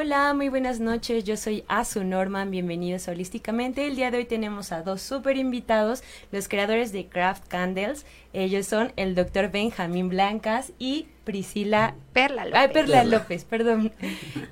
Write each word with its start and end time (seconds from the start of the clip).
Hola, 0.00 0.32
muy 0.32 0.48
buenas 0.48 0.78
noches. 0.78 1.24
Yo 1.24 1.36
soy 1.36 1.64
Azu 1.66 2.04
Norman. 2.04 2.52
Bienvenidos 2.52 3.08
Holísticamente. 3.08 3.88
El 3.88 3.96
día 3.96 4.12
de 4.12 4.18
hoy 4.18 4.26
tenemos 4.26 4.70
a 4.70 4.82
dos 4.82 5.02
super 5.02 5.36
invitados, 5.36 6.04
los 6.30 6.46
creadores 6.46 6.92
de 6.92 7.08
Craft 7.08 7.48
Candles. 7.48 8.06
Ellos 8.32 8.64
son 8.64 8.92
el 8.94 9.16
doctor 9.16 9.50
Benjamín 9.50 10.08
Blancas 10.08 10.70
y 10.78 11.08
Priscila 11.24 11.96
Perla 12.12 12.44
López. 12.44 12.60
Ay, 12.60 12.68
Perla 12.68 13.02
López, 13.02 13.44
perdón. 13.44 13.92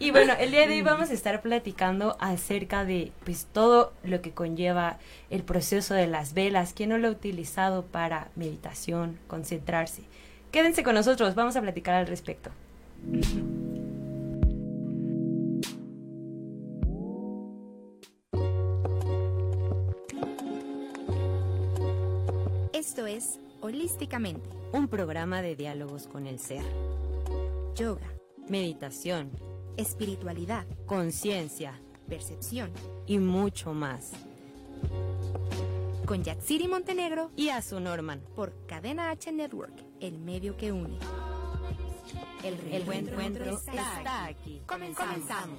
Y 0.00 0.10
bueno, 0.10 0.32
el 0.36 0.50
día 0.50 0.66
de 0.66 0.74
hoy 0.74 0.82
vamos 0.82 1.10
a 1.10 1.14
estar 1.14 1.40
platicando 1.42 2.16
acerca 2.18 2.84
de 2.84 3.12
pues 3.22 3.46
todo 3.52 3.92
lo 4.02 4.22
que 4.22 4.32
conlleva 4.32 4.98
el 5.30 5.44
proceso 5.44 5.94
de 5.94 6.08
las 6.08 6.34
velas, 6.34 6.72
quién 6.74 6.88
no 6.88 6.98
lo 6.98 7.06
ha 7.06 7.12
utilizado 7.12 7.84
para 7.84 8.30
meditación, 8.34 9.16
concentrarse. 9.28 10.02
Quédense 10.50 10.82
con 10.82 10.96
nosotros, 10.96 11.36
vamos 11.36 11.54
a 11.54 11.62
platicar 11.62 11.94
al 11.94 12.08
respecto. 12.08 12.50
Esto 22.86 23.04
es 23.04 23.40
Holísticamente. 23.62 24.48
Un 24.72 24.86
programa 24.86 25.42
de 25.42 25.56
diálogos 25.56 26.06
con 26.06 26.28
el 26.28 26.38
ser. 26.38 26.62
Yoga, 27.74 28.06
Meditación, 28.48 29.32
espiritualidad, 29.76 30.68
conciencia 30.86 31.80
percepción. 32.08 32.70
y 33.06 33.18
mucho 33.18 33.72
más. 33.74 34.12
Con 36.06 36.22
Yatsiri 36.22 36.68
Montenegro 36.68 37.32
Y 37.34 37.48
a 37.48 37.60
su 37.60 37.80
Norman. 37.80 38.22
por 38.36 38.52
Cadena 38.66 39.10
H 39.10 39.32
Network, 39.32 39.74
el 39.98 40.20
medio 40.20 40.56
que 40.56 40.70
une. 40.70 40.96
El 42.44 42.54
El 42.70 42.84
buen 42.84 43.04
reencuentro 43.06 43.46
encuentro 43.46 43.58
está 43.72 44.26
aquí. 44.26 44.62
Comenzamos. 44.64 45.58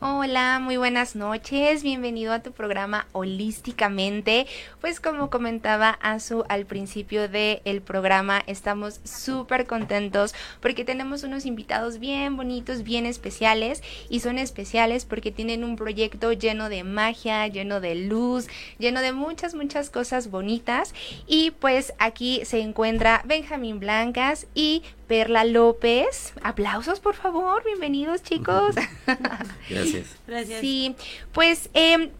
Hola, 0.00 0.60
muy 0.60 0.76
buenas 0.76 1.16
noches. 1.16 1.82
Bienvenido 1.82 2.32
a 2.32 2.38
tu 2.38 2.52
programa 2.52 3.08
Holísticamente. 3.10 4.46
Pues 4.80 5.00
como 5.00 5.28
comentaba 5.28 5.90
Azu 5.90 6.44
al 6.48 6.66
principio 6.66 7.28
del 7.28 7.82
programa, 7.82 8.40
estamos 8.46 9.00
súper 9.02 9.66
contentos 9.66 10.36
porque 10.60 10.84
tenemos 10.84 11.24
unos 11.24 11.46
invitados 11.46 11.98
bien 11.98 12.36
bonitos, 12.36 12.84
bien 12.84 13.06
especiales 13.06 13.82
y 14.08 14.20
son 14.20 14.38
especiales 14.38 15.04
porque 15.04 15.32
tienen 15.32 15.64
un 15.64 15.74
proyecto 15.74 16.32
lleno 16.32 16.68
de 16.68 16.84
magia, 16.84 17.48
lleno 17.48 17.80
de 17.80 17.96
luz, 17.96 18.46
lleno 18.78 19.00
de 19.00 19.10
muchas, 19.10 19.54
muchas 19.56 19.90
cosas 19.90 20.30
bonitas. 20.30 20.94
Y 21.26 21.50
pues 21.50 21.92
aquí 21.98 22.42
se 22.44 22.60
encuentra 22.60 23.22
Benjamín 23.24 23.80
Blancas 23.80 24.46
y 24.54 24.84
Perla 25.08 25.44
López. 25.44 26.34
Aplausos, 26.42 27.00
por 27.00 27.14
favor. 27.14 27.64
Bienvenidos, 27.64 28.22
chicos. 28.22 28.76
Gracias. 29.70 30.16
Gracias. 30.26 30.60
Sí, 30.60 30.94
pues 31.32 31.70
em, 31.72 32.10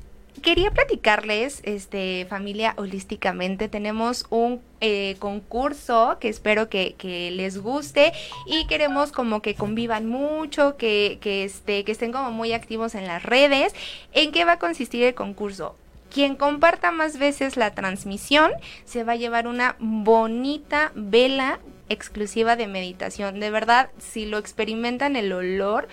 quería 0.42 0.70
platicarles, 0.70 1.60
este, 1.64 2.26
familia 2.30 2.72
holísticamente, 2.78 3.68
tenemos 3.68 4.26
un 4.30 4.62
eh, 4.80 5.16
concurso 5.18 6.16
que 6.18 6.30
espero 6.30 6.70
que, 6.70 6.94
que 6.96 7.30
les 7.30 7.58
guste 7.58 8.12
y 8.46 8.66
queremos 8.66 9.12
como 9.12 9.42
que 9.42 9.54
convivan 9.54 10.06
mucho, 10.06 10.78
que, 10.78 11.18
que, 11.20 11.44
este, 11.44 11.84
que 11.84 11.92
estén 11.92 12.10
como 12.10 12.30
muy 12.30 12.54
activos 12.54 12.94
en 12.94 13.06
las 13.06 13.22
redes. 13.22 13.74
¿En 14.12 14.32
qué 14.32 14.46
va 14.46 14.52
a 14.52 14.58
consistir 14.58 15.04
el 15.04 15.14
concurso? 15.14 15.76
Quien 16.10 16.36
comparta 16.36 16.90
más 16.90 17.18
veces 17.18 17.58
la 17.58 17.74
transmisión 17.74 18.50
se 18.86 19.04
va 19.04 19.12
a 19.12 19.16
llevar 19.16 19.46
una 19.46 19.76
bonita 19.78 20.90
vela 20.94 21.58
exclusiva 21.88 22.56
de 22.56 22.66
meditación. 22.66 23.40
De 23.40 23.50
verdad, 23.50 23.90
si 23.98 24.26
lo 24.26 24.38
experimentan 24.38 25.16
el 25.16 25.32
olor, 25.32 25.88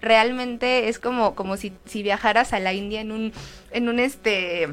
realmente 0.00 0.88
es 0.88 0.98
como, 0.98 1.34
como 1.34 1.56
si, 1.56 1.72
si 1.84 2.02
viajaras 2.02 2.52
a 2.52 2.60
la 2.60 2.72
India 2.72 3.00
en 3.00 3.12
un, 3.12 3.32
en 3.70 3.88
un 3.88 3.98
este 3.98 4.68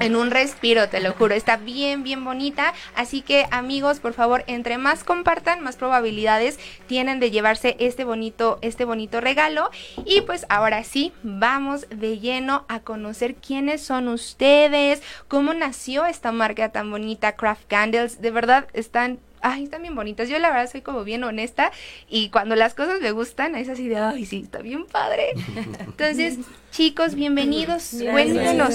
en 0.00 0.16
un 0.16 0.30
respiro, 0.30 0.88
te 0.88 1.00
lo 1.00 1.12
juro, 1.12 1.34
está 1.34 1.56
bien, 1.56 2.02
bien 2.02 2.24
bonita. 2.24 2.74
Así 2.94 3.22
que 3.22 3.46
amigos, 3.50 4.00
por 4.00 4.14
favor, 4.14 4.44
entre 4.46 4.78
más 4.78 5.04
compartan, 5.04 5.62
más 5.62 5.76
probabilidades 5.76 6.58
tienen 6.86 7.20
de 7.20 7.30
llevarse 7.30 7.76
este 7.78 8.04
bonito, 8.04 8.58
este 8.62 8.84
bonito 8.84 9.20
regalo. 9.20 9.70
Y 10.04 10.22
pues 10.22 10.46
ahora 10.48 10.84
sí, 10.84 11.12
vamos 11.22 11.86
de 11.90 12.18
lleno 12.18 12.64
a 12.68 12.80
conocer 12.80 13.36
quiénes 13.36 13.82
son 13.82 14.08
ustedes, 14.08 15.02
cómo 15.28 15.54
nació 15.54 16.06
esta 16.06 16.32
marca 16.32 16.70
tan 16.70 16.90
bonita, 16.90 17.36
Craft 17.36 17.66
Candles. 17.66 18.20
De 18.20 18.30
verdad, 18.30 18.66
están 18.72 19.18
ay, 19.40 19.64
están 19.64 19.82
bien 19.82 19.94
bonitas. 19.94 20.28
Yo 20.28 20.38
la 20.38 20.50
verdad 20.50 20.70
soy 20.70 20.82
como 20.82 21.04
bien 21.04 21.24
honesta 21.24 21.72
y 22.08 22.30
cuando 22.30 22.56
las 22.56 22.74
cosas 22.74 23.00
me 23.00 23.10
gustan 23.12 23.54
es 23.54 23.68
así 23.68 23.88
de, 23.88 23.96
ay, 23.96 24.26
sí, 24.26 24.42
está 24.44 24.60
bien 24.60 24.86
padre. 24.86 25.30
Entonces, 25.80 26.38
chicos, 26.70 27.14
bienvenidos. 27.14 27.96
Cuéntenos. 28.10 28.74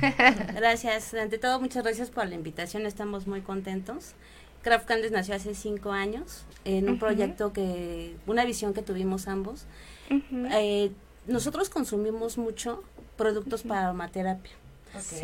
Gracias. 0.54 1.14
Ante 1.14 1.38
todo, 1.38 1.60
muchas 1.60 1.82
gracias 1.82 2.10
por 2.10 2.26
la 2.26 2.34
invitación. 2.34 2.86
Estamos 2.86 3.26
muy 3.26 3.40
contentos. 3.40 4.14
Craft 4.62 4.86
Candies 4.86 5.12
nació 5.12 5.34
hace 5.34 5.54
cinco 5.54 5.92
años 5.92 6.44
en 6.64 6.88
un 6.88 6.98
proyecto 6.98 7.52
que, 7.52 8.16
una 8.26 8.46
visión 8.46 8.72
que 8.72 8.80
tuvimos 8.80 9.28
ambos. 9.28 9.66
Eh, 10.08 10.90
nosotros 11.26 11.68
consumimos 11.68 12.38
mucho 12.38 12.82
productos 13.16 13.62
para 13.62 13.84
aromaterapia, 13.84 14.52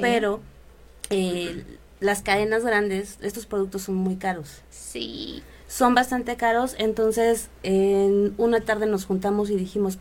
pero 0.00 0.40
eh, 1.08 1.64
las 2.00 2.22
cadenas 2.22 2.64
grandes, 2.64 3.18
estos 3.22 3.46
productos 3.46 3.82
son 3.82 3.94
muy 3.96 4.16
caros. 4.16 4.62
Sí. 4.70 5.42
Son 5.68 5.94
bastante 5.94 6.36
caros, 6.36 6.74
entonces 6.78 7.48
en 7.62 8.34
una 8.38 8.60
tarde 8.60 8.86
nos 8.86 9.04
juntamos 9.04 9.50
y 9.50 9.56
dijimos, 9.56 9.98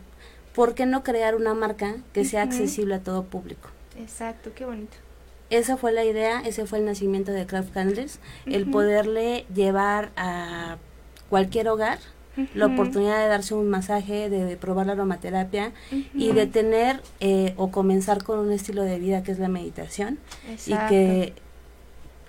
¿por 0.54 0.74
qué 0.74 0.86
no 0.86 1.04
crear 1.04 1.36
una 1.36 1.54
marca 1.54 1.96
que 2.12 2.24
sea 2.24 2.42
accesible 2.42 2.94
a 2.96 3.00
todo 3.00 3.24
público? 3.24 3.68
Exacto, 3.98 4.50
qué 4.54 4.64
bonito. 4.64 4.96
Esa 5.50 5.76
fue 5.76 5.92
la 5.92 6.04
idea, 6.04 6.40
ese 6.40 6.66
fue 6.66 6.78
el 6.78 6.86
nacimiento 6.86 7.32
de 7.32 7.46
Craft 7.46 7.72
Candles, 7.72 8.20
el 8.46 8.70
poderle 8.70 9.46
llevar 9.54 10.10
a 10.16 10.78
cualquier 11.28 11.68
hogar 11.68 11.98
la 12.54 12.66
oportunidad 12.66 13.18
de 13.20 13.28
darse 13.28 13.54
un 13.54 13.68
masaje, 13.68 14.30
de 14.30 14.56
probar 14.56 14.86
la 14.86 14.92
aromaterapia 14.92 15.72
y 16.14 16.32
de 16.32 16.46
tener 16.46 17.00
eh, 17.20 17.54
o 17.56 17.70
comenzar 17.70 18.22
con 18.22 18.38
un 18.38 18.52
estilo 18.52 18.82
de 18.82 18.98
vida 18.98 19.22
que 19.22 19.32
es 19.32 19.38
la 19.38 19.48
meditación 19.48 20.18
Exacto. 20.48 20.86
y 20.86 20.88
que 20.88 21.34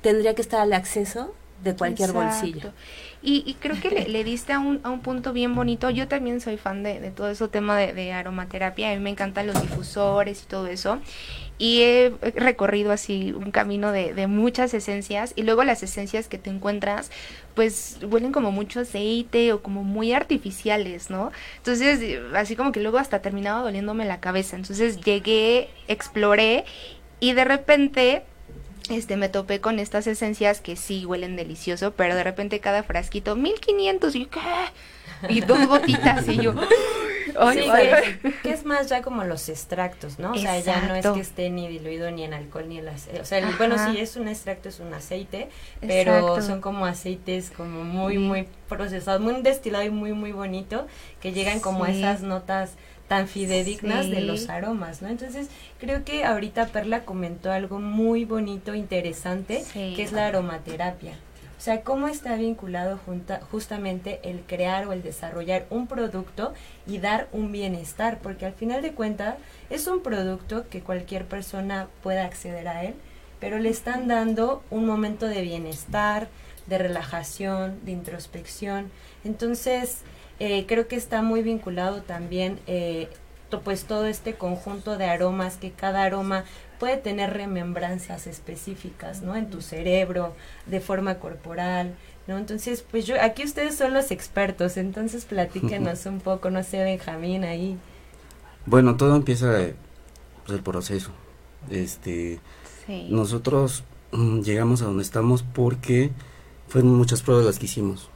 tendría 0.01 0.35
que 0.35 0.41
estar 0.41 0.61
al 0.61 0.73
acceso 0.73 1.33
de 1.63 1.75
cualquier 1.75 2.09
Exacto. 2.09 2.41
bolsillo. 2.41 2.71
Y, 3.21 3.43
y 3.45 3.53
creo 3.53 3.79
que 3.79 3.91
le, 3.91 4.07
le 4.09 4.23
diste 4.23 4.51
a 4.51 4.57
un, 4.59 4.79
a 4.83 4.89
un 4.89 5.01
punto 5.01 5.31
bien 5.31 5.53
bonito. 5.53 5.91
Yo 5.91 6.07
también 6.07 6.41
soy 6.41 6.57
fan 6.57 6.81
de, 6.81 6.99
de 6.99 7.11
todo 7.11 7.29
eso 7.29 7.49
tema 7.49 7.77
de, 7.77 7.93
de 7.93 8.13
aromaterapia. 8.13 8.89
A 8.91 8.95
mí 8.95 8.99
me 8.99 9.11
encantan 9.11 9.45
los 9.45 9.61
difusores 9.61 10.41
y 10.41 10.45
todo 10.47 10.65
eso. 10.65 10.97
Y 11.59 11.83
he 11.83 12.13
recorrido 12.35 12.91
así 12.91 13.31
un 13.33 13.51
camino 13.51 13.91
de, 13.91 14.15
de 14.15 14.25
muchas 14.25 14.73
esencias. 14.73 15.33
Y 15.35 15.43
luego 15.43 15.63
las 15.63 15.83
esencias 15.83 16.27
que 16.27 16.39
te 16.39 16.49
encuentras, 16.49 17.11
pues 17.53 17.99
huelen 18.09 18.31
como 18.31 18.51
mucho 18.51 18.79
aceite 18.79 19.53
o 19.53 19.61
como 19.61 19.83
muy 19.83 20.13
artificiales, 20.13 21.11
¿no? 21.11 21.31
Entonces, 21.57 22.19
así 22.33 22.55
como 22.55 22.71
que 22.71 22.79
luego 22.79 22.97
hasta 22.97 23.21
terminaba 23.21 23.61
doliéndome 23.61 24.05
la 24.05 24.19
cabeza. 24.19 24.55
Entonces 24.55 24.99
llegué, 24.99 25.69
exploré 25.87 26.65
y 27.19 27.33
de 27.33 27.45
repente 27.45 28.23
este 28.89 29.15
me 29.17 29.29
topé 29.29 29.61
con 29.61 29.79
estas 29.79 30.07
esencias 30.07 30.59
que 30.61 30.75
sí 30.75 31.05
huelen 31.05 31.35
delicioso, 31.35 31.91
pero 31.91 32.15
de 32.15 32.23
repente 32.23 32.59
cada 32.59 32.83
frasquito 32.83 33.35
1500 33.35 34.15
y 34.15 34.25
¿qué? 34.25 34.39
Y 35.29 35.41
dos 35.41 35.67
gotitas 35.67 36.27
y 36.27 36.37
yo 36.37 36.53
ay, 37.39 37.59
Sí, 37.61 37.69
que, 37.69 38.31
que 38.43 38.49
es 38.51 38.65
más 38.65 38.89
ya 38.89 39.01
como 39.03 39.23
los 39.23 39.47
extractos, 39.49 40.17
¿no? 40.19 40.31
O 40.31 40.35
sea, 40.37 40.59
ya 40.59 40.81
no 40.81 40.95
es 40.95 41.05
que 41.05 41.19
esté 41.19 41.49
ni 41.51 41.67
diluido 41.67 42.09
ni 42.11 42.23
en 42.23 42.33
alcohol 42.33 42.67
ni 42.67 42.79
en 42.79 42.87
aceite. 42.89 43.21
O 43.21 43.25
sea, 43.25 43.37
el- 43.37 43.55
bueno, 43.55 43.77
sí 43.77 43.99
es 43.99 44.15
un 44.17 44.27
extracto, 44.27 44.67
es 44.69 44.79
un 44.79 44.93
aceite, 44.93 45.47
pero 45.79 46.15
Exacto. 46.17 46.41
son 46.41 46.59
como 46.61 46.85
aceites 46.85 47.51
como 47.55 47.83
muy, 47.83 48.13
Sí. 48.13 48.19
muy 48.19 48.47
procesados, 48.67 49.21
muy 49.21 49.41
destilado 49.43 49.85
y 49.85 49.89
muy, 49.91 50.13
muy 50.13 50.31
bonito, 50.31 50.87
que 51.21 51.31
llegan 51.31 51.59
como 51.59 51.83
a 51.85 51.91
esas 51.91 52.21
notas 52.21 52.71
tan 53.11 53.27
fidedignas 53.27 54.09
de 54.09 54.21
los 54.21 54.47
aromas, 54.47 55.01
¿no? 55.01 55.09
Entonces, 55.09 55.49
creo 55.81 56.05
que 56.05 56.23
ahorita 56.23 56.67
Perla 56.67 57.03
comentó 57.03 57.51
algo 57.51 57.77
muy 57.81 58.23
bonito, 58.23 58.73
interesante, 58.73 59.65
Sí. 59.65 59.91
que 59.97 60.03
es 60.03 60.13
la 60.13 60.27
aromaterapia. 60.27 61.15
O 61.57 61.61
sea, 61.61 61.81
cómo 61.81 62.07
está 62.07 62.35
vinculado 62.37 62.97
justamente 63.51 64.21
el 64.23 64.39
crear 64.47 64.87
o 64.87 64.93
el 64.93 65.03
desarrollar 65.03 65.65
un 65.69 65.87
producto 65.87 66.53
y 66.87 66.99
dar 66.99 67.27
un 67.33 67.51
bienestar, 67.51 68.19
porque 68.19 68.45
al 68.45 68.53
final 68.53 68.81
de 68.81 68.93
cuentas 68.93 69.35
es 69.69 69.87
un 69.87 70.01
producto 70.01 70.69
que 70.69 70.79
cualquier 70.79 71.25
persona 71.25 71.89
pueda 72.03 72.23
acceder 72.23 72.69
a 72.69 72.85
él, 72.85 72.93
pero 73.41 73.59
le 73.59 73.67
están 73.67 74.07
dando 74.07 74.63
un 74.69 74.85
momento 74.85 75.25
de 75.27 75.41
bienestar, 75.41 76.29
de 76.65 76.77
relajación, 76.77 77.77
de 77.83 77.91
introspección. 77.91 78.89
Entonces, 79.25 79.97
eh, 80.43 80.65
creo 80.65 80.87
que 80.87 80.95
está 80.95 81.21
muy 81.21 81.43
vinculado 81.43 82.01
también 82.01 82.57
eh, 82.65 83.09
pues 83.63 83.83
todo 83.83 84.07
este 84.07 84.33
conjunto 84.33 84.97
de 84.97 85.05
aromas 85.05 85.57
que 85.57 85.69
cada 85.69 86.01
aroma 86.01 86.45
puede 86.79 86.97
tener 86.97 87.31
remembranzas 87.31 88.25
específicas, 88.25 89.21
¿no? 89.21 89.35
En 89.35 89.51
tu 89.51 89.61
cerebro, 89.61 90.33
de 90.65 90.79
forma 90.79 91.19
corporal, 91.19 91.93
¿no? 92.25 92.39
Entonces, 92.39 92.83
pues 92.89 93.05
yo, 93.05 93.21
aquí 93.21 93.43
ustedes 93.43 93.75
son 93.75 93.93
los 93.93 94.09
expertos, 94.09 94.77
entonces 94.77 95.25
platíquenos 95.25 96.05
un 96.07 96.21
poco, 96.21 96.49
no 96.49 96.63
sé, 96.63 96.83
Benjamín, 96.83 97.43
ahí. 97.43 97.77
Bueno, 98.65 98.97
todo 98.97 99.15
empieza 99.15 99.51
pues, 100.43 100.57
el 100.57 100.63
proceso. 100.63 101.11
Este, 101.69 102.39
nosotros 103.09 103.83
mm, 104.11 104.39
llegamos 104.39 104.81
a 104.81 104.85
donde 104.85 105.03
estamos 105.03 105.43
porque 105.43 106.09
fueron 106.67 106.95
muchas 106.95 107.21
pruebas 107.21 107.45
las 107.45 107.59
que 107.59 107.67
hicimos 107.67 108.09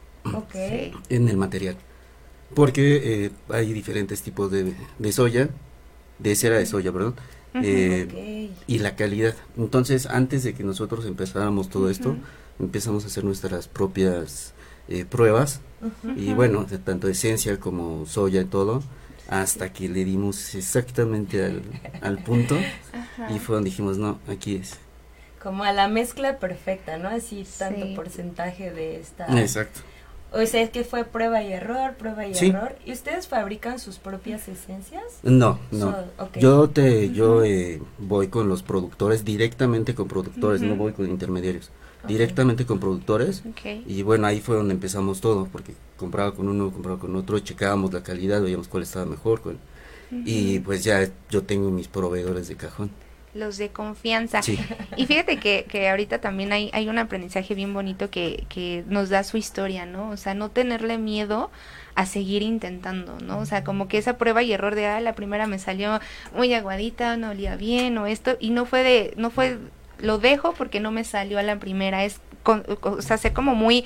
en 1.10 1.30
el 1.30 1.38
material. 1.38 1.78
Porque 2.54 3.26
eh, 3.26 3.32
hay 3.50 3.74
diferentes 3.74 4.22
tipos 4.22 4.52
de, 4.52 4.74
de 5.00 5.12
soya, 5.12 5.50
de 6.20 6.36
cera 6.36 6.58
de 6.58 6.66
soya, 6.66 6.92
perdón, 6.92 7.16
eh, 7.64 8.52
y 8.68 8.80
la 8.80 8.96
calidad. 8.96 9.36
Entonces, 9.58 10.06
antes 10.08 10.44
de 10.44 10.54
que 10.54 10.64
nosotros 10.64 11.06
empezáramos 11.06 11.70
todo 11.70 11.90
esto, 11.90 12.16
empezamos 12.60 13.04
a 13.04 13.08
hacer 13.08 13.24
nuestras 13.24 13.68
propias 13.68 14.54
eh, 14.88 15.06
pruebas, 15.06 15.62
y 16.16 16.34
bueno, 16.34 16.64
de 16.64 16.80
tanto 16.80 17.08
esencia 17.08 17.60
como 17.60 18.06
soya 18.06 18.42
y 18.42 18.46
todo, 18.46 18.84
hasta 19.30 19.72
que 19.72 19.88
le 19.88 20.06
dimos 20.06 20.56
exactamente 20.56 21.62
al, 22.02 22.24
punto, 22.24 22.58
y 23.30 23.40
fue 23.40 23.56
donde 23.56 23.70
dijimos, 23.70 23.98
no, 23.98 24.20
aquí 24.28 24.56
es. 24.56 24.78
Como 25.42 25.64
a 25.64 25.74
la 25.74 25.88
mezcla 25.88 26.40
perfecta, 26.40 26.98
¿no? 26.98 27.08
Así 27.08 27.46
tanto 27.60 27.86
porcentaje 27.96 28.72
de 28.72 29.00
esta... 29.00 29.28
Exacto. 29.40 29.82
O 30.32 30.46
sea, 30.46 30.62
es 30.62 30.70
que 30.70 30.84
fue 30.84 31.06
prueba 31.06 31.42
y 31.44 31.54
error, 31.54 31.94
prueba 31.96 32.28
y 32.28 32.34
error. 32.34 32.76
¿Y 32.86 32.92
ustedes 32.92 33.28
fabrican 33.28 33.80
sus 33.80 33.98
propias 34.00 34.48
esencias? 34.48 35.04
No, 35.24 35.60
no. 35.72 35.96
Yo 36.36 36.70
te, 36.70 37.12
yo 37.12 37.44
eh, 37.44 37.82
voy 37.98 38.28
con 38.28 38.50
los 38.50 38.62
productores, 38.62 39.24
directamente 39.24 39.96
con 39.96 40.08
productores, 40.08 40.62
no 40.62 40.76
voy 40.76 40.94
con 40.94 41.10
intermediarios. 41.10 41.72
Directamente 42.08 42.66
con 42.66 42.80
productores. 42.80 43.44
Y 43.88 44.04
bueno, 44.04 44.28
ahí 44.28 44.42
fue 44.42 44.58
donde 44.58 44.74
empezamos 44.74 45.22
todo, 45.22 45.48
porque 45.52 45.74
compraba 45.98 46.36
con 46.36 46.50
uno, 46.50 46.72
compraba 46.72 47.00
con 47.00 47.16
otro, 47.16 47.40
checábamos 47.40 47.94
la 47.94 48.04
calidad, 48.04 48.42
veíamos 48.42 48.68
cuál 48.68 48.84
estaba 48.84 49.06
mejor. 49.06 49.42
Cuál, 49.42 49.58
Y 50.12 50.60
pues 50.60 50.84
ya 50.84 51.10
yo 51.30 51.44
tengo 51.44 51.72
mis 51.72 51.88
proveedores 51.88 52.48
de 52.48 52.56
cajón 52.56 52.92
los 53.36 53.58
de 53.58 53.70
confianza. 53.70 54.40
Y 54.96 55.06
fíjate 55.06 55.38
que, 55.38 55.66
que 55.70 55.90
ahorita 55.90 56.22
también 56.22 56.54
hay, 56.54 56.72
hay 56.74 56.88
un 56.88 56.98
aprendizaje 56.98 57.54
bien 57.54 57.74
bonito 57.74 58.10
que, 58.10 58.46
que 58.50 58.84
nos 58.88 59.10
da 59.10 59.24
su 59.24 59.38
historia, 59.38 59.86
¿no? 59.86 60.10
O 60.10 60.18
sea, 60.18 60.34
no 60.34 60.50
tenerle 60.50 60.98
miedo 60.98 61.52
a 61.96 62.06
seguir 62.06 62.42
intentando, 62.42 63.18
¿no? 63.20 63.40
O 63.40 63.46
sea, 63.46 63.64
como 63.64 63.88
que 63.88 63.98
esa 63.98 64.18
prueba 64.18 64.42
y 64.42 64.54
error 64.54 64.74
de, 64.74 64.88
ah, 64.88 65.02
la 65.02 65.16
primera 65.16 65.48
me 65.48 65.60
salió 65.60 66.00
muy 66.34 66.54
aguadita, 66.54 67.18
no 67.18 67.32
olía 67.32 67.58
bien 67.58 67.98
o 67.98 68.08
esto, 68.08 68.38
y 68.40 68.50
no 68.52 68.66
fue 68.66 68.84
de, 68.84 69.14
no 69.18 69.30
fue, 69.30 69.58
lo 70.00 70.18
dejo 70.18 70.54
porque 70.54 70.80
no 70.80 70.92
me 70.92 71.04
salió 71.04 71.38
a 71.38 71.44
la 71.44 71.60
primera, 71.60 72.06
es, 72.06 72.22
o 72.46 73.02
sea, 73.02 73.18
ser 73.18 73.34
como 73.34 73.54
muy 73.54 73.86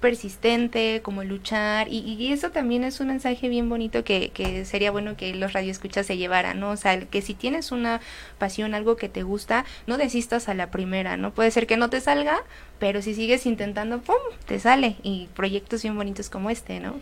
persistente, 0.00 1.00
como 1.02 1.24
luchar, 1.24 1.88
y, 1.90 2.32
eso 2.32 2.50
también 2.50 2.84
es 2.84 3.00
un 3.00 3.08
mensaje 3.08 3.48
bien 3.48 3.68
bonito 3.68 4.04
que, 4.04 4.30
que 4.30 4.64
sería 4.64 4.90
bueno 4.90 5.16
que 5.16 5.34
los 5.34 5.52
radioescuchas 5.52 6.06
se 6.06 6.16
llevaran, 6.16 6.60
¿no? 6.60 6.70
O 6.70 6.76
sea, 6.76 7.00
que 7.00 7.22
si 7.22 7.34
tienes 7.34 7.72
una 7.72 8.00
pasión, 8.38 8.74
algo 8.74 8.96
que 8.96 9.08
te 9.08 9.22
gusta, 9.22 9.64
no 9.86 9.96
desistas 9.96 10.48
a 10.48 10.54
la 10.54 10.70
primera, 10.70 11.16
¿no? 11.16 11.32
Puede 11.32 11.50
ser 11.50 11.66
que 11.66 11.76
no 11.76 11.90
te 11.90 12.00
salga, 12.00 12.42
pero 12.78 13.02
si 13.02 13.14
sigues 13.14 13.46
intentando, 13.46 14.00
¡pum!, 14.00 14.16
te 14.46 14.58
sale, 14.58 14.96
y 15.02 15.28
proyectos 15.34 15.82
bien 15.82 15.96
bonitos 15.96 16.30
como 16.30 16.50
este, 16.50 16.80
¿no? 16.80 16.94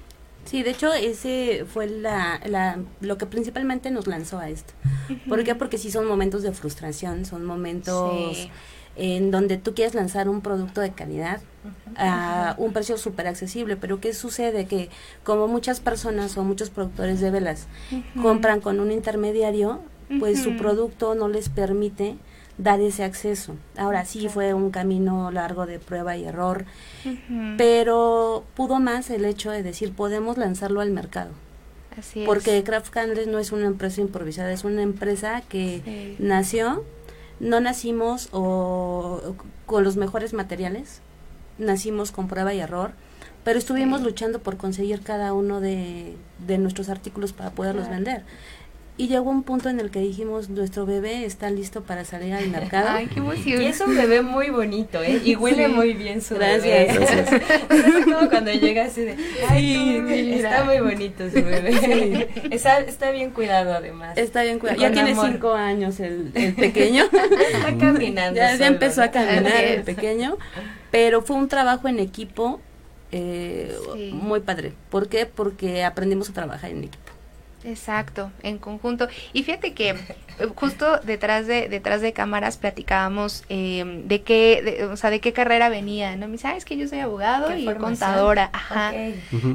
Sí, 0.45 0.63
de 0.63 0.71
hecho 0.71 0.93
ese 0.93 1.65
fue 1.67 1.89
la, 1.89 2.41
la, 2.45 2.79
lo 3.01 3.17
que 3.17 3.27
principalmente 3.27 3.91
nos 3.91 4.07
lanzó 4.07 4.39
a 4.39 4.51
esto. 4.51 4.75
¿Por 5.29 5.43
qué? 5.43 5.55
Porque 5.55 5.79
sí 5.79 5.91
son 5.91 6.07
momentos 6.07 6.43
de 6.43 6.53
frustración, 6.53 7.25
son 7.25 7.45
momentos 7.45 8.49
en 8.97 9.31
donde 9.31 9.59
tú 9.59 9.75
quieres 9.75 9.95
lanzar 9.95 10.29
un 10.29 10.41
producto 10.41 10.81
de 10.81 10.93
calidad 10.93 11.41
a 11.97 12.55
un 12.59 12.73
precio 12.73 12.99
súper 12.99 13.27
accesible, 13.27 13.77
pero 13.77 14.01
¿qué 14.01 14.13
sucede? 14.13 14.67
Que 14.67 14.91
como 15.23 15.49
muchas 15.49 15.81
personas 15.81 16.37
o 16.37 16.45
muchos 16.45 16.71
productores 16.71 17.21
de 17.21 17.31
velas 17.31 17.67
compran 18.21 18.61
con 18.61 18.81
un 18.81 18.93
intermediario, 18.93 19.81
pues 20.19 20.43
su 20.43 20.57
producto 20.57 21.15
no 21.15 21.29
les 21.29 21.49
permite 21.49 22.17
dar 22.59 22.81
ese 22.81 23.03
acceso. 23.03 23.57
Ahora 23.77 24.05
sí 24.05 24.29
fue 24.29 24.55
un 24.55 24.71
camino 24.71 25.31
largo 25.31 25.67
de 25.67 25.79
prueba 25.79 26.17
y 26.17 26.25
error, 26.25 26.65
pero 27.57 28.45
pudo 28.55 28.79
más 28.79 29.11
el 29.11 29.25
hecho 29.25 29.51
de 29.51 29.63
decir 29.63 29.93
podemos 29.93 30.39
lanzarlo 30.39 30.81
al 30.81 30.91
mercado. 30.91 31.31
Así 31.99 32.25
porque 32.27 32.63
Craft 32.65 32.91
Candles 32.91 33.29
no 33.29 33.39
es 33.39 33.53
una 33.53 33.67
empresa 33.67 34.01
improvisada, 34.01 34.53
es 34.53 34.65
una 34.65 34.83
empresa 34.83 35.43
que 35.49 36.17
nació 36.19 36.85
no 37.41 37.61
nacimos 37.61 38.29
o, 38.33 39.35
con 39.67 39.85
los 39.85 39.97
mejores 39.97 40.33
materiales, 40.33 41.01
nacimos 41.59 42.11
con 42.11 42.29
prueba 42.29 42.55
y 42.55 42.61
error, 42.61 42.93
pero 43.45 43.59
estuvimos 43.59 44.03
luchando 44.03 44.41
por 44.41 44.57
conseguir 44.57 45.03
cada 45.03 45.33
uno 45.33 45.61
de, 45.61 46.17
de 46.47 46.59
nuestros 46.59 46.89
artículos 46.89 47.33
para 47.33 47.51
poderlos 47.51 47.89
vender. 47.89 48.25
Y 48.97 49.09
llegó 49.09 49.29
un 49.29 49.43
punto 49.43 49.69
en 49.69 49.81
el 49.81 49.91
que 49.91 49.99
dijimos, 49.99 50.51
nuestro 50.51 50.87
bebé 50.87 51.25
está 51.25 51.51
listo 51.51 51.83
para 51.83 52.05
salir 52.05 52.33
al 52.33 52.49
mercado. 52.51 52.91
Ay, 52.91 53.09
qué 53.09 53.19
emoción. 53.19 53.61
Y 53.61 53.67
es 53.67 53.81
un 53.81 53.97
bebé 53.97 54.23
muy 54.23 54.51
bonito, 54.51 55.03
¿eh? 55.03 55.21
Y 55.25 55.35
huele 55.35 55.67
muy 55.67 55.95
bien 55.95 56.23
su 56.23 56.37
bebé. 56.37 56.87
Gracias. 56.95 57.33
es 57.71 58.05
como 58.05 58.29
cuando 58.29 58.53
llega 58.53 58.85
así 58.85 59.01
de, 59.01 59.17
ay, 59.49 60.35
está 60.35 60.63
muy 60.63 60.79
bonito 60.79 61.29
su 61.29 61.43
bebé. 61.43 62.29
Está, 62.53 62.81
está, 62.81 63.11
bien 63.11 63.31
cuidado 63.31 63.75
además. 63.75 64.17
Está 64.17 64.43
bien 64.45 64.61
cuidado. 64.61 64.81
Ya 64.81 64.93
tiene 64.93 65.17
cinco 65.17 65.55
años 65.55 65.99
el, 65.99 66.31
el 66.35 66.55
pequeño. 66.55 67.05
está 67.53 67.77
caminando. 67.77 68.37
Ya, 68.37 68.55
ya 68.57 68.69
empezó 68.69 69.03
a 69.03 69.09
caminar 69.09 69.65
el 69.65 69.83
pequeño. 69.83 70.39
Pero 70.93 71.23
fue 71.23 71.35
un 71.35 71.49
trabajo 71.49 71.89
en 71.89 71.99
equipo 71.99 72.61
eh, 73.11 73.77
muy 74.13 74.41
padre. 74.41 74.73
¿Por 74.91 75.09
qué? 75.09 75.27
Porque 75.27 75.85
aprendimos 75.85 76.31
a 76.31 76.33
trabajar 76.33 76.71
en 76.71 76.85
equipo. 76.85 77.04
Exacto, 77.65 78.31
en 78.43 78.59
conjunto. 78.59 79.09
Y 79.33 79.43
fíjate 79.43 79.73
que 79.73 79.91
eh, 79.91 79.97
justo 80.55 80.99
detrás 80.99 81.47
de 81.47 81.69
detrás 81.69 82.03
de 82.03 82.13
cámaras 82.13 82.59
platicábamos 82.59 83.45
eh, 83.49 84.03
de 84.05 84.23
qué, 84.23 84.87
o 84.91 84.97
sea, 84.97 85.09
de 85.11 85.21
qué 85.21 85.33
carrera 85.33 85.71
venía, 85.71 86.15
¿no? 86.17 86.27
Me 86.27 86.33
dice, 86.33 86.49
ah, 86.49 86.57
es 86.57 86.65
que 86.65 86.77
yo 86.77 86.87
soy 86.87 87.01
abogado 87.01 87.57
y 87.57 87.65
contadora, 87.75 88.51
ajá. 88.53 88.93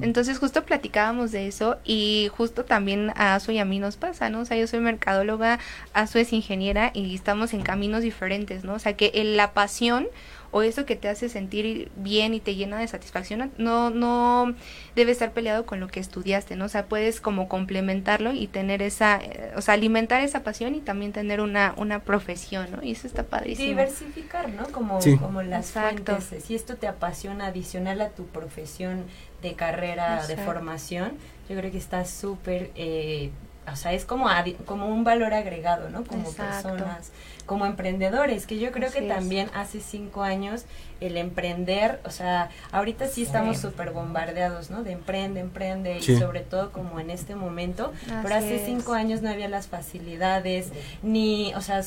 Entonces 0.02 0.40
justo 0.40 0.64
platicábamos 0.64 1.32
de 1.32 1.48
eso 1.48 1.78
y 1.86 2.30
justo 2.36 2.66
también 2.66 3.12
a 3.16 3.36
Azu 3.36 3.52
y 3.52 3.60
a 3.60 3.66
mí 3.66 3.78
nos 3.80 3.96
pasa, 3.96 4.30
¿no? 4.30 4.42
O 4.42 4.46
sea, 4.46 4.58
yo 4.58 4.66
soy 4.66 4.80
mercadóloga, 4.80 5.60
Azu 5.94 6.18
es 6.18 6.34
ingeniera 6.34 6.92
y 6.96 7.14
estamos 7.14 7.54
en 7.54 7.62
caminos 7.62 8.02
diferentes, 8.02 8.64
¿no? 8.64 8.74
O 8.74 8.80
sea, 8.80 8.94
que 8.94 9.12
la 9.24 9.54
pasión 9.54 10.08
o 10.52 10.62
eso 10.62 10.86
que 10.86 10.96
te 10.96 11.10
hace 11.10 11.30
sentir 11.30 11.92
bien 11.96 12.34
y 12.34 12.40
te 12.40 12.56
llena 12.56 12.80
de 12.80 12.88
satisfacción, 12.88 13.52
no, 13.58 13.90
no 13.90 14.56
debe 14.96 15.12
estar 15.12 15.32
peleado 15.32 15.66
con 15.66 15.80
lo 15.80 15.88
que 15.88 16.00
estudiaste, 16.00 16.56
¿no? 16.56 16.66
O 16.66 16.70
sea, 16.70 16.86
puedes 16.86 17.22
como 17.22 17.48
complementarlo 17.48 18.34
y 18.34 18.48
tener 18.48 18.82
esa, 18.82 19.18
eh, 19.18 19.52
o 19.56 19.62
sea, 19.62 19.76
alimentar 19.76 20.22
esa 20.22 20.44
pasión 20.44 20.76
y 20.76 20.82
también 20.82 21.14
tener 21.14 21.42
una, 21.42 21.74
una 21.78 22.00
profesión, 22.00 22.68
¿no? 22.72 22.84
Y 22.84 22.92
eso 22.92 23.08
está 23.08 23.24
padrísimo. 23.24 23.68
Diversificar, 23.68 24.50
¿no? 24.50 24.68
Como, 24.72 25.00
como 25.20 25.42
las 25.42 25.72
fuentes. 25.72 26.34
Si 26.44 26.56
esto 26.56 26.76
te 26.76 26.88
apasiona 26.88 27.48
adicional 27.48 28.02
a 28.02 28.10
tu 28.10 28.26
profesión 28.26 29.04
de 29.42 29.54
carrera, 29.54 30.26
de 30.28 30.38
formación, 30.38 31.14
yo 31.50 31.56
creo 31.56 31.72
que 31.72 31.78
está 31.78 32.06
súper... 32.06 32.72
Eh, 32.76 33.32
o 33.74 33.76
sea, 33.76 33.94
es 33.94 34.06
como, 34.06 34.28
como 34.66 34.88
un 34.88 35.04
valor 35.04 35.34
agregado, 35.34 35.90
¿no? 35.90 36.04
Como 36.04 36.32
personas 36.32 37.12
como 37.50 37.66
emprendedores, 37.66 38.46
que 38.46 38.60
yo 38.60 38.72
creo 38.72 38.92
que 38.92 39.02
también 39.02 39.50
hace 39.56 39.82
cinco 39.82 40.22
años 40.22 40.66
el 41.02 41.18
emprender, 41.18 42.00
o 42.06 42.12
sea, 42.12 42.50
ahorita 42.72 43.08
sí 43.08 43.24
estamos 43.24 43.58
súper 43.58 43.90
bombardeados, 43.90 44.70
¿no? 44.70 44.84
De 44.84 44.92
emprende, 44.92 45.40
emprende, 45.40 45.98
y 45.98 46.18
sobre 46.18 46.42
todo 46.42 46.72
como 46.72 47.00
en 47.00 47.10
este 47.10 47.36
momento, 47.36 47.92
pero 48.22 48.36
hace 48.36 48.64
cinco 48.66 48.94
años 48.94 49.24
no 49.24 49.30
había 49.30 49.48
las 49.50 49.68
facilidades, 49.68 50.70
ni, 51.02 51.52
o 51.56 51.62
sea, 51.62 51.82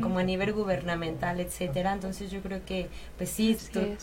como 0.00 0.18
a 0.18 0.24
nivel 0.24 0.52
gubernamental, 0.52 1.38
etcétera, 1.38 1.92
entonces 1.92 2.32
yo 2.32 2.40
creo 2.40 2.64
que, 2.64 2.88
pues 3.16 3.30
sí, 3.30 3.56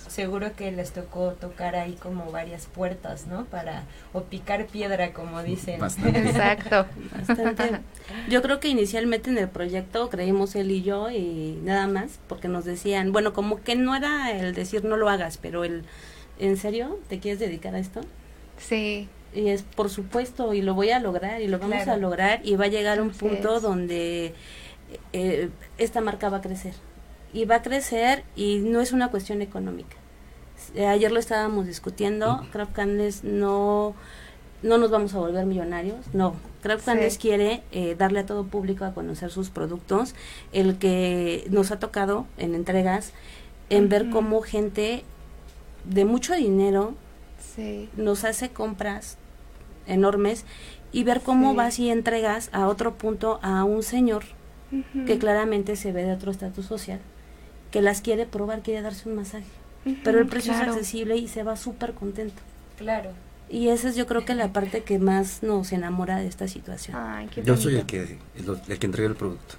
seguro 0.08 0.56
que 0.56 0.72
les 0.72 0.92
tocó 0.92 1.32
tocar 1.32 1.76
ahí 1.76 1.94
como 1.94 2.32
varias 2.32 2.68
puertas, 2.68 3.28
¿no? 3.28 3.44
Para, 3.46 3.84
o 4.14 4.22
picar 4.22 4.66
piedra, 4.68 5.12
como 5.12 5.44
dicen. 5.44 5.82
Exacto. 5.84 6.86
Bastante. 7.28 7.80
Yo 8.30 8.42
creo 8.42 8.60
que 8.60 8.68
inicialmente 8.68 9.30
en 9.30 9.38
el 9.38 9.50
proyecto 9.50 10.10
creímos 10.10 10.56
él 10.56 10.72
y 10.72 10.82
yo 10.82 11.10
y 11.10 11.60
nada 11.64 11.88
más, 11.88 12.20
porque 12.28 12.48
nos 12.48 12.66
decían, 12.66 13.12
bueno, 13.12 13.34
como 13.34 13.62
que 13.62 13.76
no 13.76 13.96
era 13.96 14.32
el 14.32 14.54
decir 14.54 14.84
no 14.84 14.98
lo 14.98 15.10
hagas, 15.10 15.38
pero 15.38 15.64
el, 15.64 15.84
¿en 16.40 16.58
serio 16.58 17.00
te 17.08 17.20
quieres 17.20 17.40
dedicar 17.40 17.76
a 17.76 17.80
esto? 17.80 18.02
Sí. 18.58 19.08
Y 19.34 19.50
es 19.50 19.64
por 19.64 19.90
supuesto, 19.90 20.54
y 20.54 20.62
lo 20.62 20.74
voy 20.74 20.92
a 20.92 21.00
lograr, 21.00 21.42
y 21.42 21.48
lo 21.48 21.58
vamos 21.58 21.88
a 21.88 21.96
lograr, 21.96 22.42
y 22.44 22.56
va 22.56 22.66
a 22.66 22.68
llegar 22.68 23.02
un 23.02 23.12
punto 23.12 23.60
donde 23.62 24.34
eh, 25.14 25.50
esta 25.78 26.02
marca 26.02 26.30
va 26.30 26.38
a 26.38 26.42
crecer. 26.42 26.74
Y 27.34 27.46
va 27.46 27.56
a 27.56 27.62
crecer, 27.62 28.24
y 28.36 28.58
no 28.58 28.82
es 28.82 28.92
una 28.92 29.10
cuestión 29.10 29.42
económica. 29.42 29.96
Eh, 30.76 30.86
ayer 30.86 31.12
lo 31.12 31.20
estábamos 31.20 31.66
discutiendo, 31.66 32.46
Craft 32.52 32.74
Canles 32.74 33.24
no, 33.24 33.96
no 34.64 34.78
nos 34.78 34.92
vamos 34.92 35.14
a 35.14 35.20
volver 35.20 35.46
millonarios, 35.46 36.00
no. 36.14 36.36
Canles 36.86 37.18
quiere 37.18 37.64
eh, 37.72 37.96
darle 37.98 38.20
a 38.20 38.26
todo 38.26 38.46
público 38.46 38.86
a 38.86 38.94
conocer 38.94 39.32
sus 39.32 39.50
productos, 39.50 40.14
el 40.54 40.78
que 40.78 41.46
nos 41.50 41.72
ha 41.72 41.80
tocado 41.80 42.28
en 42.38 42.54
entregas, 42.54 43.14
en 43.70 43.90
ver 43.90 44.10
cómo 44.10 44.42
gente 44.42 45.04
de 45.86 46.06
mucho 46.06 46.36
dinero 46.36 46.94
nos 47.98 48.24
hace 48.24 48.50
compras 48.50 49.18
enormes 49.88 50.46
y 50.92 51.04
ver 51.04 51.22
cómo 51.22 51.54
vas 51.56 51.80
y 51.80 51.90
entregas 51.90 52.50
a 52.54 52.68
otro 52.68 52.96
punto 52.96 53.40
a 53.42 53.64
un 53.64 53.84
señor 53.84 54.24
que 55.06 55.18
claramente 55.18 55.76
se 55.76 55.92
ve 55.92 56.04
de 56.04 56.14
otro 56.14 56.32
estatus 56.32 56.66
social, 56.66 57.00
que 57.72 57.82
las 57.82 58.02
quiere 58.02 58.26
probar, 58.26 58.62
quiere 58.62 58.82
darse 58.82 59.10
un 59.10 59.16
masaje, 59.16 59.48
pero 60.04 60.20
el 60.20 60.28
precio 60.28 60.54
es 60.54 60.60
accesible 60.60 61.18
y 61.18 61.28
se 61.28 61.44
va 61.44 61.56
súper 61.56 61.94
contento. 61.94 62.42
Claro. 62.78 63.12
Y 63.52 63.68
esa 63.68 63.90
es 63.90 63.98
yo 63.98 64.08
creo 64.08 64.24
que 64.24 64.34
la 64.34 64.54
parte 64.54 64.82
que 64.84 64.98
más 64.98 65.44
nos 65.44 65.74
enamora 65.74 66.18
de 66.18 66.28
esta 66.28 66.48
situación. 66.48 66.98
yo 67.44 67.58
soy 67.58 67.76
el 67.76 67.86
que, 67.86 68.18
el, 68.38 68.80
que 68.80 68.86
entrega 68.86 69.10
el 69.10 69.16
producto. 69.16 69.56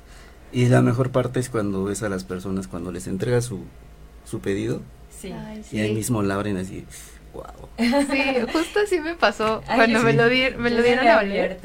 Y 0.51 0.67
la 0.67 0.81
mejor 0.81 1.11
parte 1.11 1.41
es 1.41 1.51
cuando 1.51 1.85
ves 1.85 2.03
a 2.03 2.09
las 2.09 2.25
personas, 2.25 2.69
cuando 2.69 2.91
les 2.91 3.07
entrega 3.07 3.43
su, 3.43 3.61
su 4.25 4.41
pedido. 4.41 4.81
Sí. 5.11 5.33
Y 5.71 5.81
ahí 5.81 5.95
mismo 5.95 6.23
la 6.23 6.35
abren 6.35 6.57
así. 6.57 6.87
Sí, 7.79 8.23
justo 8.53 8.81
así 8.81 9.01
me 9.01 9.15
pasó 9.15 9.63
cuando 9.65 10.01
me 10.01 10.13
lo, 10.13 10.29
di 10.29 10.45
me 10.57 10.71
lo 10.71 10.83
dieron 10.83 11.07
a 11.07 11.19
oler. 11.19 11.59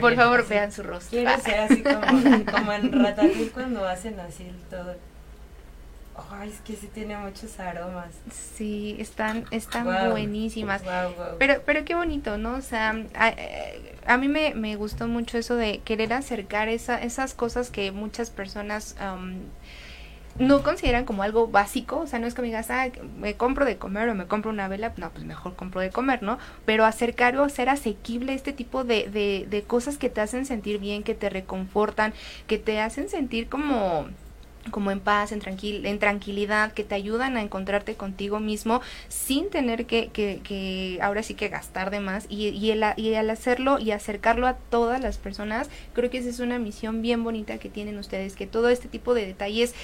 Por 0.00 0.14
favor, 0.14 0.46
vean 0.48 0.72
su 0.72 0.82
rostro. 0.82 1.18
Quiero 1.18 1.40
ser 1.40 1.60
así 1.60 1.82
como, 1.82 2.44
como 2.52 2.72
en 2.72 2.92
Ratatouille 2.92 3.50
cuando 3.50 3.86
hacen 3.86 4.18
así 4.20 4.50
todo. 4.70 4.94
Ay, 6.30 6.50
es 6.50 6.60
que 6.60 6.76
sí 6.76 6.88
tiene 6.92 7.16
muchos 7.16 7.58
aromas. 7.58 8.12
Sí, 8.30 8.96
están, 8.98 9.44
están 9.50 9.84
buenísimas. 10.10 10.82
Pero, 11.38 11.62
pero 11.66 11.84
qué 11.84 11.94
bonito, 11.94 12.38
¿no? 12.38 12.54
O 12.54 12.60
sea, 12.60 12.94
a, 13.14 13.30
eh, 13.30 13.96
a 14.06 14.16
mí 14.16 14.28
me, 14.28 14.54
me, 14.54 14.76
gustó 14.76 15.08
mucho 15.08 15.38
eso 15.38 15.56
de 15.56 15.78
querer 15.78 16.12
acercar 16.12 16.68
esa, 16.68 17.02
esas 17.02 17.34
cosas 17.34 17.70
que 17.70 17.90
muchas 17.90 18.30
personas 18.30 18.94
no 20.38 20.62
consideran 20.62 21.04
como 21.04 21.22
algo 21.22 21.46
básico, 21.48 22.00
o 22.00 22.06
sea, 22.06 22.18
no 22.18 22.26
es 22.26 22.34
que 22.34 22.42
me 22.42 22.48
digas, 22.48 22.70
ah, 22.70 22.88
me 23.18 23.34
compro 23.34 23.64
de 23.64 23.76
comer 23.76 24.08
o 24.08 24.14
me 24.14 24.26
compro 24.26 24.50
una 24.50 24.68
vela, 24.68 24.92
no, 24.96 25.10
pues 25.10 25.24
mejor 25.24 25.54
compro 25.54 25.80
de 25.80 25.90
comer, 25.90 26.22
¿no? 26.22 26.38
Pero 26.64 26.84
acercar 26.84 27.36
o 27.36 27.44
hacer 27.44 27.68
asequible 27.68 28.34
este 28.34 28.52
tipo 28.52 28.84
de, 28.84 29.08
de, 29.08 29.46
de 29.48 29.62
cosas 29.62 29.96
que 29.96 30.10
te 30.10 30.20
hacen 30.20 30.44
sentir 30.44 30.78
bien, 30.78 31.02
que 31.02 31.14
te 31.14 31.30
reconfortan, 31.30 32.14
que 32.46 32.58
te 32.58 32.80
hacen 32.80 33.08
sentir 33.08 33.48
como 33.48 34.08
como 34.70 34.90
en 34.90 35.00
paz, 35.00 35.32
en, 35.32 35.40
tranquil 35.40 35.86
en 35.86 35.98
tranquilidad, 35.98 36.72
que 36.72 36.84
te 36.84 36.94
ayudan 36.94 37.36
a 37.36 37.42
encontrarte 37.42 37.94
contigo 37.94 38.40
mismo 38.40 38.80
sin 39.08 39.50
tener 39.50 39.86
que, 39.86 40.08
que, 40.08 40.40
que 40.42 40.98
ahora 41.02 41.22
sí 41.22 41.34
que 41.34 41.48
gastar 41.48 41.90
de 41.90 42.00
más 42.00 42.26
y, 42.28 42.48
y, 42.48 42.70
el, 42.70 42.84
y 42.96 43.14
al 43.14 43.30
hacerlo 43.30 43.78
y 43.78 43.90
acercarlo 43.90 44.46
a 44.46 44.54
todas 44.54 45.00
las 45.00 45.18
personas, 45.18 45.70
creo 45.92 46.10
que 46.10 46.18
esa 46.18 46.28
es 46.28 46.40
una 46.40 46.58
misión 46.58 47.02
bien 47.02 47.24
bonita 47.24 47.58
que 47.58 47.68
tienen 47.68 47.98
ustedes, 47.98 48.34
que 48.34 48.46
todo 48.46 48.68
este 48.68 48.88
tipo 48.88 49.14
de 49.14 49.26
detalles 49.26 49.74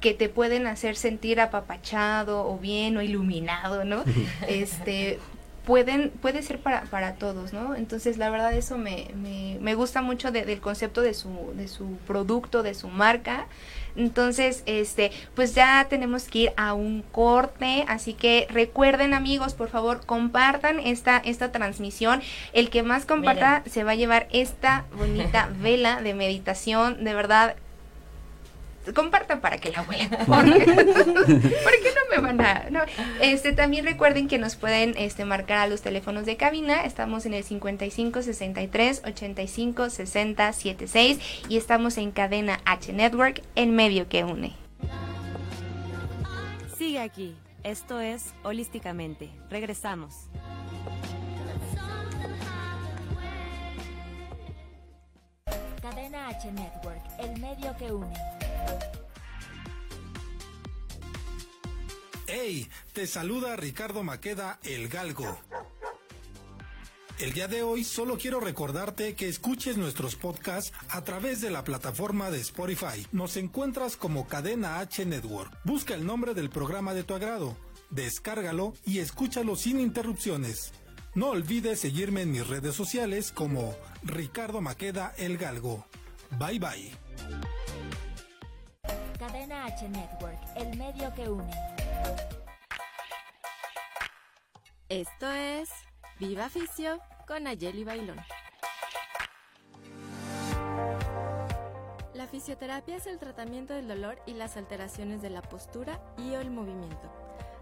que 0.00 0.14
te 0.14 0.28
pueden 0.28 0.66
hacer 0.66 0.96
sentir 0.96 1.40
apapachado 1.40 2.48
o 2.48 2.58
bien 2.58 2.96
o 2.96 3.02
iluminado, 3.02 3.84
¿no? 3.84 4.04
este 4.48 5.18
pueden 5.64 6.08
puede 6.08 6.42
ser 6.42 6.60
para, 6.60 6.82
para 6.84 7.16
todos, 7.16 7.52
¿no? 7.52 7.74
Entonces 7.74 8.16
la 8.16 8.30
verdad 8.30 8.54
eso 8.54 8.78
me, 8.78 9.08
me, 9.14 9.58
me 9.60 9.74
gusta 9.74 10.00
mucho 10.00 10.30
del 10.30 10.60
concepto 10.60 11.02
de 11.02 11.12
su 11.12 11.52
de 11.54 11.68
su 11.68 11.98
producto, 12.06 12.62
de 12.62 12.74
su 12.74 12.88
marca. 12.88 13.46
Entonces, 13.98 14.62
este, 14.66 15.10
pues 15.34 15.54
ya 15.54 15.86
tenemos 15.90 16.24
que 16.28 16.38
ir 16.38 16.52
a 16.56 16.72
un 16.72 17.02
corte, 17.02 17.84
así 17.88 18.14
que 18.14 18.46
recuerden 18.48 19.12
amigos, 19.12 19.54
por 19.54 19.68
favor, 19.68 20.06
compartan 20.06 20.80
esta 20.80 21.18
esta 21.18 21.52
transmisión. 21.52 22.22
El 22.52 22.70
que 22.70 22.82
más 22.82 23.04
comparta 23.04 23.62
se 23.66 23.84
va 23.84 23.92
a 23.92 23.96
llevar 23.96 24.28
esta 24.30 24.84
bonita 24.96 25.50
vela 25.60 26.00
de 26.00 26.14
meditación, 26.14 27.04
de 27.04 27.14
verdad 27.14 27.56
compartan 28.94 29.40
para 29.40 29.58
que 29.58 29.70
la 29.70 29.82
huelan. 29.82 30.10
Porque, 30.26 30.66
qué 30.66 31.90
no 31.94 32.16
me 32.16 32.18
van 32.20 32.40
a.? 32.40 32.66
No. 32.70 32.80
Este, 33.20 33.52
también 33.52 33.84
recuerden 33.84 34.28
que 34.28 34.38
nos 34.38 34.56
pueden 34.56 34.94
este, 34.96 35.24
marcar 35.24 35.58
a 35.58 35.66
los 35.66 35.82
teléfonos 35.82 36.26
de 36.26 36.36
cabina. 36.36 36.84
Estamos 36.84 37.26
en 37.26 37.34
el 37.34 37.44
55 37.44 38.22
63 38.22 39.02
85 39.04 39.90
60 39.90 40.52
76 40.52 41.18
y 41.48 41.56
estamos 41.56 41.98
en 41.98 42.10
cadena 42.10 42.60
H 42.64 42.92
Network, 42.92 43.42
en 43.54 43.74
medio 43.74 44.08
que 44.08 44.24
une. 44.24 44.54
Sigue 46.76 47.00
aquí. 47.00 47.34
Esto 47.64 48.00
es 48.00 48.32
Holísticamente. 48.44 49.30
Regresamos. 49.50 50.28
Cadena 55.88 56.28
H 56.28 56.52
Network, 56.52 57.02
el 57.18 57.40
medio 57.40 57.74
que 57.78 57.90
une. 57.90 58.14
¡Hey! 62.26 62.68
Te 62.92 63.06
saluda 63.06 63.56
Ricardo 63.56 64.02
Maqueda, 64.02 64.58
el 64.64 64.88
Galgo. 64.88 65.38
El 67.18 67.32
día 67.32 67.48
de 67.48 67.62
hoy 67.62 67.84
solo 67.84 68.18
quiero 68.18 68.38
recordarte 68.38 69.14
que 69.14 69.28
escuches 69.28 69.78
nuestros 69.78 70.14
podcasts 70.14 70.74
a 70.90 71.04
través 71.04 71.40
de 71.40 71.48
la 71.48 71.64
plataforma 71.64 72.30
de 72.30 72.40
Spotify. 72.40 73.06
Nos 73.12 73.38
encuentras 73.38 73.96
como 73.96 74.28
Cadena 74.28 74.80
H 74.80 75.06
Network. 75.06 75.58
Busca 75.64 75.94
el 75.94 76.04
nombre 76.04 76.34
del 76.34 76.50
programa 76.50 76.92
de 76.92 77.04
tu 77.04 77.14
agrado, 77.14 77.56
descárgalo 77.88 78.74
y 78.84 78.98
escúchalo 78.98 79.56
sin 79.56 79.80
interrupciones. 79.80 80.70
No 81.18 81.30
olvides 81.30 81.80
seguirme 81.80 82.22
en 82.22 82.30
mis 82.30 82.46
redes 82.46 82.76
sociales 82.76 83.32
como 83.32 83.74
Ricardo 84.04 84.60
Maqueda 84.60 85.12
El 85.18 85.36
Galgo. 85.36 85.84
Bye 86.38 86.60
bye. 86.60 86.92
Cadena 89.18 89.64
H 89.64 89.88
Network, 89.88 90.38
el 90.54 90.78
medio 90.78 91.12
que 91.14 91.28
une. 91.28 91.50
Esto 94.88 95.28
es 95.28 95.68
Viva 96.20 96.48
Fisio 96.50 97.00
con 97.26 97.48
Ayeli 97.48 97.82
Bailón. 97.82 98.20
La 102.14 102.28
fisioterapia 102.28 102.94
es 102.94 103.08
el 103.08 103.18
tratamiento 103.18 103.74
del 103.74 103.88
dolor 103.88 104.22
y 104.24 104.34
las 104.34 104.56
alteraciones 104.56 105.20
de 105.20 105.30
la 105.30 105.42
postura 105.42 106.00
y 106.16 106.34
el 106.34 106.52
movimiento 106.52 107.27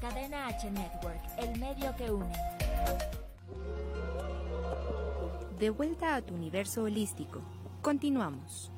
Cadena 0.00 0.48
H 0.48 0.70
Network, 0.70 1.20
el 1.38 1.58
medio 1.58 1.94
que 1.96 2.10
une. 2.10 2.32
De 5.58 5.70
vuelta 5.70 6.16
a 6.16 6.22
tu 6.22 6.34
universo 6.34 6.82
holístico. 6.82 7.40
Continuamos. 7.82 8.70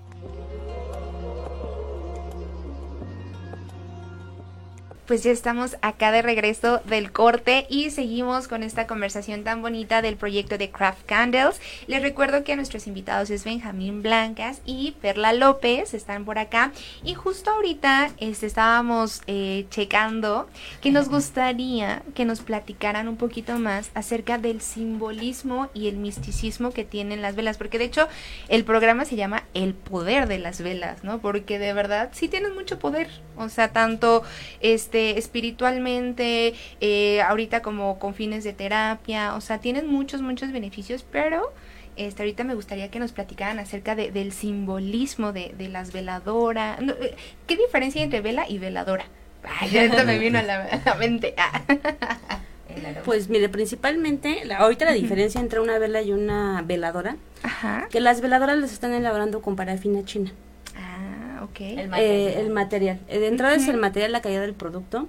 Pues 5.07 5.23
ya 5.23 5.31
estamos 5.31 5.77
acá 5.83 6.13
de 6.13 6.23
regreso 6.23 6.81
del 6.87 7.13
corte 7.13 7.67
y 7.69 7.91
seguimos 7.91 8.49
con 8.49 8.63
esta 8.63 8.87
conversación 8.87 9.45
tan 9.45 9.61
bonita 9.61 10.01
del 10.01 10.17
proyecto 10.17 10.57
de 10.57 10.71
Craft 10.71 11.05
Candles. 11.05 11.61
Les 11.87 12.01
recuerdo 12.01 12.43
que 12.43 12.53
a 12.53 12.57
nuestros 12.57 12.87
invitados 12.87 13.29
es 13.31 13.45
Benjamín 13.45 14.03
Blancas 14.03 14.63
y 14.65 14.93
Perla 15.03 15.35
López, 15.35 15.93
están 15.93 16.25
por 16.25 16.39
acá. 16.39 16.73
Y 17.05 17.15
justo 17.15 17.51
ahorita 17.51 18.13
este, 18.19 18.47
estábamos 18.47 19.21
eh, 19.27 19.67
checando 19.69 20.49
que 20.81 20.91
nos 20.91 21.09
gustaría 21.09 22.03
que 22.15 22.25
nos 22.25 22.41
platicaran 22.41 23.09
un 23.09 23.17
poquito 23.17 23.59
más 23.59 23.91
acerca 23.95 24.39
del 24.39 24.63
simbolismo 24.63 25.69
y 25.75 25.89
el 25.89 25.97
misticismo 25.97 26.71
que 26.71 26.85
tienen 26.85 27.21
las 27.21 27.37
velas, 27.37 27.59
porque 27.59 27.79
de 27.79 27.85
hecho 27.85 28.09
el 28.49 28.65
programa 28.65 29.05
se 29.05 29.17
llama 29.17 29.45
El 29.53 29.75
poder 29.75 30.29
de 30.29 30.39
las 30.39 30.63
velas, 30.63 31.05
¿no? 31.05 31.19
Porque 31.19 31.59
de 31.59 31.75
verdad 31.75 32.11
sí 32.13 32.29
tienen 32.29 32.55
mucho 32.55 32.79
poder, 32.79 33.09
o 33.37 33.51
sea, 33.51 33.69
tanto 33.69 34.23
este 34.61 34.94
este, 34.95 35.19
espiritualmente, 35.19 36.55
eh, 36.81 37.21
ahorita 37.23 37.63
como 37.63 37.99
con 37.99 38.15
fines 38.15 38.45
de 38.45 38.53
terapia, 38.53 39.35
o 39.35 39.41
sea, 39.41 39.59
tienen 39.59 39.89
muchos, 39.89 40.23
muchos 40.23 40.53
beneficios, 40.53 41.05
pero 41.11 41.53
este, 41.97 42.23
ahorita 42.23 42.45
me 42.45 42.55
gustaría 42.55 42.93
que 42.93 43.01
nos 43.01 43.11
platicaran 43.11 43.59
acerca 43.59 43.97
del 43.97 44.31
simbolismo 44.31 45.33
de, 45.33 45.53
las 45.69 45.93
veladoras. 45.93 46.79
Eh, 46.81 47.17
¿Qué 47.49 47.57
diferencia 47.57 47.99
hay 48.01 48.05
entre 48.05 48.21
vela 48.21 48.49
y 48.49 48.59
veladora? 48.59 49.07
Ay, 49.43 49.77
esto 49.77 50.05
me 50.05 50.17
vino 50.21 50.39
a 50.39 50.43
la, 50.43 50.81
mente. 50.97 51.35
Pues 53.05 53.29
mire, 53.29 53.49
principalmente, 53.49 54.43
ahorita 54.57 54.85
la 54.85 54.93
diferencia 54.93 55.41
entre 55.41 55.61
una 55.61 55.79
vela 55.79 56.03
y 56.03 56.13
una 56.13 56.63
veladora, 56.63 57.17
que 57.89 58.01
las 58.01 58.21
veladoras 58.21 58.59
las 58.59 58.73
están 58.73 58.93
elaborando 58.93 59.43
con 59.43 59.55
parafina 59.55 60.05
china. 60.05 60.33
Eh, 61.55 62.35
el 62.39 62.51
material. 62.51 63.01
Eh, 63.09 63.19
de 63.19 63.29
entrada 63.29 63.55
es 63.55 63.69
el 63.69 63.77
material, 63.77 64.13
la 64.13 64.23
calidad 64.23 64.43
del 64.43 64.55
producto. 64.55 65.07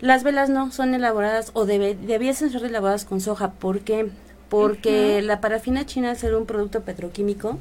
Las 0.00 0.24
velas 0.24 0.50
no 0.50 0.70
son 0.72 0.94
elaboradas 0.94 1.50
o 1.54 1.64
debe, 1.64 1.94
debiesen 1.94 2.50
ser 2.50 2.64
elaboradas 2.64 3.04
con 3.04 3.20
soja. 3.20 3.52
¿Por 3.52 3.80
qué? 3.80 4.08
Porque 4.48 5.22
la 5.22 5.40
parafina 5.40 5.86
china, 5.86 6.10
al 6.10 6.16
ser 6.16 6.34
un 6.34 6.46
producto 6.46 6.82
petroquímico, 6.82 7.58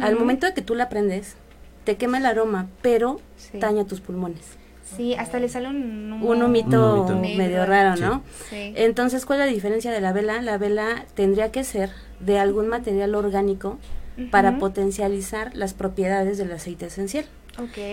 al 0.00 0.16
momento 0.16 0.46
de 0.46 0.54
que 0.54 0.62
tú 0.62 0.74
la 0.74 0.88
prendes, 0.88 1.36
te 1.84 1.96
quema 1.96 2.18
el 2.18 2.26
aroma, 2.26 2.68
pero 2.80 3.20
daña 3.54 3.84
tus 3.84 4.00
pulmones. 4.00 4.40
Sí, 4.96 5.14
hasta 5.14 5.38
le 5.38 5.48
sale 5.48 5.68
un, 5.68 6.20
un 6.22 6.42
humito, 6.42 7.06
medio 7.36 7.64
raro, 7.64 7.96
¿no? 7.96 8.22
Entonces, 8.50 9.24
¿cuál 9.24 9.40
es 9.40 9.46
la 9.46 9.52
diferencia 9.52 9.90
de 9.90 10.00
la 10.00 10.12
vela? 10.12 10.42
La 10.42 10.58
vela 10.58 11.06
tendría 11.14 11.50
que 11.50 11.64
ser 11.64 11.90
de 12.20 12.38
algún 12.38 12.68
material 12.68 13.14
orgánico 13.14 13.78
para 14.30 14.58
potencializar 14.58 15.54
las 15.56 15.74
propiedades 15.74 16.38
del 16.38 16.52
aceite 16.52 16.86
esencial. 16.86 17.26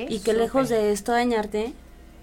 y 0.09 0.19
que 0.19 0.33
lejos 0.33 0.69
de 0.69 0.91
esto 0.91 1.11
dañarte, 1.11 1.73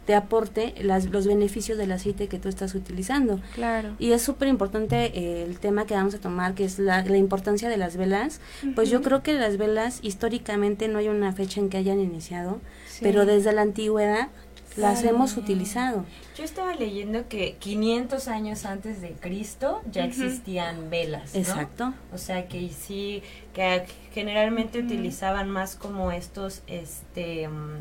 te 0.07 0.15
aporte 0.15 0.73
las, 0.81 1.07
los 1.07 1.27
beneficios 1.27 1.77
del 1.77 1.91
aceite 1.91 2.29
que 2.29 2.39
tú 2.39 2.49
estás 2.49 2.75
utilizando. 2.75 3.41
Claro. 3.55 3.97
Y 3.99 4.13
es 4.13 4.23
súper 4.23 4.47
importante 4.49 5.19
eh, 5.19 5.43
el 5.43 5.59
tema 5.59 5.85
que 5.85 5.95
vamos 5.95 6.15
a 6.15 6.21
tomar, 6.21 6.55
que 6.55 6.65
es 6.65 6.79
la, 6.79 7.03
la 7.03 7.17
importancia 7.17 7.69
de 7.69 7.77
las 7.77 7.97
velas. 7.97 8.41
Pues 8.77 8.89
yo 8.89 9.03
creo 9.03 9.25
que 9.25 9.35
las 9.35 9.59
velas 9.59 9.99
históricamente 10.03 10.87
no 10.87 11.01
hay 11.01 11.09
una 11.09 11.33
fecha 11.33 11.61
en 11.61 11.69
que 11.69 11.77
hayan 11.77 11.99
iniciado, 11.99 12.61
pero 13.01 13.27
desde 13.27 13.53
la 13.53 13.63
antigüedad 13.63 14.29
las 14.77 15.03
hemos 15.05 15.37
utilizado. 15.37 16.05
Yo 16.37 16.45
estaba 16.45 16.75
leyendo 16.75 17.29
que 17.29 17.57
500 17.59 18.29
años 18.29 18.65
antes 18.65 19.01
de 19.01 19.13
Cristo 19.13 19.83
ya 19.91 20.05
existían 20.05 20.91
velas. 20.91 21.35
¿no? 21.35 21.41
Exacto. 21.41 21.95
O 22.13 22.19
sea 22.19 22.49
que 22.49 22.69
sí, 22.71 23.23
que 23.55 23.87
generalmente 24.13 24.79
utilizaban 24.81 25.51
más 25.51 25.77
como 25.77 26.13
estos, 26.13 26.63
este, 26.67 27.49
mm, 27.49 27.79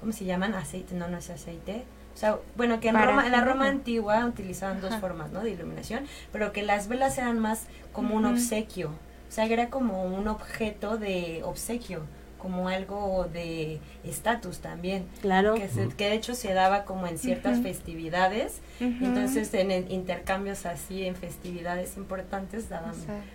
¿cómo 0.00 0.12
se 0.12 0.24
llaman? 0.24 0.54
Aceite, 0.54 0.94
no, 0.94 1.08
no 1.08 1.18
es 1.18 1.30
aceite. 1.30 1.84
O 2.14 2.20
sea, 2.20 2.38
bueno, 2.56 2.80
que 2.80 2.88
en, 2.88 2.96
Roma, 2.96 3.26
en 3.26 3.32
la 3.32 3.42
Roma 3.42 3.68
antigua 3.68 4.26
utilizaban 4.26 4.80
dos 4.80 4.92
formas, 4.96 5.30
¿no? 5.30 5.40
De 5.40 5.50
iluminación, 5.50 6.04
pero 6.32 6.52
que 6.52 6.62
las 6.62 6.88
velas 6.88 7.16
eran 7.16 7.38
más 7.38 7.66
como 7.92 8.16
un 8.16 8.24
obsequio. 8.24 8.88
O 9.28 9.32
sea, 9.32 9.44
era 9.44 9.70
como 9.70 10.02
un 10.04 10.26
objeto 10.26 10.96
de 10.96 11.42
obsequio 11.44 12.02
como 12.38 12.68
algo 12.68 13.28
de 13.32 13.80
estatus 14.04 14.60
también. 14.60 15.06
Claro. 15.20 15.54
Que, 15.54 15.68
que, 15.96 16.08
de 16.08 16.14
hecho 16.14 16.34
se 16.34 16.54
daba 16.54 16.84
como 16.84 17.06
en 17.06 17.18
ciertas 17.18 17.60
festividades. 17.60 18.60
Entonces, 18.80 19.52
en, 19.54 19.90
intercambios 19.90 20.64
así, 20.66 21.04
en 21.04 21.16
festividades 21.16 21.96
importantes, 21.96 22.68
daban 22.68 22.94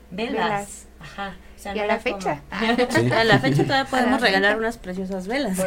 velas. 0.09 0.87
Ajá. 0.99 1.35
y 1.75 1.79
a 1.79 1.85
la 1.85 1.99
fecha. 1.99 2.41
A 2.51 3.23
la 3.23 3.39
fecha 3.39 3.63
todavía 3.63 3.85
podemos 3.89 4.21
regalar 4.21 4.57
unas 4.57 4.77
preciosas 4.77 5.27
velas. 5.27 5.59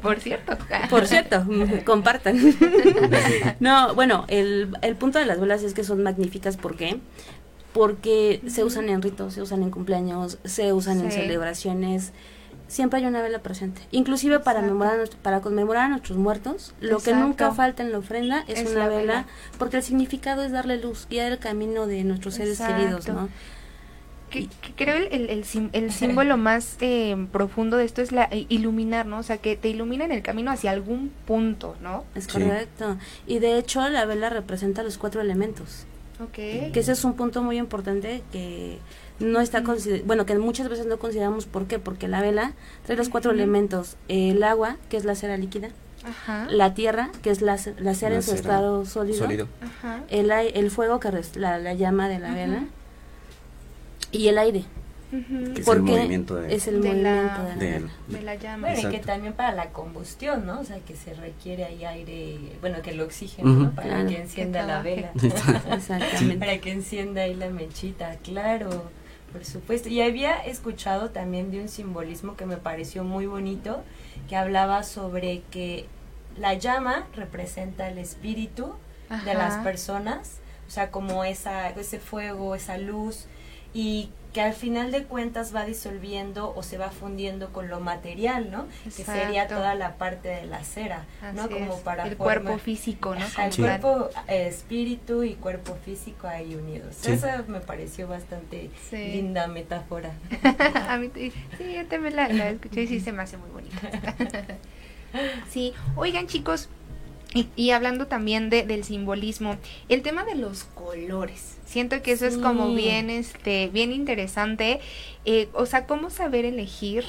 Por, 0.00 0.20
cierto. 0.20 0.56
Por 0.88 1.06
cierto, 1.06 1.44
compartan. 1.84 2.38
no, 3.60 3.94
bueno, 3.94 4.24
el, 4.28 4.76
el 4.80 4.96
punto 4.96 5.18
de 5.18 5.26
las 5.26 5.38
velas 5.38 5.62
es 5.62 5.74
que 5.74 5.84
son 5.84 6.02
magníficas. 6.02 6.56
Porque 7.74 8.40
se 8.46 8.64
usan 8.64 8.88
en 8.88 9.02
ritos, 9.02 9.34
se 9.34 9.42
usan 9.42 9.62
en 9.62 9.70
cumpleaños, 9.70 10.38
se 10.44 10.72
usan 10.72 11.00
en 11.00 11.10
celebraciones. 11.10 12.12
Siempre 12.68 13.00
hay 13.00 13.06
una 13.06 13.20
vela 13.20 13.40
presente. 13.40 13.82
Inclusive 13.90 14.40
para, 14.40 14.62
memorar, 14.62 15.08
para 15.22 15.40
conmemorar 15.40 15.84
a 15.84 15.88
nuestros 15.88 16.16
muertos, 16.16 16.72
lo 16.80 16.98
que 17.00 17.14
nunca 17.14 17.52
falta 17.52 17.82
en 17.82 17.92
la 17.92 17.98
ofrenda 17.98 18.44
es, 18.48 18.70
una 18.70 18.88
vela, 18.88 19.26
porque 19.58 19.78
el 19.78 19.82
significado 19.82 20.42
es 20.44 20.52
darle 20.52 20.80
luz, 20.80 21.06
guiar 21.10 21.32
el 21.32 21.38
camino 21.38 21.86
de 21.86 22.04
nuestros 22.04 22.34
seres 22.34 22.60
queridos, 22.60 23.06
¿no? 23.08 23.28
Que, 24.30 24.48
creo 24.76 24.96
el, 24.96 25.30
el, 25.30 25.44
el, 25.72 25.92
símbolo 25.92 26.36
más 26.36 26.76
eh, 26.80 27.26
profundo 27.30 27.76
de 27.76 27.84
esto 27.84 28.02
es 28.02 28.10
la 28.10 28.24
eh, 28.30 28.46
iluminar, 28.48 29.06
¿no? 29.06 29.18
O 29.18 29.22
sea, 29.22 29.38
que 29.38 29.56
te 29.56 29.68
ilumina 29.68 30.04
en 30.04 30.12
el 30.12 30.22
camino 30.22 30.50
hacia 30.50 30.70
algún 30.70 31.12
punto, 31.26 31.76
¿no? 31.80 32.04
Es 32.14 32.26
correcto. 32.26 32.96
Y 33.26 33.38
de 33.38 33.58
hecho 33.58 33.88
la 33.88 34.06
vela 34.06 34.30
representa 34.30 34.82
los 34.82 34.98
cuatro 34.98 35.20
elementos. 35.20 35.86
Okay. 36.20 36.70
Que 36.72 36.80
ese 36.80 36.92
es 36.92 37.04
un 37.04 37.14
punto 37.14 37.42
muy 37.42 37.58
importante 37.58 38.22
que 38.30 38.78
no 39.18 39.40
está 39.40 39.62
bueno 40.04 40.26
que 40.26 40.38
muchas 40.38 40.68
veces 40.68 40.86
no 40.86 40.98
consideramos 40.98 41.46
por 41.46 41.66
qué 41.66 41.78
porque 41.78 42.08
la 42.08 42.20
vela 42.20 42.52
trae 42.84 42.96
los 42.96 43.08
cuatro 43.08 43.32
elementos 43.32 43.96
el 44.08 44.42
agua 44.42 44.76
que 44.88 44.96
es 44.96 45.04
la 45.04 45.14
cera 45.14 45.36
líquida 45.36 45.70
la 46.50 46.74
tierra 46.74 47.10
que 47.22 47.30
es 47.30 47.40
la, 47.40 47.58
la 47.78 47.94
cera 47.94 48.16
en 48.16 48.22
su 48.22 48.34
estado 48.34 48.84
sólido, 48.84 49.48
El, 50.08 50.30
el 50.30 50.70
fuego 50.70 51.00
que 51.00 51.08
es 51.08 51.36
la, 51.36 51.74
llama 51.74 52.08
de 52.08 52.18
la 52.18 52.34
vela 52.34 52.64
y 54.12 54.28
el 54.28 54.38
aire 54.38 54.64
es 55.56 55.68
el 55.68 55.82
movimiento 55.82 56.36
de, 56.36 56.54
es 56.54 56.66
el 56.66 56.82
de, 56.82 56.94
la, 56.94 57.54
de, 57.56 58.22
la, 58.22 58.34
llama. 58.34 58.68
Bueno, 58.72 58.88
y 58.88 58.92
que 58.92 58.98
también 58.98 59.32
para 59.32 59.52
la 59.52 59.70
combustión, 59.70 60.46
¿no? 60.46 60.60
O 60.60 60.64
sea, 60.64 60.78
que 60.80 60.96
se 60.96 61.14
requiere 61.14 61.64
ahí 61.64 61.84
aire, 61.84 62.38
bueno, 62.60 62.82
que 62.82 62.90
el 62.90 63.00
oxígeno, 63.00 63.72
Para 63.74 64.06
que 64.06 64.20
encienda 64.20 64.64
la 64.64 64.82
vela. 64.82 65.12
Exactamente. 65.72 66.36
para 66.36 66.58
que 66.58 66.72
encienda 66.72 67.22
ahí 67.22 67.34
la 67.34 67.50
mechita, 67.50 68.16
claro, 68.22 68.90
por 69.32 69.44
supuesto. 69.44 69.88
Y 69.88 70.00
había 70.00 70.36
escuchado 70.44 71.10
también 71.10 71.50
de 71.50 71.60
un 71.60 71.68
simbolismo 71.68 72.36
que 72.36 72.46
me 72.46 72.56
pareció 72.56 73.04
muy 73.04 73.26
bonito, 73.26 73.82
que 74.28 74.36
hablaba 74.36 74.82
sobre 74.82 75.42
que 75.50 75.86
la 76.36 76.54
llama 76.54 77.06
representa 77.14 77.88
el 77.88 77.98
espíritu 77.98 78.74
de 79.24 79.34
las 79.34 79.62
personas, 79.62 80.38
o 80.66 80.70
sea, 80.70 80.90
como 80.90 81.24
esa, 81.24 81.68
ese 81.70 82.00
fuego, 82.00 82.54
esa 82.54 82.78
luz, 82.78 83.26
y 83.74 84.08
que 84.34 84.40
al 84.40 84.52
final 84.52 84.90
de 84.90 85.04
cuentas 85.04 85.54
va 85.54 85.64
disolviendo 85.64 86.52
o 86.56 86.62
se 86.64 86.76
va 86.76 86.90
fundiendo 86.90 87.52
con 87.52 87.68
lo 87.68 87.78
material, 87.78 88.50
¿no? 88.50 88.66
Que 88.84 89.04
sería 89.04 89.46
toda 89.46 89.76
la 89.76 89.94
parte 89.96 90.28
de 90.28 90.46
la 90.46 90.64
cera, 90.64 91.06
¿no? 91.34 91.48
Como 91.48 91.78
para 91.80 92.04
el 92.04 92.16
cuerpo 92.16 92.58
físico, 92.58 93.14
¿no? 93.14 93.24
el 93.24 93.56
cuerpo, 93.56 94.10
eh, 94.26 94.48
espíritu 94.48 95.22
y 95.22 95.34
cuerpo 95.34 95.76
físico 95.84 96.26
ahí 96.26 96.56
unidos. 96.56 96.96
Sí. 97.00 97.12
Eso 97.12 97.28
me 97.46 97.60
pareció 97.60 98.08
bastante 98.08 98.70
linda 98.90 99.46
metáfora. 99.46 100.12
A 100.88 100.98
mí 100.98 101.10
sí, 101.14 101.32
yo 101.72 101.86
también 101.86 102.16
la, 102.16 102.28
la 102.28 102.50
escuché 102.50 102.82
y 102.82 102.86
sí 102.88 103.00
se 103.00 103.12
me 103.12 103.22
hace 103.22 103.36
muy 103.36 103.50
bonita. 103.50 103.78
sí, 105.48 105.74
oigan 105.94 106.26
chicos, 106.26 106.68
y, 107.34 107.70
hablando 107.70 108.06
también 108.06 108.48
de, 108.48 108.62
del 108.62 108.84
simbolismo, 108.84 109.56
el 109.88 110.02
tema 110.02 110.24
de 110.24 110.36
los 110.36 110.64
colores. 110.64 111.58
Siento 111.66 112.00
que 112.02 112.12
eso 112.12 112.26
es 112.26 112.38
como 112.38 112.74
bien, 112.74 113.10
este, 113.10 113.68
bien 113.68 113.92
interesante. 113.92 114.80
Eh, 115.24 115.48
o 115.52 115.66
sea, 115.66 115.86
cómo 115.86 116.10
saber 116.10 116.44
elegir 116.44 117.04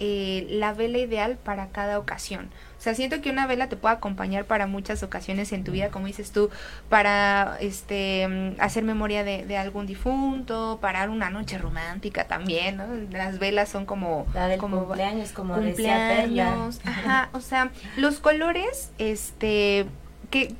eh, 0.00 0.46
la 0.50 0.74
vela 0.74 0.98
ideal 0.98 1.38
para 1.42 1.68
cada 1.68 1.98
ocasión. 1.98 2.50
O 2.78 2.80
sea, 2.80 2.94
siento 2.94 3.20
que 3.20 3.30
una 3.30 3.46
vela 3.46 3.68
te 3.68 3.76
puede 3.76 3.96
acompañar 3.96 4.44
para 4.44 4.68
muchas 4.68 5.02
ocasiones 5.02 5.52
en 5.52 5.64
tu 5.64 5.72
vida, 5.72 5.88
como 5.90 6.06
dices 6.06 6.30
tú, 6.30 6.48
para 6.88 7.56
este 7.60 8.28
mm, 8.28 8.60
hacer 8.60 8.84
memoria 8.84 9.24
de, 9.24 9.56
algún 9.58 9.86
difunto, 9.86 10.78
para 10.80 11.08
una 11.10 11.28
noche 11.28 11.58
romántica 11.58 12.28
también, 12.28 12.76
¿no? 12.76 12.86
Las 13.10 13.40
velas 13.40 13.68
son 13.68 13.84
como... 13.84 14.26
como 14.58 14.84
cumpleaños, 14.84 15.32
como 15.32 15.54
cumpleaños. 15.54 16.80
Ajá, 16.84 17.30
o 17.32 17.40
sea, 17.40 17.70
los 17.96 18.20
colores, 18.20 18.92
este, 18.98 19.86
que 20.30 20.54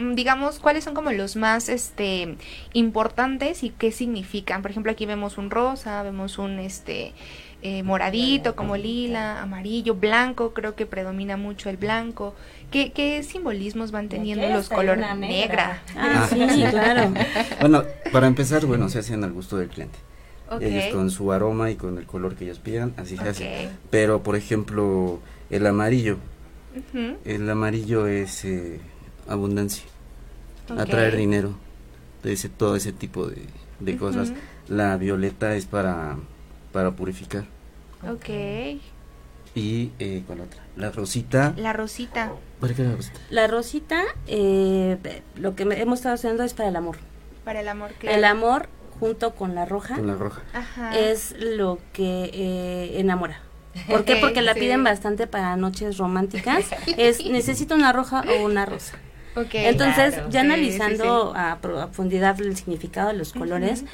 digamos, 0.00 0.58
cuáles 0.58 0.84
son 0.84 0.94
como 0.94 1.12
los 1.12 1.36
más 1.36 1.68
este 1.68 2.36
importantes 2.72 3.62
y 3.62 3.70
qué 3.70 3.92
significan. 3.92 4.62
Por 4.62 4.70
ejemplo, 4.70 4.90
aquí 4.90 5.06
vemos 5.06 5.38
un 5.38 5.50
rosa, 5.50 6.02
vemos 6.02 6.38
un 6.38 6.58
este 6.58 7.12
eh, 7.62 7.82
moradito, 7.82 8.56
como 8.56 8.76
lila, 8.76 9.42
amarillo, 9.42 9.94
blanco, 9.94 10.52
creo 10.54 10.74
que 10.74 10.86
predomina 10.86 11.36
mucho 11.36 11.68
el 11.68 11.76
blanco. 11.76 12.34
¿Qué, 12.70 12.92
qué 12.92 13.22
simbolismos 13.22 13.90
van 13.90 14.08
teniendo 14.08 14.48
los 14.48 14.68
colores 14.68 15.16
negra? 15.16 15.82
Ah, 15.96 16.26
sí, 16.30 16.36
claro. 16.70 17.12
bueno, 17.60 17.84
para 18.12 18.26
empezar, 18.26 18.64
bueno, 18.64 18.88
se 18.88 19.00
hacen 19.00 19.24
al 19.24 19.32
gusto 19.32 19.56
del 19.58 19.68
cliente. 19.68 19.98
Ellos 20.60 20.92
con 20.92 21.10
su 21.10 21.30
aroma 21.32 21.70
y 21.70 21.76
con 21.76 21.98
el 21.98 22.06
color 22.06 22.34
que 22.34 22.44
ellos 22.44 22.58
pidan, 22.58 22.92
así 22.96 23.16
se 23.16 23.28
hace. 23.28 23.68
Pero, 23.90 24.22
por 24.22 24.36
ejemplo, 24.36 25.20
el 25.50 25.66
amarillo. 25.66 26.16
El 27.24 27.48
amarillo 27.50 28.06
es 28.06 28.44
eh, 28.44 28.80
abundancia, 29.28 29.84
atraer 30.68 31.16
dinero, 31.16 31.54
ese, 32.24 32.48
todo 32.48 32.76
ese 32.76 32.92
tipo 32.92 33.26
de, 33.26 33.42
de 33.80 33.96
cosas. 33.96 34.32
La 34.68 34.96
violeta 34.96 35.56
es 35.56 35.66
para, 35.66 36.16
para 36.72 36.90
purificar. 36.92 37.44
Ok. 38.08 38.28
Y, 39.54 39.90
eh, 39.98 40.22
¿cuál 40.26 40.42
otra? 40.42 40.62
La 40.76 40.90
rosita. 40.90 41.54
La 41.56 41.72
rosita. 41.72 42.32
¿Para 42.60 42.74
qué 42.74 42.82
la 42.84 42.96
rosita? 42.96 43.20
La 43.30 43.46
rosita, 43.46 44.02
eh, 44.26 44.96
lo 45.36 45.56
que 45.56 45.64
hemos 45.64 45.98
estado 45.98 46.14
haciendo 46.14 46.44
es 46.44 46.54
para 46.54 46.68
el 46.68 46.76
amor. 46.76 46.98
Para 47.44 47.60
el 47.60 47.68
amor, 47.68 47.92
claro. 47.98 48.16
El 48.16 48.24
amor 48.24 48.68
junto 49.00 49.34
con 49.34 49.54
la 49.54 49.64
roja. 49.64 49.96
Con 49.96 50.06
la 50.06 50.14
roja. 50.14 50.42
Es 50.96 51.34
lo 51.38 51.78
que 51.92 52.30
eh, 52.32 53.00
enamora. 53.00 53.40
¿Por 53.88 54.04
qué? 54.04 54.16
Porque 54.16 54.42
la 54.42 54.54
piden 54.54 54.84
bastante 54.84 55.26
para 55.26 55.56
noches 55.56 55.96
románticas. 55.98 56.66
es 56.96 57.24
necesito 57.30 57.74
una 57.74 57.92
roja 57.92 58.22
o 58.22 58.44
una 58.44 58.66
rosa. 58.66 58.96
Okay, 59.36 59.66
Entonces, 59.66 60.20
ya 60.28 60.40
analizando 60.40 61.32
a 61.36 61.58
profundidad 61.60 62.40
el 62.40 62.56
significado 62.56 63.08
de 63.08 63.14
los 63.14 63.32
colores, 63.32 63.84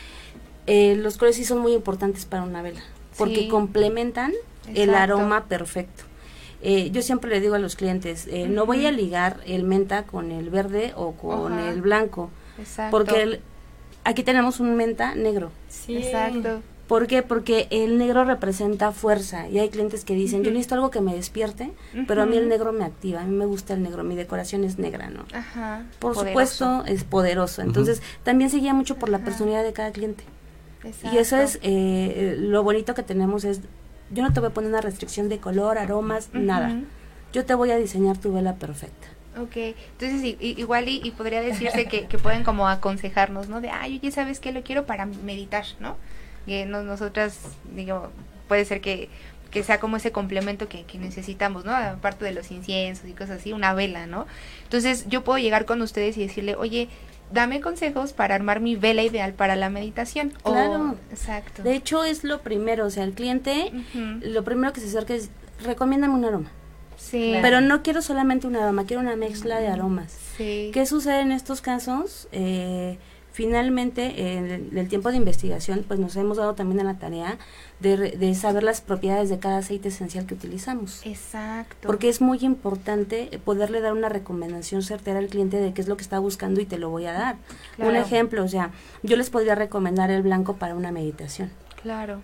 eh, 0.66 0.96
los 0.96 1.16
colores 1.16 1.37
sí 1.37 1.44
son 1.44 1.59
muy 1.59 1.72
importantes 1.72 2.24
para 2.24 2.42
una 2.42 2.62
vela, 2.62 2.81
porque 3.16 3.48
complementan 3.48 4.33
el 4.74 4.94
aroma 4.94 5.44
perfecto. 5.44 6.05
Eh, 6.62 6.90
yo 6.90 7.02
siempre 7.02 7.31
le 7.31 7.40
digo 7.40 7.55
a 7.55 7.59
los 7.59 7.76
clientes, 7.76 8.26
eh, 8.29 8.48
no 8.48 8.66
voy 8.66 8.87
a 8.87 8.92
ligar 8.92 9.40
el 9.46 9.64
menta 9.64 10.05
con 10.05 10.33
el 10.33 10.50
verde 10.50 10.92
o 10.96 11.12
con 11.12 11.59
el 11.59 11.83
blanco, 11.83 12.31
porque 12.90 13.40
aquí 14.05 14.22
tenemos 14.22 14.61
un 14.61 14.76
menta 14.76 15.14
negro. 15.14 15.50
Sí. 15.68 15.98
Exacto. 15.98 16.62
¿Por 16.87 17.09
qué? 17.09 17.22
Porque 17.22 17.66
el 17.70 17.98
negro 17.98 18.24
representa 18.24 18.92
fuerza 18.92 19.48
y 19.48 19.59
hay 19.59 19.70
clientes 19.70 20.05
que 20.05 20.14
dicen, 20.14 20.44
yo 20.44 20.52
necesito 20.52 20.76
algo 20.76 20.90
que 20.92 21.00
me 21.00 21.14
despierte, 21.16 21.72
pero 22.07 22.22
a 22.22 22.26
mí 22.26 22.37
el 22.37 22.48
negro 22.48 22.72
me 22.72 22.85
activa, 22.85 23.22
a 23.22 23.24
mí 23.24 23.35
me 23.35 23.44
gusta 23.44 23.74
el 23.74 23.83
negro, 23.83 24.05
mi 24.05 24.14
decoración 24.14 24.62
es 24.62 24.79
negra, 24.79 25.11
¿no? 25.11 25.24
Ajá. 25.33 25.85
Por 25.98 26.14
supuesto, 26.14 26.85
es 26.87 27.02
poderoso. 27.02 27.62
Entonces, 27.62 28.02
también 28.22 28.50
se 28.50 28.59
guía 28.59 28.72
mucho 28.72 28.96
por 28.96 29.09
la 29.09 29.18
personalidad 29.18 29.64
de 29.64 29.72
cada 29.72 29.90
cliente. 29.90 30.22
Y 31.12 31.18
eso 31.18 31.37
es 31.37 31.59
eh, 31.62 32.37
lo 32.38 32.62
bonito 32.62 32.94
que 32.94 33.03
tenemos 33.03 33.44
es, 33.44 33.61
yo 34.11 34.22
no 34.22 34.33
te 34.33 34.40
voy 34.40 34.51
a 34.51 34.53
poner 34.53 34.70
una 34.70 34.81
restricción 34.81 35.29
de 35.29 35.38
color, 35.38 35.79
aromas, 35.79 36.31
nada. 36.33 36.77
Yo 37.33 37.44
te 37.44 37.55
voy 37.55 37.70
a 37.70 37.77
diseñar 37.77 38.18
tu 38.18 38.33
vela 38.33 38.55
perfecta. 38.55 39.09
Ok, 39.38 39.57
entonces 39.92 40.37
igual 40.40 40.88
y, 40.88 41.11
podría 41.11 41.42
decirse 41.42 41.85
que, 41.87 42.07
que, 42.07 42.18
pueden 42.18 42.42
como 42.42 42.68
aconsejarnos, 42.68 43.49
¿no? 43.49 43.61
De, 43.61 43.68
ay, 43.68 43.99
oye, 43.99 44.11
¿sabes 44.11 44.40
qué? 44.40 44.51
Lo 44.51 44.62
quiero 44.62 44.87
para 44.87 45.05
meditar, 45.05 45.66
¿no? 45.79 45.96
Y 46.46 46.64
nosotras, 46.64 47.38
digo, 47.75 48.11
puede 48.49 48.64
ser 48.64 48.81
que, 48.81 49.11
que 49.51 49.62
sea 49.62 49.79
como 49.79 49.99
ese 49.99 50.11
complemento 50.11 50.68
que, 50.68 50.85
que, 50.85 50.99
necesitamos, 50.99 51.66
¿no? 51.66 51.75
Aparte 51.75 52.25
de 52.25 52.33
los 52.33 52.51
inciensos 52.51 53.09
y 53.09 53.12
cosas 53.12 53.40
así, 53.40 53.53
una 53.53 53.75
vela, 53.75 54.07
¿no? 54.07 54.27
Entonces 54.62 55.07
yo 55.09 55.22
puedo 55.22 55.38
llegar 55.38 55.66
con 55.66 55.83
ustedes 55.83 56.16
y 56.16 56.27
decirle, 56.27 56.55
oye, 56.57 56.88
dame 57.32 57.60
consejos 57.60 58.12
para 58.12 58.34
armar 58.34 58.60
mi 58.60 58.76
vela 58.76 59.02
ideal 59.02 59.34
para 59.34 59.56
la 59.56 59.70
meditación. 59.70 60.32
Claro. 60.42 60.96
exacto. 61.10 61.62
De 61.62 61.74
hecho 61.74 62.04
es 62.04 62.24
lo 62.24 62.40
primero, 62.40 62.86
o 62.86 62.90
sea, 62.90 63.04
el 63.04 63.12
cliente, 63.12 63.72
lo 64.20 64.44
primero 64.44 64.72
que 64.72 64.80
se 64.80 64.86
acerca 64.86 65.14
es, 65.14 65.30
recomiéndame 65.62 66.14
un 66.14 66.24
aroma. 66.24 66.50
Sí. 66.96 67.34
Pero 67.42 67.60
no 67.60 67.82
quiero 67.82 68.02
solamente 68.02 68.46
un 68.46 68.56
aroma, 68.56 68.84
quiero 68.84 69.02
una 69.02 69.16
mezcla 69.16 69.58
de 69.58 69.68
aromas. 69.68 70.16
Sí. 70.36 70.70
¿Qué 70.72 70.86
sucede 70.86 71.20
en 71.20 71.32
estos 71.32 71.60
casos? 71.60 72.28
Eh, 72.32 72.98
finalmente, 73.32 74.36
en 74.36 74.70
el, 74.74 74.88
tiempo 74.88 75.10
de 75.10 75.18
investigación, 75.18 75.84
pues 75.86 76.00
nos 76.00 76.16
hemos 76.16 76.38
dado 76.38 76.54
también 76.54 76.80
a 76.80 76.84
la 76.84 76.98
tarea 76.98 77.36
de, 77.80 78.34
saber 78.34 78.62
las 78.62 78.80
propiedades 78.80 79.28
de 79.28 79.38
cada 79.38 79.58
aceite 79.58 79.88
esencial 79.88 80.26
que 80.26 80.34
utilizamos. 80.34 81.04
Exacto. 81.04 81.86
Porque 81.86 82.08
es 82.08 82.20
muy 82.20 82.38
importante 82.40 83.40
poderle 83.44 83.80
dar 83.80 83.92
una 83.92 84.08
recomendación 84.08 84.82
certera 84.82 85.18
al 85.18 85.28
cliente 85.28 85.58
de 85.58 85.72
qué 85.72 85.82
es 85.82 85.88
lo 85.88 85.96
que 85.96 86.02
está 86.02 86.18
buscando 86.18 86.60
y 86.60 86.66
te 86.66 86.78
lo 86.78 86.90
voy 86.90 87.06
a 87.06 87.12
dar. 87.12 87.36
Un 87.78 87.96
ejemplo, 87.96 88.42
o 88.44 88.48
sea, 88.48 88.70
yo 89.02 89.16
les 89.16 89.30
podría 89.30 89.54
recomendar 89.54 90.10
el 90.10 90.22
blanco 90.22 90.56
para 90.56 90.74
una 90.74 90.92
meditación. 90.92 91.50
Claro. 91.82 92.22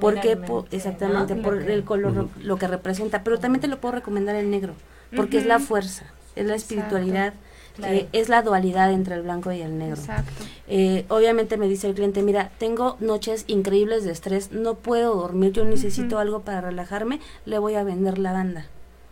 Porque 0.00 0.38
exactamente 0.70 1.34
por 1.36 1.60
el 1.60 1.84
color 1.84 2.28
lo 2.40 2.56
que 2.56 2.66
representa, 2.66 3.22
pero 3.22 3.38
también 3.38 3.60
te 3.60 3.68
lo 3.68 3.80
puedo 3.80 3.94
recomendar 3.96 4.34
el 4.34 4.50
negro, 4.50 4.74
porque 5.14 5.36
es 5.36 5.44
la 5.44 5.58
fuerza, 5.58 6.06
es 6.36 6.46
la 6.46 6.54
espiritualidad. 6.54 7.34
Eh, 7.82 8.08
es 8.12 8.28
la 8.28 8.42
dualidad 8.42 8.92
entre 8.92 9.16
el 9.16 9.22
blanco 9.22 9.50
y 9.50 9.60
el 9.60 9.78
negro. 9.78 9.96
Exacto. 9.96 10.44
Eh, 10.68 11.04
obviamente 11.08 11.56
me 11.56 11.68
dice 11.68 11.88
el 11.88 11.94
cliente, 11.94 12.22
mira, 12.22 12.50
tengo 12.58 12.96
noches 13.00 13.44
increíbles 13.48 14.04
de 14.04 14.12
estrés, 14.12 14.52
no 14.52 14.74
puedo 14.76 15.16
dormir, 15.16 15.52
yo 15.52 15.64
necesito 15.64 16.18
algo 16.18 16.42
para 16.42 16.60
relajarme, 16.60 17.20
le 17.46 17.58
voy 17.58 17.74
a 17.74 17.82
vender 17.82 18.18
la 18.18 18.32
banda. 18.32 18.66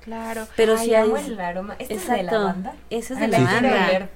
Claro. 0.05 0.49
Pero 0.57 0.77
si 0.79 0.95
hay 0.95 1.13
el 1.27 1.41
aroma. 1.41 1.77
¿Este 1.79 1.95
es 1.95 2.09
de 2.09 2.23
lavanda? 2.25 2.75
Ese 2.91 3.15
es 3.15 3.21
de 3.21 3.29
lavanda. 3.29 4.09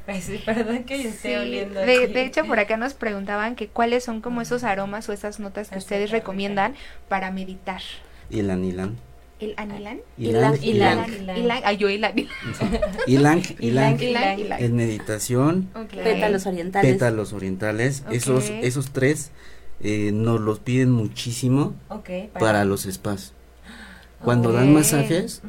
Perdón 0.44 0.84
que 0.84 1.02
yo 1.02 1.08
esté 1.08 1.38
oliendo. 1.38 1.78
De, 1.78 2.08
de, 2.08 2.24
hecho, 2.24 2.44
por 2.44 2.58
acá 2.58 2.76
nos 2.76 2.94
preguntaban 2.94 3.54
que 3.54 3.68
cuáles 3.68 4.02
son 4.02 4.20
como 4.20 4.40
esos 4.40 4.64
aromas 4.64 5.08
o 5.08 5.12
esas 5.12 5.38
notas 5.38 5.70
que 5.70 5.78
ustedes 5.78 6.10
recomiendan 6.10 6.74
para 7.08 7.30
meditar. 7.30 7.82
Y 8.30 8.40
el 8.40 8.50
anilán. 8.50 8.96
¿El 9.38 9.54
anilán? 9.58 10.00
Ilang. 10.16 10.62
Ilang. 10.62 11.06
Ilang. 11.36 11.76
Yo 11.76 11.90
ilang. 11.90 12.14
Ilang. 13.06 13.42
Ilang. 13.58 14.00
En 14.58 14.76
meditación. 14.76 15.68
Pétalos 15.92 16.46
orientales. 16.46 16.92
Pétalos 16.92 17.32
orientales. 17.34 18.04
Esos, 18.10 18.48
esos 18.48 18.92
tres 18.92 19.30
eh, 19.80 20.10
nos 20.12 20.40
los 20.40 20.60
piden 20.60 20.90
muchísimo 20.90 21.74
para, 22.38 22.64
los 22.64 22.84
spas. 22.84 23.34
Cuando 24.24 24.52
dan 24.52 24.72
masajes, 24.72 25.42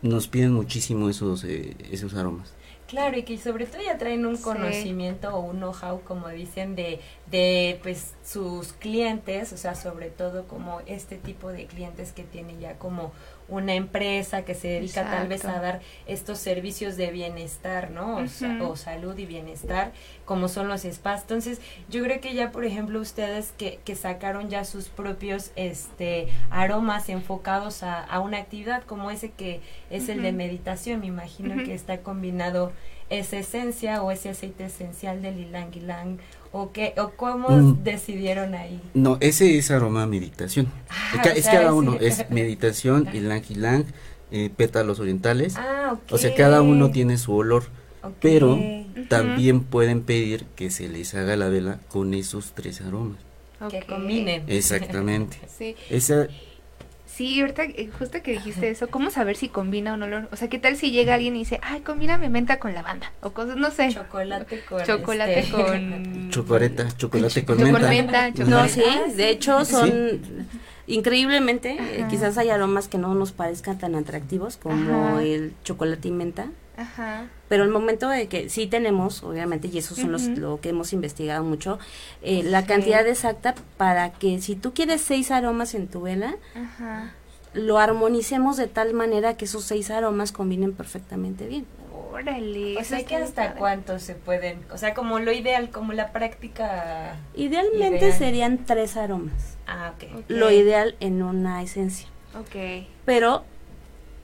nos 0.00 0.28
piden 0.28 0.52
muchísimo 0.52 1.10
esos, 1.10 1.44
eh, 1.44 1.76
esos 1.90 2.14
aromas. 2.14 2.55
Claro, 2.86 3.18
y 3.18 3.24
que 3.24 3.36
sobre 3.36 3.66
todo 3.66 3.82
ya 3.82 3.98
traen 3.98 4.24
un 4.26 4.36
conocimiento 4.36 5.34
o 5.34 5.40
un 5.40 5.56
know-how, 5.58 6.02
como 6.02 6.28
dicen, 6.28 6.76
de, 6.76 7.00
de 7.28 7.80
pues 7.82 8.14
sus 8.24 8.72
clientes, 8.74 9.52
o 9.52 9.56
sea, 9.56 9.74
sobre 9.74 10.08
todo 10.10 10.46
como 10.46 10.80
este 10.86 11.16
tipo 11.16 11.50
de 11.50 11.66
clientes 11.66 12.12
que 12.12 12.22
tienen 12.22 12.60
ya 12.60 12.78
como 12.78 13.12
una 13.48 13.74
empresa 13.74 14.44
que 14.44 14.54
se 14.54 14.68
dedica 14.68 15.04
tal 15.04 15.28
vez 15.28 15.44
a 15.44 15.60
dar 15.60 15.80
estos 16.06 16.38
servicios 16.38 16.96
de 16.96 17.10
bienestar, 17.10 17.90
¿no? 17.90 18.24
O, 18.62 18.76
salud 18.76 19.16
y 19.18 19.26
bienestar, 19.26 19.92
como 20.24 20.48
son 20.48 20.68
los 20.68 20.82
spas. 20.82 21.22
Entonces, 21.22 21.60
yo 21.88 22.02
creo 22.02 22.20
que 22.20 22.34
ya, 22.34 22.50
por 22.50 22.64
ejemplo, 22.64 23.00
ustedes 23.00 23.52
que, 23.56 23.78
que 23.84 23.94
sacaron 23.94 24.50
ya 24.50 24.64
sus 24.64 24.88
propios 24.88 25.52
este 25.56 26.28
aromas 26.50 27.08
enfocados 27.08 27.82
a, 27.82 28.02
a 28.02 28.20
una 28.20 28.38
actividad 28.38 28.82
como 28.84 29.10
ese 29.10 29.30
que 29.30 29.60
es 29.90 30.08
el 30.08 30.22
de 30.22 30.32
meditación, 30.32 31.00
me 31.00 31.06
imagino 31.06 31.62
que 31.64 31.74
está 31.74 31.98
combinado 31.98 32.72
esa 33.08 33.38
esencia 33.38 34.02
o 34.02 34.10
ese 34.10 34.30
aceite 34.30 34.64
esencial 34.64 35.22
del 35.22 35.38
ylang 35.38 35.70
ylang 35.72 36.18
o 36.52 36.72
qué 36.72 36.94
o 36.98 37.10
cómo 37.10 37.50
mm. 37.50 37.84
decidieron 37.84 38.54
ahí 38.54 38.80
no 38.94 39.18
ese 39.20 39.58
es 39.58 39.70
aroma 39.70 40.06
meditación. 40.06 40.68
Ah, 40.88 41.22
es, 41.34 41.46
cada 41.46 41.72
uno 41.72 41.96
es 42.00 42.24
meditación 42.30 43.08
ylang 43.12 43.42
ylang 43.48 43.84
eh, 44.32 44.50
pétalos 44.54 44.98
orientales. 44.98 45.56
Ah, 45.56 45.96
o 46.10 46.18
sea 46.18 46.34
cada 46.34 46.62
uno 46.62 46.90
tiene 46.90 47.18
su 47.18 47.34
olor 47.34 47.64
pero 48.20 48.58
también 49.08 49.60
pueden 49.62 50.02
pedir 50.02 50.44
que 50.56 50.70
se 50.70 50.88
les 50.88 51.14
haga 51.14 51.36
la 51.36 51.48
vela 51.48 51.80
con 51.88 52.14
esos 52.14 52.52
tres 52.52 52.80
aromas. 52.80 53.18
Que 53.70 53.82
combinen. 53.82 54.44
Exactamente. 54.48 55.38
Sí. 55.48 55.74
esa 55.88 56.28
Sí, 57.16 57.40
ahorita 57.40 57.64
eh, 57.64 57.88
justo 57.98 58.22
que 58.22 58.32
dijiste 58.32 58.68
eso, 58.68 58.88
¿cómo 58.88 59.08
saber 59.08 59.36
si 59.36 59.48
combina 59.48 59.94
o 59.94 59.96
no? 59.96 60.06
Lo, 60.06 60.28
o 60.30 60.36
sea, 60.36 60.48
¿qué 60.48 60.58
tal 60.58 60.76
si 60.76 60.90
llega 60.90 61.14
alguien 61.14 61.34
y 61.34 61.38
dice, 61.38 61.58
ay, 61.62 61.80
combíname 61.80 62.28
menta 62.28 62.58
con 62.58 62.74
lavanda? 62.74 63.10
O 63.22 63.30
cosas, 63.30 63.56
no 63.56 63.70
sé. 63.70 63.88
Chocolate 63.90 64.60
con... 64.68 64.84
Chocolate 64.84 65.38
este, 65.38 65.50
con... 65.50 66.28
Chocolate, 66.30 66.88
chocolate 66.98 67.46
con 67.46 67.88
menta. 67.88 68.30
No, 68.44 68.68
sí, 68.68 68.82
de 69.14 69.30
hecho 69.30 69.64
son... 69.64 70.20
Increíblemente, 70.88 71.78
eh, 71.80 72.04
quizás 72.10 72.36
hay 72.36 72.50
aromas 72.50 72.86
que 72.86 72.98
no 72.98 73.14
nos 73.14 73.32
parezcan 73.32 73.78
tan 73.78 73.94
atractivos 73.94 74.58
como 74.58 75.18
el 75.18 75.54
chocolate 75.64 76.08
y 76.08 76.10
menta. 76.10 76.50
Ajá. 76.76 77.28
Pero 77.48 77.64
el 77.64 77.70
momento 77.70 78.08
de 78.08 78.28
que 78.28 78.48
sí 78.50 78.66
tenemos, 78.66 79.22
obviamente, 79.22 79.68
y 79.68 79.78
eso 79.78 79.94
son 79.94 80.12
los, 80.12 80.24
lo 80.24 80.60
que 80.60 80.70
hemos 80.70 80.92
investigado 80.92 81.42
mucho, 81.44 81.78
eh, 82.22 82.42
la 82.42 82.66
cantidad 82.66 83.06
exacta 83.06 83.54
para 83.76 84.12
que 84.12 84.40
si 84.40 84.56
tú 84.56 84.74
quieres 84.74 85.00
seis 85.00 85.30
aromas 85.30 85.74
en 85.74 85.88
tu 85.88 86.02
vela, 86.02 86.36
lo 87.54 87.78
armonicemos 87.78 88.56
de 88.56 88.66
tal 88.66 88.92
manera 88.94 89.36
que 89.36 89.46
esos 89.46 89.64
seis 89.64 89.90
aromas 89.90 90.32
combinen 90.32 90.72
perfectamente 90.72 91.46
bien. 91.46 91.66
Órale. 92.12 92.78
O 92.78 92.84
sea, 92.84 93.04
que 93.04 93.16
hasta 93.16 93.54
cuántos 93.54 94.02
se 94.02 94.14
pueden, 94.14 94.64
o 94.72 94.78
sea, 94.78 94.94
como 94.94 95.18
lo 95.18 95.32
ideal, 95.32 95.70
como 95.70 95.92
la 95.92 96.12
práctica. 96.12 97.16
Idealmente 97.34 98.12
serían 98.12 98.64
tres 98.64 98.96
aromas. 98.96 99.56
Ah, 99.66 99.92
ok. 99.94 100.24
Lo 100.28 100.50
ideal 100.50 100.96
en 101.00 101.22
una 101.22 101.62
esencia. 101.62 102.08
Ok. 102.38 102.86
Pero 103.04 103.44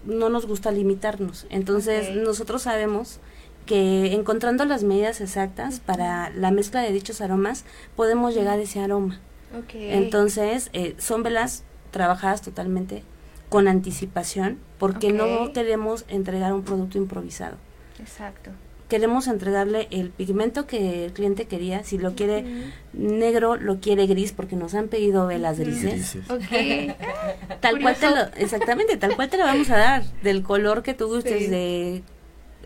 no 0.04 0.28
nos 0.28 0.46
gusta 0.46 0.70
limitarnos. 0.70 1.46
Entonces, 1.50 2.14
nosotros 2.14 2.62
sabemos 2.62 3.20
que 3.66 4.12
encontrando 4.12 4.64
las 4.64 4.82
medidas 4.82 5.20
exactas 5.20 5.80
para 5.80 6.30
la 6.30 6.50
mezcla 6.50 6.80
de 6.80 6.92
dichos 6.92 7.20
aromas, 7.20 7.64
podemos 7.96 8.34
llegar 8.34 8.58
a 8.58 8.62
ese 8.62 8.80
aroma. 8.80 9.20
Okay. 9.64 9.92
Entonces, 9.92 10.70
eh, 10.72 10.94
son 10.98 11.22
velas 11.22 11.64
trabajadas 11.90 12.42
totalmente 12.42 13.02
con 13.48 13.68
anticipación, 13.68 14.58
porque 14.78 15.12
no 15.12 15.52
queremos 15.52 16.06
entregar 16.08 16.54
un 16.54 16.62
producto 16.62 16.96
improvisado. 16.98 17.56
Exacto. 18.00 18.50
Queremos 18.92 19.26
entregarle 19.26 19.88
el 19.90 20.11
pigmento 20.11 20.66
que 20.66 21.07
el 21.07 21.14
cliente 21.14 21.46
quería, 21.46 21.83
si 21.83 21.96
lo 21.96 22.14
quiere 22.14 22.44
negro, 22.92 23.57
lo 23.57 23.81
quiere 23.81 24.07
gris, 24.07 24.33
porque 24.33 24.55
nos 24.55 24.74
han 24.74 24.88
pedido 24.88 25.26
velas 25.26 25.59
grises. 25.59 26.18
tal 27.61 27.81
cual 27.81 27.96
te 27.96 28.11
lo, 28.11 28.18
exactamente, 28.37 28.98
tal 28.98 29.16
cual 29.16 29.31
te 29.31 29.38
lo 29.38 29.44
vamos 29.44 29.70
a 29.70 29.78
dar, 29.78 30.05
del 30.22 30.42
color 30.42 30.83
que 30.83 30.92
tú 30.92 31.07
gustes, 31.07 31.48
de 31.48 32.02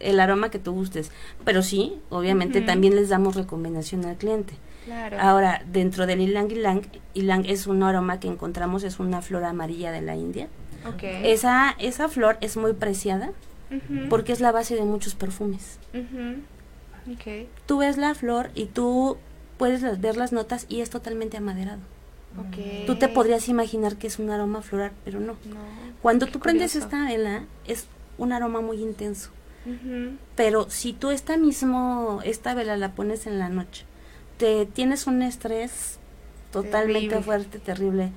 el 0.01 0.19
aroma 0.19 0.51
que 0.51 0.59
tú 0.59 0.73
gustes. 0.73 1.13
Pero 1.45 1.63
sí, 1.63 2.01
obviamente 2.11 2.61
también 2.61 2.97
les 2.97 3.09
damos 3.09 3.37
recomendación 3.37 4.05
al 4.05 4.17
cliente. 4.17 4.55
Claro. 4.85 5.19
Ahora, 5.21 5.63
dentro 5.71 6.07
del 6.07 6.19
ylang 6.19 6.49
ylang, 6.49 6.83
ylang 7.15 7.47
es 7.47 7.69
un 7.69 7.85
aroma 7.85 8.19
que 8.19 8.27
encontramos, 8.27 8.83
es 8.83 8.99
una 8.99 9.23
flor 9.23 9.45
amarilla 9.45 9.93
de 9.93 10.01
la 10.01 10.17
India. 10.17 10.49
Esa, 11.23 11.77
esa 11.79 12.09
flor 12.09 12.37
es 12.41 12.57
muy 12.57 12.73
preciada 12.73 13.31
porque 14.09 14.33
es 14.33 14.41
la 14.41 14.53
base 14.53 14.75
de 14.75 14.83
muchos 14.85 15.15
perfumes. 15.15 15.79
Tú 17.67 17.79
ves 17.79 17.97
la 17.97 18.15
flor 18.15 18.51
y 18.55 18.67
tú 18.67 19.17
puedes 19.59 20.01
ver 20.01 20.17
las 20.17 20.33
notas 20.33 20.67
y 20.69 20.81
es 20.81 20.91
totalmente 20.91 21.37
amaderado. 21.37 21.81
Tú 22.87 22.97
te 22.97 23.09
podrías 23.09 23.49
imaginar 23.49 23.97
que 23.97 24.07
es 24.07 24.19
un 24.19 24.31
aroma 24.31 24.63
floral, 24.63 24.93
pero 25.05 25.21
no. 25.21 25.37
Cuando 26.03 26.27
tú 26.27 26.39
prendes 26.41 26.77
esta 26.77 27.05
vela, 27.07 27.45
es 27.67 27.87
un 28.19 28.33
aroma 28.33 28.61
muy 28.61 28.83
intenso. 28.83 29.31
Pero 30.37 30.71
si 30.71 30.93
tú 30.93 31.11
esta 31.11 31.37
mismo, 31.37 32.21
esta 32.25 32.55
vela 32.55 32.77
la 32.77 32.93
pones 32.93 33.27
en 33.27 33.39
la 33.39 33.49
noche, 33.49 33.85
te 34.37 34.67
tienes 34.67 35.07
un 35.07 35.23
estrés 35.23 35.99
totalmente 36.53 37.21
fuerte, 37.23 37.59
terrible, 37.59 38.13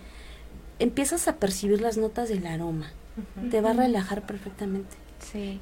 empiezas 0.80 1.28
a 1.28 1.38
percibir 1.38 1.82
las 1.82 1.98
notas 1.98 2.30
del 2.30 2.46
aroma. 2.46 2.92
Te 3.50 3.62
va 3.62 3.72
a 3.72 3.74
relajar 3.74 4.26
perfectamente. 4.26 4.96
Sí. 5.20 5.60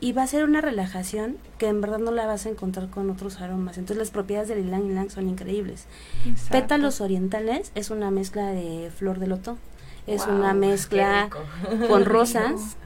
Y 0.00 0.12
va 0.12 0.24
a 0.24 0.26
ser 0.26 0.44
una 0.44 0.60
relajación 0.60 1.38
que 1.58 1.68
en 1.68 1.80
verdad 1.80 1.98
no 1.98 2.10
la 2.10 2.26
vas 2.26 2.46
a 2.46 2.48
encontrar 2.48 2.90
con 2.90 3.08
otros 3.08 3.40
aromas. 3.40 3.78
Entonces 3.78 3.98
las 3.98 4.10
propiedades 4.10 4.48
del 4.48 4.64
ylang 4.64 4.88
ylang 4.88 5.10
son 5.10 5.28
increíbles. 5.28 5.86
Pétalos 6.50 7.00
orientales 7.00 7.70
es 7.76 7.90
una 7.90 8.10
mezcla 8.10 8.48
de 8.48 8.90
flor 8.90 9.20
de 9.20 9.28
loto. 9.28 9.58
Es 10.08 10.26
una 10.26 10.54
mezcla 10.54 11.30
con 11.88 12.04
rosas 12.04 12.76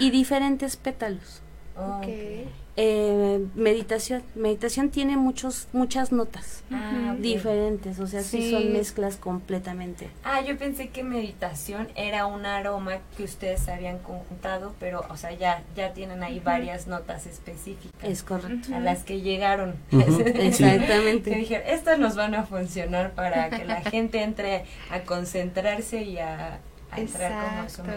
y 0.00 0.10
diferentes 0.10 0.76
pétalos. 0.76 1.42
Okay. 1.76 2.48
Eh, 2.78 3.46
meditación. 3.54 4.22
Meditación 4.34 4.90
tiene 4.90 5.16
muchos, 5.16 5.68
muchas 5.72 6.12
notas 6.12 6.62
ah, 6.70 7.14
diferentes, 7.18 7.98
o 8.00 8.06
sea, 8.06 8.22
sí. 8.22 8.50
son 8.50 8.72
mezclas 8.72 9.16
completamente. 9.16 10.10
Ah, 10.24 10.42
yo 10.42 10.58
pensé 10.58 10.90
que 10.90 11.02
meditación 11.02 11.88
era 11.94 12.26
un 12.26 12.44
aroma 12.44 12.98
que 13.16 13.24
ustedes 13.24 13.66
habían 13.68 13.98
conjuntado, 14.00 14.74
pero, 14.78 15.06
o 15.08 15.16
sea, 15.16 15.32
ya, 15.32 15.62
ya 15.74 15.94
tienen 15.94 16.22
ahí 16.22 16.38
varias 16.38 16.86
notas 16.86 17.26
específicas. 17.26 17.98
Es 18.02 18.22
correcto. 18.22 18.74
A 18.74 18.80
las 18.80 19.04
que 19.04 19.22
llegaron. 19.22 19.76
Exactamente. 19.90 21.30
que 21.30 21.36
dijeron, 21.36 21.66
estas 21.66 21.98
nos 21.98 22.14
van 22.14 22.34
a 22.34 22.44
funcionar 22.44 23.12
para 23.12 23.48
que 23.48 23.64
la 23.64 23.80
gente 23.90 24.22
entre 24.22 24.66
a 24.90 25.00
concentrarse 25.00 26.02
y 26.02 26.18
a 26.18 26.60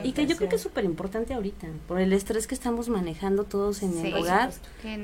y 0.04 0.12
que 0.12 0.28
yo 0.28 0.38
creo 0.38 0.50
que 0.50 0.56
es 0.56 0.62
súper 0.62 0.86
importante 0.86 1.34
ahorita, 1.34 1.68
por 1.88 2.00
el 2.00 2.14
estrés 2.14 2.48
que 2.48 2.56
estamos 2.56 2.90
manejando 2.90 3.44
todos 3.44 3.84
en 3.84 3.98
el 3.98 4.14
hogar, 4.14 4.52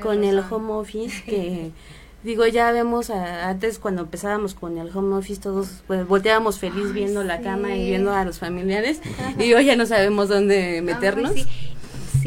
con 0.01 0.23
el 0.23 0.39
home 0.39 0.73
office, 0.73 1.23
que 1.23 1.71
digo, 2.23 2.45
ya 2.47 2.71
vemos 2.71 3.09
antes 3.09 3.79
cuando 3.79 4.03
empezábamos 4.03 4.53
con 4.53 4.77
el 4.77 4.95
home 4.95 5.15
office, 5.15 5.41
todos 5.41 5.83
pues, 5.87 6.07
volteábamos 6.07 6.59
feliz 6.59 6.91
viendo 6.93 7.23
la 7.23 7.41
cama 7.41 7.75
y 7.75 7.87
viendo 7.87 8.13
a 8.13 8.25
los 8.25 8.39
familiares, 8.39 8.99
y 9.39 9.53
hoy 9.53 9.65
ya 9.65 9.75
no 9.75 9.85
sabemos 9.85 10.29
dónde 10.29 10.81
meternos. 10.81 11.33
Sí, 11.33 11.45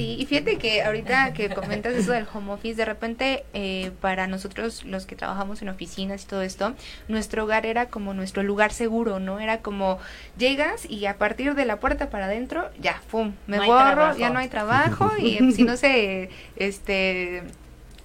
y 0.03 0.27
fíjate 0.27 0.59
que 0.59 0.83
ahorita 0.83 1.33
que 1.33 1.51
comentas 1.51 1.95
eso 1.95 2.13
del 2.13 2.27
home 2.33 2.53
office, 2.53 2.77
de 2.77 2.85
repente 2.85 3.45
eh, 3.53 3.91
para 4.01 4.27
nosotros 4.27 4.85
los 4.85 5.07
que 5.07 5.17
trabajamos 5.17 5.63
en 5.63 5.69
oficinas 5.69 6.25
y 6.25 6.27
todo 6.27 6.43
esto, 6.43 6.75
nuestro 7.09 7.45
hogar 7.45 7.67
era 7.67 7.87
como 7.87 8.15
nuestro 8.15 8.43
lugar 8.43 8.73
seguro, 8.73 9.19
¿no? 9.19 9.41
Era 9.41 9.59
como 9.59 9.99
llegas 10.37 10.89
y 10.89 11.07
a 11.07 11.19
partir 11.19 11.55
de 11.55 11.65
la 11.65 11.81
puerta 11.81 12.11
para 12.11 12.27
adentro, 12.27 12.71
ya, 12.81 13.03
¡pum! 13.11 13.35
Me 13.47 13.59
borro, 13.59 14.17
ya 14.17 14.31
no 14.31 14.39
hay 14.39 14.49
trabajo 14.49 15.11
y 15.19 15.53
si 15.53 15.65
no 15.65 15.77
se, 15.77 16.31
este 16.57 17.43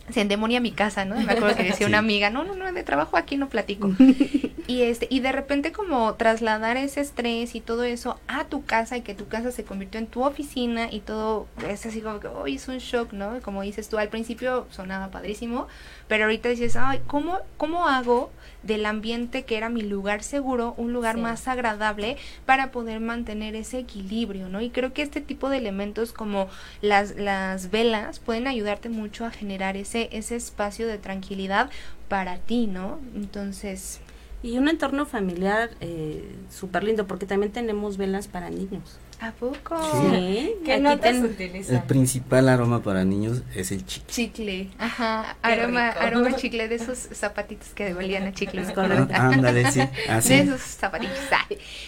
se 0.10 0.22
endemonia 0.22 0.60
mi 0.60 0.72
casa, 0.72 1.06
¿no? 1.06 1.16
Me 1.16 1.32
acuerdo 1.32 1.56
que 1.56 1.64
decía 1.64 1.88
una 1.88 2.00
amiga, 2.00 2.30
no, 2.30 2.44
no, 2.44 2.56
no, 2.56 2.72
de 2.72 2.84
trabajo 2.84 3.16
aquí 3.16 3.38
no 3.38 3.48
platico. 3.48 3.92
y 4.68 4.82
este, 4.82 5.08
y 5.10 5.22
de 5.22 5.32
repente 5.32 5.72
como 5.72 6.14
trasladar 6.16 6.78
ese 6.78 7.02
estrés 7.02 7.56
y 7.56 7.62
todo 7.62 7.84
eso 7.84 8.20
a 8.28 8.46
tu 8.46 8.66
casa 8.66 8.98
y 8.98 9.02
que 9.02 9.16
tu 9.16 9.28
casa 9.28 9.52
se 9.52 9.64
convirtió 9.64 10.00
en 10.00 10.08
tu 10.08 10.24
oficina 10.24 10.90
y 10.92 11.00
todo 11.00 11.48
es 11.70 11.86
así 11.86 12.02
como 12.02 12.20
que, 12.20 12.28
hoy 12.28 12.56
es 12.56 12.68
un 12.68 12.80
shock, 12.80 13.14
¿no? 13.14 13.40
Como 13.42 13.62
dices 13.62 13.88
tú, 13.88 13.98
al 13.98 14.10
principio 14.10 14.68
sonaba 14.72 15.10
padrísimo, 15.10 15.68
pero 16.08 16.26
ahorita 16.26 16.50
dices, 16.50 16.76
ay, 16.76 17.02
¿cómo, 17.08 17.40
cómo 17.58 17.88
hago 17.88 18.30
del 18.64 18.86
ambiente 18.86 19.44
que 19.44 19.58
era 19.58 19.70
mi 19.70 19.82
lugar 19.82 20.24
seguro, 20.24 20.74
un 20.78 20.94
lugar 20.94 21.18
más 21.18 21.48
agradable 21.48 22.18
para 22.46 22.72
poder 22.72 23.00
mantener 23.00 23.56
ese 23.56 23.80
equilibrio, 23.80 24.50
¿no? 24.50 24.62
Y 24.62 24.70
creo 24.70 24.94
que 24.94 25.02
este 25.02 25.22
tipo 25.22 25.50
de 25.50 25.58
elementos 25.58 26.14
como 26.14 26.48
las, 26.82 27.16
las 27.16 27.70
velas 27.72 28.20
pueden 28.20 28.48
ayudarte 28.48 28.90
mucho 28.90 29.26
a 29.26 29.32
generar 29.32 29.78
ese, 29.78 30.10
ese 30.12 30.36
espacio 30.36 30.88
de 30.88 30.98
tranquilidad 30.98 31.70
para 32.08 32.38
ti, 32.38 32.68
¿no? 32.68 33.00
Entonces... 33.16 34.00
Y 34.42 34.58
un 34.58 34.68
entorno 34.68 35.06
familiar 35.06 35.70
eh, 35.80 36.36
súper 36.50 36.84
lindo, 36.84 37.08
porque 37.08 37.26
también 37.26 37.54
tenemos 37.54 37.96
velas 37.96 38.28
para 38.28 38.50
niños. 38.50 39.00
¿A 39.24 39.32
poco? 39.32 39.78
Sí. 40.12 40.54
¿Qué 40.66 40.80
notas? 40.82 41.16
El 41.16 41.84
principal 41.88 42.50
aroma 42.50 42.84
para 42.84 43.06
niños 43.06 43.42
es 43.56 43.72
el 43.72 43.86
chicle. 43.86 44.14
Chicle, 44.14 44.70
ajá. 44.78 45.38
Aroma, 45.42 45.88
aroma 45.92 46.36
chicle 46.36 46.68
de 46.68 46.76
esos 46.76 46.98
zapatitos 46.98 47.70
que 47.70 47.86
devolvían 47.86 48.24
a 48.24 48.34
chicle. 48.34 48.66
Ándale, 49.14 49.72
sí. 49.72 49.80
De 50.28 50.40
esos 50.40 50.60
zapatitos. 50.60 51.16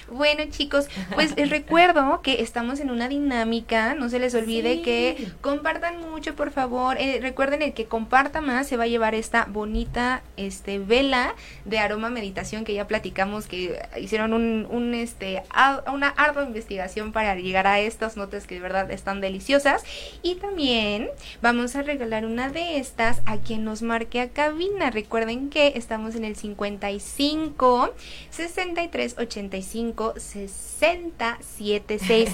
Bueno, 0.09 0.43
chicos, 0.49 0.87
pues 1.13 1.35
les 1.35 1.49
recuerdo 1.49 2.21
que 2.21 2.41
estamos 2.41 2.79
en 2.79 2.89
una 2.89 3.09
dinámica. 3.09 3.95
No 3.95 4.07
se 4.07 4.19
les 4.19 4.33
olvide 4.33 4.81
que 4.81 5.27
compartan 5.41 5.99
mucho, 6.09 6.35
por 6.35 6.51
favor. 6.51 6.95
Eh, 7.01 7.19
recuerden 7.21 7.61
el 7.61 7.73
que 7.73 7.83
comparta 7.83 8.39
más 8.39 8.65
se 8.65 8.77
va 8.77 8.85
a 8.85 8.87
llevar 8.87 9.13
esta 9.13 9.43
bonita 9.43 10.23
este 10.37 10.79
vela 10.79 11.35
de 11.65 11.79
aroma 11.79 12.09
meditación 12.09 12.63
que 12.63 12.73
ya 12.73 12.87
platicamos 12.87 13.47
que 13.47 13.77
hicieron 13.99 14.31
un, 14.31 14.65
un 14.69 14.93
este 14.93 15.43
una 15.91 16.07
ardua 16.09 16.43
investigación 16.43 17.11
para 17.11 17.24
llegar 17.33 17.65
a 17.65 17.79
estas 17.79 18.17
notas 18.17 18.45
que 18.45 18.55
de 18.55 18.61
verdad 18.61 18.91
están 18.91 19.21
deliciosas. 19.21 19.83
Y 20.21 20.35
también 20.35 21.09
vamos 21.41 21.75
a 21.75 21.81
regalar 21.81 22.25
una 22.25 22.49
de 22.49 22.77
estas 22.77 23.21
a 23.25 23.37
quien 23.37 23.63
nos 23.63 23.81
marque 23.81 24.21
a 24.21 24.29
cabina. 24.29 24.91
Recuerden 24.91 25.49
que 25.49 25.73
estamos 25.75 26.13
en 26.15 26.25
el 26.25 26.35
55 26.35 27.93
63 28.29 29.15
85 29.17 30.13
60 30.17 31.39
76. 31.41 32.29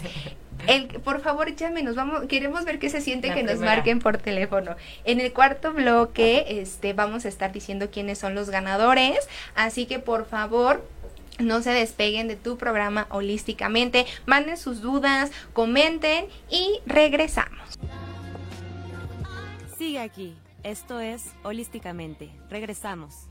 El, 0.68 0.88
por 0.88 1.22
favor, 1.22 1.56
llámenos, 1.56 1.96
vamos, 1.96 2.26
queremos 2.28 2.66
ver 2.66 2.78
qué 2.80 2.90
se 2.90 3.02
siente 3.02 3.34
que 3.34 3.44
nos 3.44 3.60
marquen 3.60 4.00
por 4.00 4.18
teléfono. 4.18 4.76
En 5.06 5.20
el 5.20 5.34
cuarto 5.34 5.74
bloque, 5.74 6.46
este, 6.48 6.94
vamos 6.94 7.26
a 7.26 7.30
estar 7.30 7.52
diciendo 7.52 7.90
quiénes 7.90 8.20
son 8.20 8.36
los 8.36 8.50
ganadores, 8.50 9.18
así 9.56 9.86
que 9.86 10.00
por 10.00 10.26
favor, 10.26 10.86
no 11.44 11.62
se 11.62 11.72
despeguen 11.72 12.28
de 12.28 12.36
tu 12.36 12.58
programa 12.58 13.08
holísticamente, 13.10 14.06
manden 14.26 14.58
sus 14.58 14.82
dudas, 14.82 15.32
comenten 15.54 16.26
y 16.50 16.80
regresamos. 16.86 17.80
Sigue 19.78 20.00
aquí, 20.00 20.36
esto 20.64 21.00
es 21.00 21.32
holísticamente, 21.44 22.30
regresamos. 22.50 23.28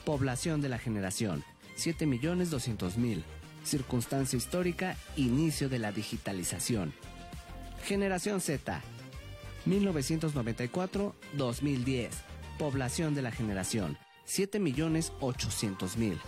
Población 0.04 0.60
de 0.60 0.68
la 0.68 0.78
generación, 0.78 1.42
7.200.000. 1.78 3.22
Circunstancia 3.64 4.37
histórica, 4.37 4.96
inicio 5.16 5.70
de 5.70 5.78
la 5.78 5.92
digitalización. 5.92 6.92
Generación 7.84 8.40
Z, 8.40 8.82
1994-2010. 9.66 12.10
Población 12.59 13.14
de 13.14 13.23
la 13.23 13.33
generación, 13.33 13.99
7.800.000. 14.27 16.19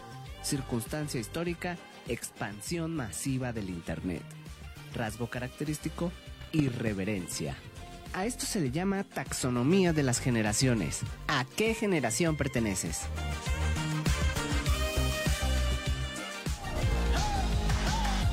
Circunstancia 0.43 1.21
histórica, 1.21 1.77
expansión 2.09 2.95
masiva 2.97 3.53
del 3.53 3.71
Internet. 3.71 4.23
Rasgo 4.95 5.29
característico, 5.29 6.11
irreverencia. 6.53 7.55
A 8.13 8.27
esto 8.27 8.45
se 8.47 8.61
le 8.61 8.71
llama 8.71 9.05
taxonomía 9.05 9.93
de 9.93 10.03
las 10.03 10.19
generaciones. 10.21 11.03
¿A 11.29 11.45
qué 11.57 11.75
generación 11.75 12.37
perteneces? 12.37 13.03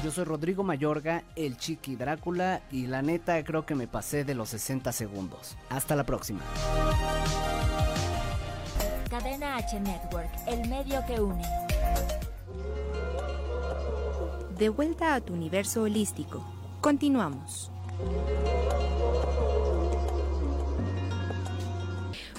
Yo 0.04 0.12
soy 0.12 0.26
Rodrigo 0.26 0.64
Mayorga, 0.64 1.24
el 1.36 1.58
Chiqui 1.58 1.96
Drácula, 1.96 2.62
y 2.72 2.88
la 2.88 3.02
neta 3.02 3.42
creo 3.44 3.66
que 3.66 3.76
me 3.76 3.88
pasé 3.88 4.26
de 4.26 4.36
los 4.36 4.50
60 4.50 4.92
segundos. 4.92 5.56
Hasta 5.70 5.96
la 5.96 6.04
próxima. 6.06 6.42
Cadena 9.14 9.58
H 9.58 9.80
Network, 9.80 10.32
el 10.48 10.68
medio 10.68 11.06
que 11.06 11.22
une. 11.22 11.44
De 14.58 14.70
vuelta 14.70 15.14
a 15.14 15.22
tu 15.22 15.34
universo 15.34 15.84
holístico. 15.84 16.44
Continuamos. 16.82 17.70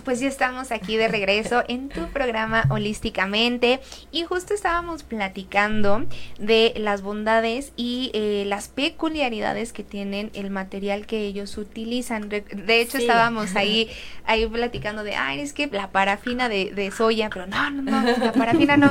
Pues 0.05 0.21
ya 0.21 0.29
estamos 0.29 0.71
aquí 0.71 0.97
de 0.97 1.09
regreso 1.09 1.64
en 1.67 1.88
tu 1.88 2.07
programa 2.09 2.64
Holísticamente 2.69 3.81
y 4.12 4.25
justo 4.25 4.55
estábamos 4.55 5.03
platicando 5.03 6.05
de 6.38 6.75
las 6.77 7.03
bondades 7.03 7.73
y 7.77 8.11
eh, 8.14 8.45
las 8.47 8.69
peculiaridades 8.69 9.73
que 9.73 9.83
tienen 9.83 10.31
el 10.35 10.51
material 10.51 11.07
que 11.07 11.21
ellos 11.21 11.57
utilizan. 11.57 12.29
De 12.29 12.81
hecho 12.81 12.99
estábamos 12.99 13.57
ahí, 13.57 13.88
ahí 14.27 14.47
platicando 14.47 15.03
de, 15.03 15.17
ay, 15.17 15.40
es 15.40 15.53
que 15.53 15.67
la 15.69 15.90
parafina 15.90 16.49
de, 16.49 16.93
soya, 16.95 17.31
pero 17.31 17.47
no, 17.47 17.71
no, 17.71 17.83
no, 17.83 18.03
la 18.03 18.33
parafina 18.33 18.77
no, 18.77 18.90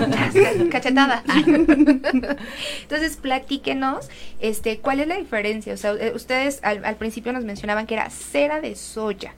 cachetada. 0.69 1.23
Entonces, 2.81 3.17
platíquenos, 3.17 4.09
este, 4.39 4.79
¿cuál 4.79 4.99
es 4.99 5.07
la 5.07 5.17
diferencia? 5.17 5.73
O 5.73 5.77
sea, 5.77 5.93
eh, 5.93 6.11
ustedes 6.15 6.59
al, 6.63 6.83
al 6.83 6.95
principio 6.95 7.31
nos 7.33 7.43
mencionaban 7.43 7.85
que 7.85 7.93
era 7.93 8.09
cera 8.09 8.59
de 8.59 8.75
soya. 8.75 9.35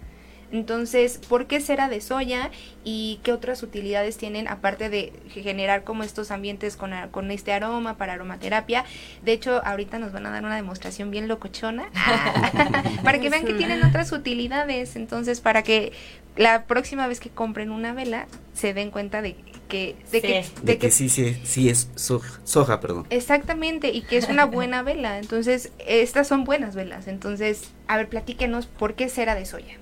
Entonces, 0.51 1.19
¿por 1.29 1.47
qué 1.47 1.59
cera 1.59 1.89
de 1.89 2.01
soya 2.01 2.51
y 2.83 3.19
qué 3.23 3.33
otras 3.33 3.63
utilidades 3.63 4.17
tienen 4.17 4.47
aparte 4.47 4.89
de 4.89 5.13
generar 5.29 5.83
como 5.83 6.03
estos 6.03 6.31
ambientes 6.31 6.75
con, 6.75 6.91
con 7.11 7.31
este 7.31 7.53
aroma 7.53 7.97
para 7.97 8.13
aromaterapia? 8.13 8.85
De 9.23 9.33
hecho, 9.33 9.61
ahorita 9.65 9.99
nos 9.99 10.11
van 10.11 10.25
a 10.25 10.31
dar 10.31 10.43
una 10.43 10.55
demostración 10.55 11.11
bien 11.11 11.27
locochona 11.27 11.89
para 13.03 13.19
que 13.19 13.29
vean 13.29 13.45
que 13.45 13.53
tienen 13.53 13.83
otras 13.83 14.11
utilidades. 14.11 14.95
Entonces, 14.95 15.41
para 15.41 15.63
que 15.63 15.91
la 16.35 16.65
próxima 16.65 17.07
vez 17.07 17.19
que 17.19 17.29
compren 17.29 17.71
una 17.71 17.93
vela 17.93 18.27
se 18.53 18.73
den 18.73 18.91
cuenta 18.91 19.21
de 19.21 19.35
que 19.67 19.95
de, 20.11 20.21
que, 20.21 20.45
de, 20.61 20.77
que, 20.77 20.91
sí, 20.91 21.09
sí, 21.09 21.37
sí 21.43 21.69
es 21.69 21.89
soja, 21.95 22.79
perdón. 22.79 23.07
Exactamente, 23.09 23.89
y 23.89 24.01
que 24.01 24.17
es 24.17 24.29
una 24.29 24.45
buena 24.45 24.83
vela. 24.83 25.17
Entonces, 25.17 25.71
estas 25.79 26.27
son 26.27 26.43
buenas 26.43 26.75
velas. 26.75 27.07
Entonces, 27.07 27.71
a 27.87 27.97
ver, 27.97 28.09
platíquenos 28.09 28.67
por 28.67 28.95
qué 28.95 29.09
cera 29.09 29.35
de 29.35 29.45
soya. 29.45 29.77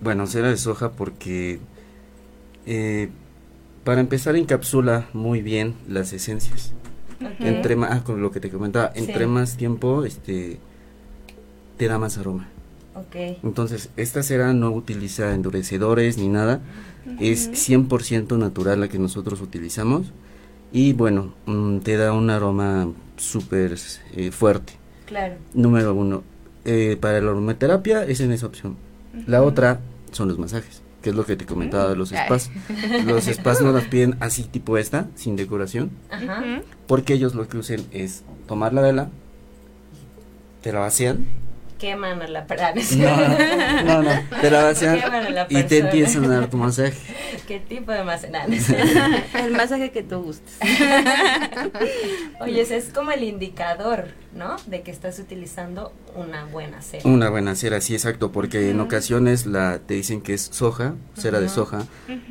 Bueno, 0.00 0.26
cera 0.26 0.48
de 0.48 0.56
soja 0.56 0.92
porque 0.92 1.60
eh, 2.66 3.08
para 3.84 4.00
empezar 4.00 4.36
encapsula 4.36 5.08
muy 5.12 5.42
bien 5.42 5.74
las 5.88 6.12
esencias. 6.12 6.72
Entre 7.38 7.76
más, 7.76 7.90
ah, 7.92 8.04
con 8.04 8.22
lo 8.22 8.30
que 8.30 8.40
te 8.40 8.48
comentaba, 8.48 8.92
entre 8.94 9.26
más 9.26 9.56
tiempo 9.58 10.04
este 10.04 10.58
te 11.76 11.88
da 11.88 11.98
más 11.98 12.16
aroma. 12.16 12.48
Okay. 12.94 13.38
Entonces, 13.42 13.90
esta 13.96 14.22
cera 14.22 14.52
no 14.52 14.70
utiliza 14.70 15.34
endurecedores 15.34 16.18
ni 16.18 16.28
nada, 16.28 16.60
es 17.18 17.50
100% 17.50 18.36
natural 18.38 18.80
la 18.80 18.88
que 18.88 18.98
nosotros 18.98 19.40
utilizamos 19.40 20.12
y 20.72 20.92
bueno, 20.92 21.34
mm, 21.46 21.78
te 21.78 21.96
da 21.96 22.12
un 22.12 22.30
aroma 22.30 22.92
súper 23.16 23.76
eh, 24.14 24.30
fuerte. 24.30 24.74
Claro. 25.06 25.36
Número 25.54 25.94
uno, 25.94 26.22
eh, 26.64 26.96
para 27.00 27.20
la 27.20 27.30
aromaterapia 27.30 28.04
es 28.04 28.20
en 28.20 28.32
esa 28.32 28.46
opción. 28.46 28.76
La 29.26 29.42
otra 29.42 29.80
son 30.12 30.28
los 30.28 30.38
masajes, 30.38 30.82
que 31.02 31.10
es 31.10 31.16
lo 31.16 31.24
que 31.24 31.36
te 31.36 31.46
comentaba 31.46 31.88
de 31.88 31.96
los 31.96 32.10
spas. 32.10 32.50
los 33.06 33.24
spas 33.24 33.60
no 33.60 33.72
las 33.72 33.84
piden 33.84 34.16
así 34.20 34.44
tipo 34.44 34.78
esta, 34.78 35.08
sin 35.14 35.36
decoración, 35.36 35.90
porque 36.86 37.14
ellos 37.14 37.34
lo 37.34 37.48
que 37.48 37.58
usan 37.58 37.80
es 37.90 38.24
tomar 38.46 38.72
la 38.72 38.82
vela, 38.82 39.10
te 40.62 40.72
la 40.72 40.80
vacían 40.80 41.26
queman 41.80 42.20
a 42.22 42.28
la 42.28 42.46
persona. 42.46 42.74
No, 43.84 44.02
no, 44.02 44.02
no, 44.02 44.10
te 44.40 44.50
la 44.50 44.64
vacían 44.64 45.00
y 45.48 45.62
te 45.64 45.78
empiezan 45.78 46.24
a 46.26 46.28
dar 46.28 46.50
tu 46.50 46.58
masaje. 46.58 46.94
¿Qué 47.48 47.58
tipo 47.58 47.90
de 47.90 48.04
masaje? 48.04 48.30
el 49.34 49.52
masaje 49.52 49.90
que 49.90 50.02
tú 50.02 50.22
gustes. 50.22 50.58
Oye, 52.40 52.60
ese 52.60 52.76
es 52.76 52.90
como 52.90 53.10
el 53.10 53.24
indicador, 53.24 54.08
¿no? 54.34 54.56
De 54.66 54.82
que 54.82 54.90
estás 54.90 55.18
utilizando 55.18 55.92
una 56.14 56.44
buena 56.44 56.82
cera. 56.82 57.08
Una 57.08 57.30
buena 57.30 57.56
cera, 57.56 57.80
sí, 57.80 57.94
exacto, 57.94 58.30
porque 58.30 58.70
en 58.70 58.78
ocasiones 58.80 59.46
la 59.46 59.78
te 59.78 59.94
dicen 59.94 60.20
que 60.20 60.34
es 60.34 60.42
soja, 60.42 60.94
cera 61.16 61.40
de 61.40 61.48
soja, 61.48 61.86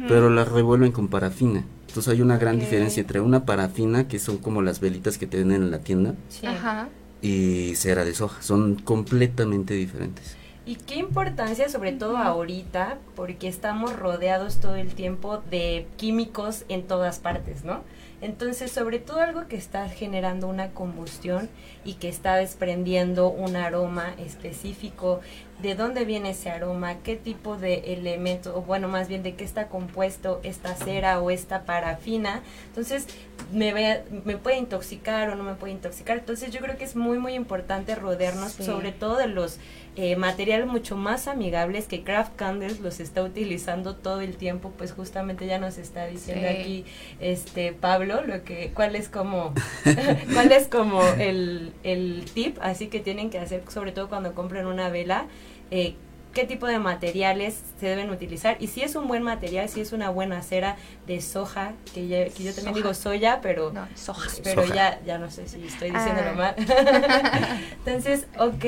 pero 0.08 0.30
la 0.30 0.46
revuelven 0.46 0.92
con 0.92 1.08
parafina. 1.08 1.66
Entonces 1.88 2.14
hay 2.14 2.22
una 2.22 2.38
gran 2.38 2.60
diferencia 2.60 3.02
entre 3.02 3.20
una 3.20 3.46
parafina, 3.46 4.08
que 4.08 4.20
son 4.20 4.38
como 4.38 4.62
las 4.62 4.80
velitas 4.80 5.18
que 5.18 5.26
te 5.26 5.38
venden 5.38 5.64
en 5.64 5.72
la 5.72 5.80
tienda, 5.80 6.14
Ajá 6.46 6.88
y 7.22 7.76
cera 7.76 8.06
de 8.06 8.14
soja. 8.14 8.42
Son 8.42 8.76
completamente 8.76 9.74
diferentes. 9.74 10.36
Y 10.66 10.76
qué 10.76 10.98
importancia, 10.98 11.68
sobre 11.68 11.94
todo 11.94 12.18
ahorita, 12.18 13.00
porque 13.16 13.48
estamos 13.48 13.96
rodeados 13.96 14.58
todo 14.58 14.76
el 14.76 14.94
tiempo 14.94 15.42
de 15.50 15.88
químicos 15.98 16.64
en 16.70 16.84
todas 16.84 17.18
partes, 17.18 17.64
¿no? 17.64 17.82
Entonces, 18.22 18.72
sobre 18.72 19.00
todo 19.00 19.22
algo 19.22 19.48
que 19.48 19.56
está 19.56 19.88
generando 19.90 20.48
una 20.48 20.70
combustión 20.70 21.50
y 21.86 21.94
que 21.94 22.10
está 22.10 22.36
desprendiendo 22.36 23.30
un 23.30 23.56
aroma 23.56 24.14
específico, 24.20 25.22
de 25.62 25.76
dónde 25.76 26.06
viene 26.06 26.32
ese 26.32 26.50
aroma, 26.50 26.96
qué 27.04 27.16
tipo 27.16 27.58
de 27.58 27.94
elemento, 27.94 28.56
o 28.58 28.62
bueno, 28.62 28.88
más 28.88 29.08
bien 29.08 29.24
de 29.24 29.36
qué 29.36 29.44
está 29.44 29.68
compuesto 29.68 30.40
esta 30.44 30.76
cera 30.76 31.20
o 31.20 31.32
esta 31.32 31.64
parafina. 31.64 32.42
Entonces, 32.68 33.08
me, 33.52 34.02
me 34.26 34.38
puede 34.38 34.58
intoxicar 34.58 35.30
o 35.30 35.36
no 35.36 35.44
me 35.44 35.56
puede 35.56 35.74
intoxicar. 35.74 36.18
Entonces, 36.18 36.52
yo 36.52 36.60
creo 36.60 36.78
que 36.78 36.86
es 36.86 36.96
muy, 36.96 37.20
muy 37.20 37.34
importante 37.34 37.96
rodearnos, 37.96 38.54
sobre 38.54 38.92
todo 38.92 39.18
de 39.18 39.28
los 39.28 39.60
eh, 40.02 40.16
materiales 40.16 40.66
mucho 40.66 40.96
más 40.96 41.28
amigables 41.28 41.88
que 41.88 42.04
Craft 42.04 42.38
Candles 42.38 42.80
los 42.80 43.02
está 43.02 43.22
utilizando 43.22 43.96
todo 43.96 44.22
el 44.22 44.38
tiempo, 44.38 44.72
pues 44.78 44.94
justamente 44.94 45.46
ya 45.46 45.58
nos 45.60 45.78
está 45.78 46.06
diciendo 46.06 46.48
aquí 46.48 46.86
este 47.20 47.74
Pablo 47.74 48.22
lo 48.26 48.46
que 48.46 48.72
cuál 48.74 48.96
es 48.96 49.10
como 49.10 49.54
cuál 50.34 50.54
es 50.54 50.70
como 50.70 51.04
el, 51.18 51.74
el 51.84 52.24
tip 52.34 52.58
así 52.62 52.88
que 52.88 53.02
tienen 53.02 53.30
que 53.30 53.40
hacer 53.40 53.64
sobre 53.68 53.92
todo 53.92 54.08
cuando 54.08 54.34
compren 54.36 54.68
una 54.68 54.90
vela 54.90 55.26
eh, 55.72 55.96
qué 56.34 56.46
tipo 56.46 56.68
de 56.68 56.80
materiales 56.80 57.62
se 57.80 57.88
deben 57.88 58.10
utilizar 58.10 58.58
y 58.60 58.68
si 58.68 58.82
es 58.82 58.96
un 58.96 59.08
buen 59.08 59.24
material, 59.24 59.68
si 59.70 59.82
es 59.82 59.92
una 59.92 60.10
buena 60.10 60.42
cera 60.42 60.78
de 61.08 61.22
soja, 61.22 61.74
que, 61.94 62.08
yo 62.38 62.54
también 62.54 62.76
digo 62.76 62.94
soya, 62.94 63.40
pero, 63.42 63.74
soja. 63.96 64.30
pero 64.44 64.66
Ya, 64.66 65.02
ya 65.06 65.18
no 65.18 65.30
sé 65.32 65.48
si 65.48 65.64
estoy 65.66 65.92
diciéndolo 65.92 66.30
ah. 66.32 66.34
mal. 66.34 66.56
Entonces, 67.86 68.28
ok, 68.38 68.66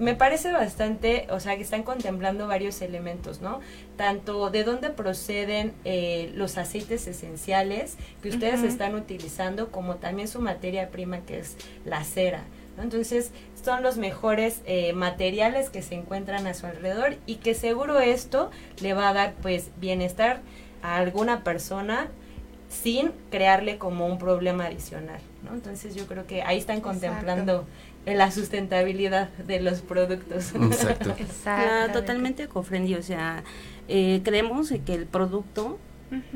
me 0.00 0.14
parece 0.14 0.50
bastante, 0.50 1.26
o 1.30 1.40
sea, 1.40 1.56
que 1.56 1.62
están 1.62 1.82
contemplando 1.82 2.48
varios 2.48 2.80
elementos, 2.80 3.42
¿no? 3.42 3.60
Tanto 3.98 4.48
de 4.48 4.64
dónde 4.64 4.88
proceden 4.88 5.74
eh, 5.84 6.32
los 6.34 6.56
aceites 6.56 7.06
esenciales 7.06 7.96
que 8.22 8.30
ustedes 8.30 8.62
están 8.62 8.94
utilizando, 8.94 9.70
como 9.70 9.96
también 9.96 10.26
su 10.26 10.40
materia 10.40 10.90
prima, 10.90 11.20
que 11.20 11.40
es 11.40 11.56
la 11.84 12.02
cera. 12.02 12.44
Entonces, 12.82 13.32
son 13.62 13.82
los 13.82 13.96
mejores 13.96 14.62
eh, 14.66 14.92
materiales 14.92 15.70
que 15.70 15.82
se 15.82 15.94
encuentran 15.94 16.46
a 16.46 16.54
su 16.54 16.66
alrededor 16.66 17.16
y 17.26 17.36
que 17.36 17.54
seguro 17.54 18.00
esto 18.00 18.50
le 18.80 18.94
va 18.94 19.08
a 19.08 19.12
dar, 19.12 19.34
pues, 19.42 19.70
bienestar 19.80 20.40
a 20.82 20.96
alguna 20.96 21.44
persona 21.44 22.08
sin 22.68 23.12
crearle 23.30 23.78
como 23.78 24.06
un 24.06 24.18
problema 24.18 24.66
adicional, 24.66 25.20
¿no? 25.44 25.54
Entonces, 25.54 25.94
yo 25.94 26.06
creo 26.06 26.26
que 26.26 26.42
ahí 26.42 26.58
están 26.58 26.80
contemplando 26.80 27.66
la 28.06 28.30
sustentabilidad 28.30 29.28
de 29.30 29.60
los 29.60 29.80
productos. 29.80 30.52
Exacto. 31.18 31.92
totalmente 31.92 32.48
comprendido. 32.48 33.00
O 33.00 33.02
sea, 33.02 33.42
eh, 33.88 34.20
creemos 34.24 34.72
que 34.84 34.94
el 34.94 35.06
producto 35.06 35.78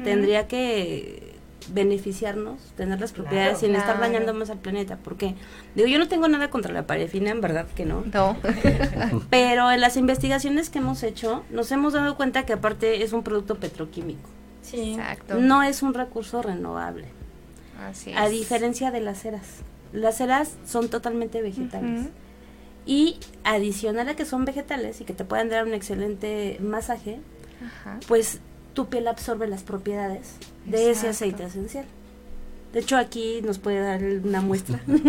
tendría 0.05 0.47
que 0.47 1.34
beneficiarnos, 1.73 2.61
tener 2.77 3.01
las 3.01 3.13
propiedades 3.13 3.59
sin 3.59 3.75
estar 3.75 3.99
dañando 3.99 4.35
más 4.35 4.51
al 4.51 4.59
planeta. 4.59 4.99
Porque, 5.03 5.35
digo, 5.75 5.89
yo 5.89 5.99
no 5.99 6.09
tengo 6.09 6.29
nada 6.29 6.51
contra 6.51 6.73
la 6.73 6.87
parafina, 6.87 7.31
en 7.31 7.41
verdad 7.41 7.67
que 7.75 7.85
no. 7.85 8.05
No. 8.13 8.37
Pero 9.31 9.71
en 9.71 9.81
las 9.81 9.97
investigaciones 9.97 10.71
que 10.71 10.79
hemos 10.79 11.03
hecho, 11.03 11.45
nos 11.51 11.71
hemos 11.73 11.93
dado 11.93 12.17
cuenta 12.17 12.45
que 12.45 12.53
aparte 12.53 13.03
es 13.03 13.13
un 13.13 13.23
producto 13.23 13.57
petroquímico. 13.57 14.29
Sí. 14.63 14.95
Exacto. 14.95 15.37
No 15.37 15.63
es 15.63 15.83
un 15.83 15.95
recurso 15.95 16.43
renovable. 16.43 17.07
Así 17.89 18.11
es. 18.11 18.17
A 18.17 18.29
diferencia 18.29 18.91
de 18.91 19.01
las 19.01 19.21
ceras. 19.21 19.63
Las 19.93 20.19
ceras 20.19 20.57
son 20.67 20.89
totalmente 20.89 21.41
vegetales. 21.43 22.09
Y 22.87 23.19
adicional 23.45 24.09
a 24.09 24.17
que 24.17 24.25
son 24.25 24.45
vegetales 24.45 25.01
y 25.01 25.05
que 25.05 25.15
te 25.15 25.25
pueden 25.25 25.49
dar 25.49 25.65
un 25.65 25.73
excelente 25.73 26.59
masaje, 26.61 27.21
pues 28.09 28.41
tu 28.75 28.87
piel 28.87 29.09
absorbe 29.09 29.47
las 29.47 29.63
propiedades 29.63 30.35
de 30.67 30.91
ese 30.91 31.09
aceite 31.09 31.45
esencial. 31.45 31.87
De 32.73 32.81
hecho, 32.81 32.97
aquí 32.97 33.41
nos 33.45 33.61
puede 33.61 33.81
dar 33.81 34.03
una 34.03 34.41
muestra. 34.41 34.81
sí, 34.87 35.01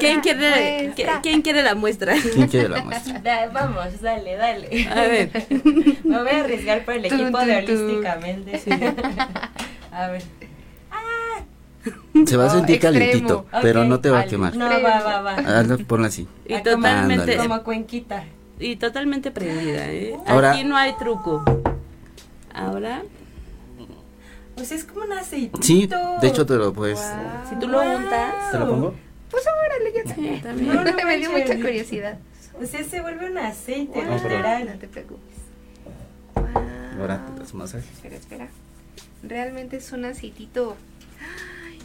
¿Quién, 0.00 0.20
quiere, 0.20 0.92
¿Quién 1.22 1.42
quiere 1.42 1.62
la 1.62 1.76
muestra? 1.76 2.16
¿Quién 2.20 2.48
quiere 2.48 2.68
la 2.70 2.82
muestra? 2.82 3.22
vamos, 3.54 4.00
dale, 4.00 4.34
dale. 4.34 4.88
A 4.88 5.02
ver. 5.02 5.30
Me 6.04 6.18
voy 6.18 6.28
a 6.28 6.40
arriesgar 6.40 6.84
por 6.84 6.94
el 6.94 7.04
equipo 7.04 7.38
de 7.38 7.56
Holísticamente. 7.58 8.60
A 9.92 10.08
ver. 10.08 10.22
Se 12.26 12.36
va 12.36 12.46
a 12.46 12.50
sentir 12.50 12.80
calientito, 12.80 13.46
pero 13.62 13.84
no 13.84 14.00
te 14.00 14.10
va 14.10 14.20
a 14.20 14.24
quemar. 14.24 14.56
No, 14.56 14.68
va, 14.68 15.00
va, 15.00 15.20
va. 15.20 15.76
ponla 15.86 16.08
así. 16.08 16.26
Y 16.46 16.60
totalmente 16.62 17.36
como 17.36 17.62
cuenquita. 17.62 18.24
Y 18.60 18.76
totalmente 18.76 19.30
prendida, 19.30 19.90
¿eh? 19.90 20.16
Ahora, 20.26 20.52
Aquí 20.52 20.64
no 20.64 20.76
hay 20.76 20.92
truco. 20.98 21.42
Ahora 22.54 23.02
pues 24.60 24.72
es 24.72 24.84
como 24.84 25.06
un 25.06 25.12
aceitito. 25.12 25.62
Sí, 25.62 25.88
de 26.20 26.28
hecho 26.28 26.44
te 26.44 26.54
lo 26.56 26.70
puedes. 26.74 27.00
Si 27.48 27.56
tú 27.58 27.66
lo 27.66 27.80
untas. 27.80 28.52
¿Te 28.52 28.58
lo 28.58 28.68
pongo? 28.68 28.94
Pues 29.30 29.42
órale, 29.46 29.92
yo 29.96 30.04
también. 30.04 30.42
también. 30.42 30.74
No, 30.74 30.84
no, 30.84 30.92
me 31.06 31.16
dio 31.16 31.30
mucha 31.30 31.56
curiosidad. 31.56 32.18
O 32.60 32.66
sea, 32.66 32.84
se 32.84 33.00
vuelve 33.00 33.30
un 33.30 33.38
aceite 33.38 34.04
wow. 34.04 34.14
literal. 34.16 34.66
No 34.66 34.78
te 34.78 34.86
preocupes. 34.86 35.34
Ahora 36.98 37.24
te 37.24 37.40
das 37.40 37.54
masaje. 37.54 37.88
Espera, 37.90 38.16
espera. 38.16 38.48
Realmente 39.22 39.78
es 39.78 39.92
un 39.92 40.04
aceitito 40.04 40.76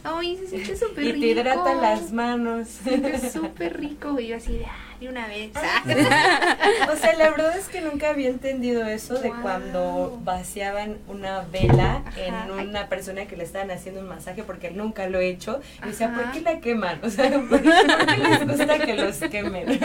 Ay, 0.04 0.36
se 0.36 0.48
siente 0.48 0.76
súper 0.76 1.04
rico. 1.04 1.16
Y 1.16 1.20
te 1.20 1.26
hidrata 1.28 1.74
las 1.74 2.12
manos. 2.12 2.68
Se 2.68 2.90
siente 2.90 3.30
súper 3.32 3.80
rico. 3.80 4.20
Y 4.20 4.28
yo 4.28 4.36
así 4.36 4.52
de, 4.52 4.66
de 5.00 5.08
una 5.08 5.26
vez. 5.26 5.50
o 6.92 6.96
sea, 6.96 7.14
la 7.16 7.30
verdad 7.30 7.56
es 7.56 7.68
que 7.68 7.80
nunca 7.80 8.10
había 8.10 8.28
entendido 8.28 8.84
eso 8.86 9.14
de 9.14 9.30
cuando 9.30 10.20
vaciaban 10.22 10.98
una 11.08 11.42
vela 11.42 12.04
en 12.16 12.50
una 12.50 12.88
persona 12.88 13.26
que 13.26 13.36
le 13.36 13.44
estaban 13.44 13.70
haciendo 13.70 14.00
un 14.00 14.08
masaje, 14.08 14.42
porque 14.42 14.70
nunca 14.70 15.08
lo 15.08 15.20
he 15.20 15.28
hecho. 15.28 15.60
Y 15.84 15.88
decía, 15.88 16.14
¿por 16.14 16.32
qué 16.32 16.40
la 16.40 16.60
queman? 16.60 17.00
O 17.02 17.10
sea, 17.10 17.30
¿por 17.30 17.62
qué, 17.62 17.68
les 17.68 18.46
gusta 18.46 18.78
que 18.78 18.94
los 18.94 19.16
quemen? 19.16 19.80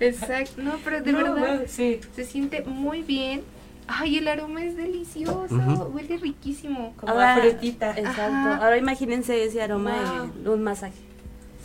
Exacto. 0.00 0.62
No, 0.62 0.78
pero 0.84 1.00
de 1.00 1.12
verdad, 1.12 1.62
sí. 1.66 2.00
se 2.14 2.24
siente 2.24 2.62
muy 2.62 3.02
bien 3.02 3.42
Ay, 3.90 4.18
el 4.18 4.28
aroma 4.28 4.62
es 4.62 4.76
delicioso, 4.76 5.90
huele 5.94 6.18
riquísimo. 6.18 6.92
Como 6.98 7.10
Ahora, 7.10 7.36
a 7.36 7.40
frutita. 7.40 7.90
Exacto. 7.92 8.62
Ahora 8.62 8.76
imagínense 8.76 9.42
ese 9.42 9.62
aroma 9.62 10.30
de 10.34 10.50
un 10.50 10.62
masaje. 10.62 10.98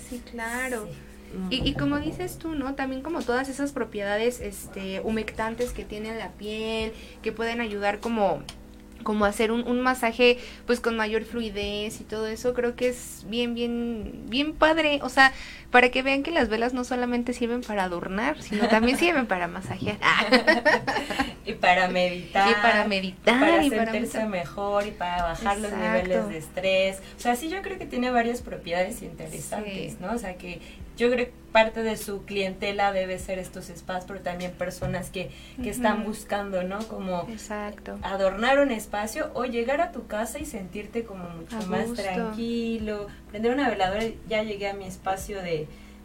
Sí, 0.10 0.22
claro. 0.32 0.88
Y, 1.50 1.68
y, 1.68 1.74
como 1.74 2.00
dices 2.00 2.38
tú, 2.38 2.50
¿no? 2.50 2.76
También 2.76 3.02
como 3.02 3.22
todas 3.22 3.50
esas 3.50 3.72
propiedades 3.72 4.40
este, 4.40 5.02
humectantes 5.02 5.72
que 5.72 5.84
tiene 5.84 6.16
la 6.16 6.32
piel, 6.32 6.94
que 7.22 7.32
pueden 7.32 7.62
ayudar 7.62 8.00
como 8.00 8.44
como 9.04 9.26
hacer 9.26 9.52
un, 9.52 9.68
un, 9.68 9.82
masaje 9.82 10.38
pues 10.66 10.80
con 10.80 10.96
mayor 10.96 11.26
fluidez 11.26 12.00
y 12.00 12.06
todo 12.06 12.28
eso 12.28 12.54
creo 12.54 12.78
que 12.78 12.88
es 12.88 13.26
bien 13.28 13.54
bien 13.54 14.28
bien 14.30 14.54
padre 14.54 15.00
o 15.04 15.10
sea 15.10 15.34
para 15.74 15.90
que 15.90 16.04
vean 16.04 16.22
que 16.22 16.30
las 16.30 16.50
velas 16.50 16.74
no 16.74 16.84
solamente 16.84 17.34
sirven 17.34 17.62
para 17.62 17.84
adornar 17.84 18.40
sino 18.42 18.70
también 18.70 18.98
sirven 18.98 19.26
para 19.26 19.48
masajear. 19.48 19.98
Y 21.46 21.56
para 21.56 21.90
meditar. 21.90 22.50
Y 22.50 22.54
para 22.54 22.86
meditar 22.86 23.38
para 23.38 23.62
y 23.66 23.70
sentirse 23.70 24.26
mejor 24.28 24.88
y 24.88 24.92
para 24.92 25.24
bajar 25.24 25.60
los 25.60 25.74
niveles 25.74 26.30
de 26.30 26.38
estrés. 26.38 27.02
O 27.18 27.20
sea 27.20 27.36
sí 27.36 27.50
yo 27.50 27.62
creo 27.62 27.78
que 27.78 27.86
tiene 27.86 28.12
varias 28.12 28.42
propiedades 28.42 29.02
interesantes 29.02 30.00
no 30.00 30.14
o 30.14 30.18
sea 30.18 30.36
que 30.36 30.62
yo 30.96 31.10
creo 31.10 31.26
que 31.26 31.34
parte 31.52 31.84
de 31.84 31.98
su 31.98 32.26
clientela 32.26 32.92
debe 32.92 33.20
ser 33.20 33.40
estos 33.40 33.70
espacios, 33.70 34.06
pero 34.08 34.22
también 34.22 34.52
personas 34.52 35.10
que, 35.10 35.30
que 35.62 35.70
están 35.70 36.04
buscando, 36.04 36.64
¿no? 36.64 36.80
Como 36.88 37.28
Exacto. 37.30 37.98
adornar 38.02 38.60
un 38.60 38.72
espacio 38.72 39.32
o 39.34 39.46
llegar 39.46 39.80
a 39.80 39.92
tu 39.92 40.08
casa 40.08 40.40
y 40.40 40.46
sentirte 40.46 41.04
como 41.04 41.30
mucho 41.30 41.56
más 41.68 41.94
tranquilo, 41.94 43.08
prender 43.30 43.54
una 43.54 43.70
veladora, 43.70 44.04
ya 44.28 44.44
llegué 44.44 44.68
a 44.68 44.74
mi 44.74 44.86
espacio 44.86 45.42
de, 45.42 45.63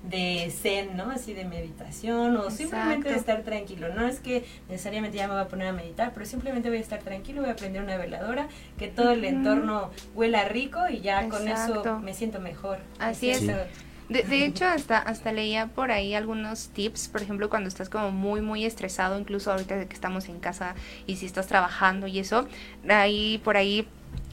de 0.09 0.51
zen, 0.51 0.97
¿no? 0.97 1.11
Así 1.11 1.35
de 1.35 1.45
meditación 1.45 2.37
o 2.37 2.51
simplemente 2.51 3.11
de 3.11 3.17
estar 3.17 3.43
tranquilo. 3.43 3.95
No 3.95 4.07
es 4.07 4.21
que 4.21 4.45
necesariamente 4.69 5.19
ya 5.19 5.29
me 5.29 5.35
voy 5.35 5.43
a 5.43 5.49
poner 5.49 5.69
a 5.69 5.73
meditar, 5.73 6.13
pero 6.15 6.27
simplemente 6.27 6.69
voy 6.69 6.79
a 6.79 6.81
estar 6.81 7.01
tranquilo, 7.01 7.43
voy 7.43 7.51
a 7.51 7.57
prender 7.57 7.83
una 7.83 7.97
veladora, 7.97 8.49
que 8.79 8.89
todo 8.89 9.13
el 9.13 9.25
entorno 9.25 9.91
huela 10.15 10.45
rico 10.45 10.89
y 10.89 11.01
ya 11.01 11.29
con 11.29 11.47
eso 11.47 12.01
me 12.01 12.15
siento 12.15 12.41
mejor. 12.41 12.79
Así, 12.99 13.31
es. 13.31 13.47
De, 14.09 14.45
hecho, 14.47 14.65
hasta, 14.65 14.99
hasta 14.99 15.33
leía 15.33 15.67
por 15.67 15.91
ahí 15.91 16.15
algunos 16.15 16.69
tips, 16.71 17.09
por 17.09 17.21
ejemplo, 17.21 17.51
cuando 17.51 17.69
estás 17.69 17.91
como 17.91 18.11
muy, 18.11 18.41
muy 18.41 18.65
estresado, 18.65 19.19
incluso 19.19 19.53
ahorita 19.53 19.85
que 19.85 19.95
estamos 19.95 20.31
en 20.31 20.41
casa 20.41 20.75
y 21.07 21.17
si 21.17 21.27
estás 21.27 21.47
trabajando 21.47 22.07
y 22.07 22.19
eso, 22.19 22.49
ahí 22.89 23.39
por 23.45 23.59
ahí 23.59 23.87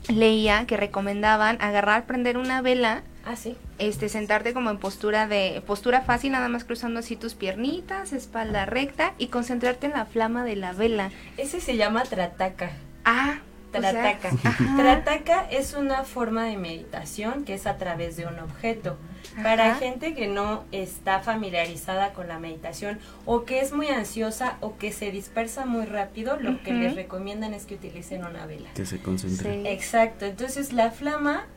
leía 0.08 0.66
que 0.66 0.78
recomendaban 0.78 1.58
agarrar, 1.62 2.06
prender 2.06 2.38
una 2.38 2.62
vela. 2.62 3.04
Ah, 3.26 3.36
sí. 3.36 3.56
Este, 3.80 4.08
sentarte 4.08 4.54
como 4.54 4.70
en 4.70 4.78
postura 4.78 5.28
de, 5.28 5.62
postura 5.66 6.02
fácil, 6.02 6.32
nada 6.32 6.48
más 6.48 6.64
cruzando 6.64 7.00
así 7.00 7.16
tus 7.16 7.34
piernitas, 7.34 8.14
espalda 8.14 8.66
recta 8.66 9.14
y 9.18 9.28
concentrarte 9.28 9.88
en 9.88 9.94
la 9.94 10.06
flama 10.06 10.44
de 10.44 10.56
la 10.56 10.74
vela. 10.74 11.12
Ese 11.38 11.60
se 11.60 11.76
llama 11.76 12.04
trataca. 12.04 12.72
Ah, 13.04 13.40
Trataca. 13.80 14.32
Trataca 14.78 15.48
es 15.50 15.74
una 15.74 16.04
forma 16.04 16.46
de 16.46 16.58
meditación 16.58 17.44
que 17.46 17.54
es 17.54 17.68
a 17.68 17.78
través 17.78 18.18
de 18.18 18.26
un 18.26 18.40
objeto. 18.40 18.98
Para 19.44 19.76
gente 19.76 20.14
que 20.14 20.28
no 20.28 20.64
está 20.72 21.20
familiarizada 21.20 22.14
con 22.14 22.28
la 22.28 22.40
meditación 22.40 23.00
o 23.26 23.44
que 23.44 23.60
es 23.60 23.74
muy 23.74 23.88
ansiosa 23.88 24.58
o 24.62 24.78
que 24.78 24.92
se 24.92 25.12
dispersa 25.12 25.66
muy 25.66 25.86
rápido, 25.86 26.38
lo 26.40 26.62
que 26.64 26.74
les 26.74 26.96
recomiendan 26.96 27.54
es 27.54 27.66
que 27.66 27.76
utilicen 27.76 28.24
una 28.24 28.46
vela. 28.46 28.70
Que 28.76 28.86
se 28.86 29.00
concentre. 29.00 29.72
Exacto. 29.74 30.26
Entonces 30.26 30.74
la 30.74 30.92
flama 30.92 31.48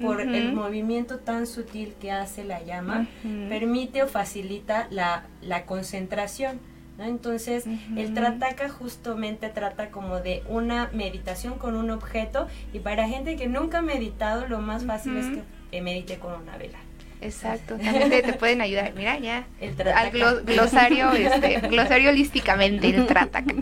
por 0.00 0.20
el 0.20 0.52
movimiento 0.52 1.18
tan 1.18 1.46
sutil 1.46 1.94
que 2.00 2.12
hace 2.12 2.44
la 2.44 2.62
llama, 2.62 3.06
permite 3.48 4.02
o 4.02 4.08
facilita 4.08 4.86
la, 4.90 5.24
la 5.42 5.66
concentración. 5.66 6.60
Entonces, 6.98 7.64
el 7.96 8.12
Trataka 8.14 8.68
justamente 8.68 9.48
trata 9.48 9.90
como 9.90 10.20
de 10.20 10.42
una 10.48 10.90
meditación 10.92 11.54
con 11.54 11.76
un 11.76 11.90
objeto 11.90 12.48
y 12.72 12.80
para 12.80 13.08
gente 13.08 13.36
que 13.36 13.46
nunca 13.46 13.78
ha 13.78 13.82
meditado, 13.82 14.48
lo 14.48 14.58
más 14.58 14.84
fácil 14.84 15.16
es 15.16 15.26
que 15.70 15.80
medite 15.80 16.18
con 16.18 16.34
una 16.34 16.56
vela. 16.56 16.78
Exacto, 17.20 17.76
también 17.76 18.10
te, 18.10 18.32
pueden 18.34 18.60
ayudar. 18.60 18.92
Mira 18.94 19.18
ya, 19.18 19.46
al 19.94 20.10
glosario, 20.44 21.12
este, 21.12 21.60
glosario 21.68 22.10
holísticamente 22.10 22.88
el 22.88 23.06
Trataka. 23.06 23.54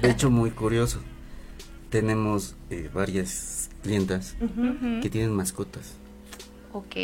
De 0.00 0.10
hecho, 0.10 0.30
muy 0.30 0.50
curioso. 0.50 1.00
Tenemos 1.90 2.56
eh, 2.70 2.88
varias 2.92 3.70
clientas 3.82 4.36
que 5.02 5.10
tienen 5.10 5.32
mascotas. 5.32 5.96
Ok. 6.72 6.96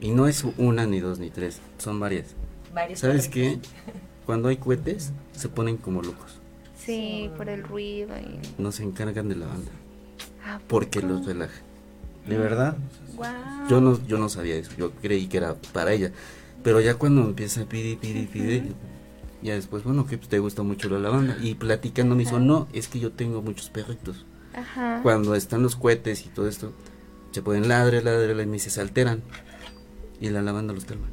Y 0.00 0.10
no 0.10 0.26
es 0.26 0.44
una, 0.56 0.86
ni 0.86 0.98
dos, 1.00 1.18
ni 1.18 1.30
tres, 1.30 1.60
son 1.78 2.00
varias. 2.00 2.34
Varios 2.72 2.98
¿Sabes 2.98 3.28
qué? 3.28 3.60
Cuando 4.26 4.48
hay 4.48 4.56
cohetes 4.56 5.12
se 5.32 5.48
ponen 5.48 5.76
como 5.76 6.02
locos. 6.02 6.38
Sí, 6.78 7.30
por 7.36 7.48
el 7.48 7.62
ruido. 7.62 8.14
Y... 8.18 8.62
No 8.62 8.72
se 8.72 8.82
encargan 8.82 9.28
de 9.28 9.36
la 9.36 9.46
banda. 9.46 9.70
Porque 10.68 11.00
los 11.00 11.24
relaja. 11.24 11.60
De 12.26 12.38
verdad. 12.38 12.76
Yo 13.68 13.80
no 13.80 14.04
yo 14.06 14.18
no 14.18 14.28
sabía 14.28 14.56
eso. 14.56 14.72
Yo 14.76 14.92
creí 14.92 15.26
que 15.26 15.38
era 15.38 15.54
para 15.72 15.92
ella. 15.92 16.12
Pero 16.62 16.80
ya 16.80 16.94
cuando 16.94 17.22
empieza 17.22 17.62
a 17.62 17.64
pedir, 17.66 17.98
pedir, 17.98 18.28
pedir, 18.28 18.74
ya 19.42 19.54
después, 19.54 19.84
bueno, 19.84 20.06
que 20.06 20.16
te 20.16 20.38
gusta 20.38 20.62
mucho 20.62 20.88
la 20.88 20.98
lavanda. 20.98 21.36
Y 21.42 21.54
platicando 21.54 22.14
me 22.14 22.24
dijo, 22.24 22.38
no, 22.38 22.66
es 22.72 22.88
que 22.88 22.98
yo 22.98 23.12
tengo 23.12 23.42
muchos 23.42 23.68
perritos. 23.68 24.24
Ajá. 24.54 25.00
Cuando 25.02 25.34
están 25.34 25.62
los 25.62 25.76
cohetes 25.76 26.24
y 26.24 26.30
todo 26.30 26.48
esto, 26.48 26.72
se 27.32 27.42
pueden 27.42 27.68
ladre, 27.68 28.02
ladre, 28.02 28.32
y 28.32 28.46
me 28.46 28.52
dice, 28.54 28.70
se 28.70 28.80
alteran. 28.80 29.22
Y 30.20 30.30
la 30.30 30.40
lavanda 30.40 30.72
los 30.72 30.86
calma. 30.86 31.08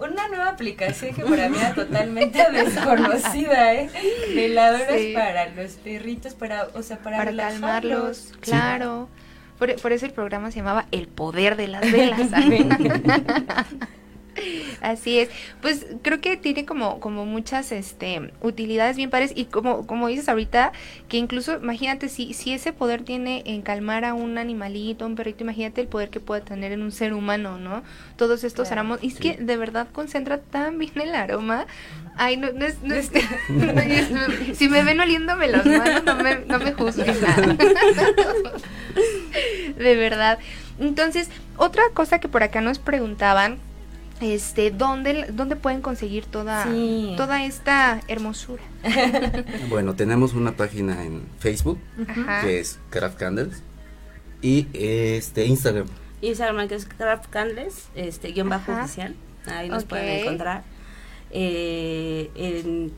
Una 0.00 0.28
nueva 0.28 0.48
aplicación 0.50 1.14
que 1.14 1.22
para 1.22 1.48
mí 1.48 1.56
era 1.58 1.74
totalmente 1.74 2.44
desconocida, 2.52 3.74
¿eh? 3.74 3.90
Veladoras 4.34 5.00
para 5.14 5.48
los 5.50 5.72
perritos, 5.72 6.34
para, 6.34 6.68
o 6.74 6.82
sea, 6.82 6.98
para, 6.98 7.24
calmarlos. 7.34 8.32
Claro. 8.40 9.08
Por, 9.58 9.74
por, 9.76 9.92
eso 9.92 10.06
el 10.06 10.12
programa 10.12 10.50
se 10.50 10.58
llamaba 10.58 10.86
El 10.92 11.08
Poder 11.08 11.56
de 11.56 11.68
las 11.68 11.80
Velas. 11.92 12.20
Así 14.80 15.18
es. 15.18 15.28
Pues 15.60 15.86
creo 16.02 16.20
que 16.20 16.36
tiene 16.36 16.64
como, 16.64 17.00
como 17.00 17.26
muchas 17.26 17.72
este, 17.72 18.32
utilidades 18.40 18.96
bien 18.96 19.10
pares 19.10 19.32
y 19.34 19.46
como, 19.46 19.86
como 19.86 20.08
dices 20.08 20.28
ahorita, 20.28 20.72
que 21.08 21.16
incluso 21.16 21.56
imagínate 21.56 22.08
si, 22.08 22.34
si 22.34 22.52
ese 22.52 22.72
poder 22.72 23.02
tiene 23.02 23.42
en 23.46 23.62
calmar 23.62 24.04
a 24.04 24.14
un 24.14 24.38
animalito, 24.38 25.06
un 25.06 25.16
perrito, 25.16 25.44
imagínate 25.44 25.80
el 25.80 25.88
poder 25.88 26.10
que 26.10 26.20
puede 26.20 26.40
tener 26.40 26.72
en 26.72 26.82
un 26.82 26.92
ser 26.92 27.12
humano, 27.12 27.58
¿no? 27.58 27.82
Todos 28.16 28.44
estos 28.44 28.70
aromas. 28.72 29.02
Y 29.02 29.08
es 29.08 29.18
que 29.18 29.36
de 29.36 29.56
verdad 29.56 29.88
concentra 29.92 30.38
tan 30.38 30.78
bien 30.78 31.00
el 31.00 31.14
aroma. 31.14 31.66
Ay, 32.16 32.36
no, 32.36 32.52
no 32.52 32.64
es... 32.64 32.82
No 32.82 32.94
es, 32.94 33.10
si 34.54 34.68
me 34.68 34.82
ven 34.82 35.00
oliéndome 35.00 35.48
las 35.48 35.64
manos, 35.64 36.04
no 36.04 36.16
me, 36.16 36.36
no 36.46 36.58
me 36.58 36.72
juzguen. 36.72 37.16
de 39.76 39.96
verdad. 39.96 40.38
Entonces, 40.80 41.28
otra 41.56 41.82
cosa 41.94 42.18
que 42.18 42.28
por 42.28 42.42
acá 42.42 42.60
nos 42.60 42.78
preguntaban 42.78 43.58
este 44.20 44.70
dónde 44.70 45.26
dónde 45.32 45.56
pueden 45.56 45.80
conseguir 45.80 46.26
toda 46.26 46.66
toda 47.16 47.44
esta 47.44 48.00
hermosura 48.08 48.62
bueno 49.70 49.94
tenemos 49.94 50.34
una 50.34 50.52
página 50.52 51.04
en 51.04 51.22
Facebook 51.38 51.78
que 52.42 52.60
es 52.60 52.78
Craft 52.90 53.18
Candles 53.18 53.62
y 54.42 54.68
este 54.72 55.46
Instagram. 55.46 55.86
Instagram 56.20 56.68
que 56.68 56.74
es 56.74 56.86
Craft 56.86 57.28
Candles 57.30 57.88
este 57.94 58.32
guion 58.32 58.48
bajo 58.48 58.72
oficial. 58.72 59.14
Ahí 59.46 59.68
nos 59.68 59.84
pueden 59.84 60.20
encontrar. 60.20 60.62
Eh, 61.30 62.30
en 62.34 62.92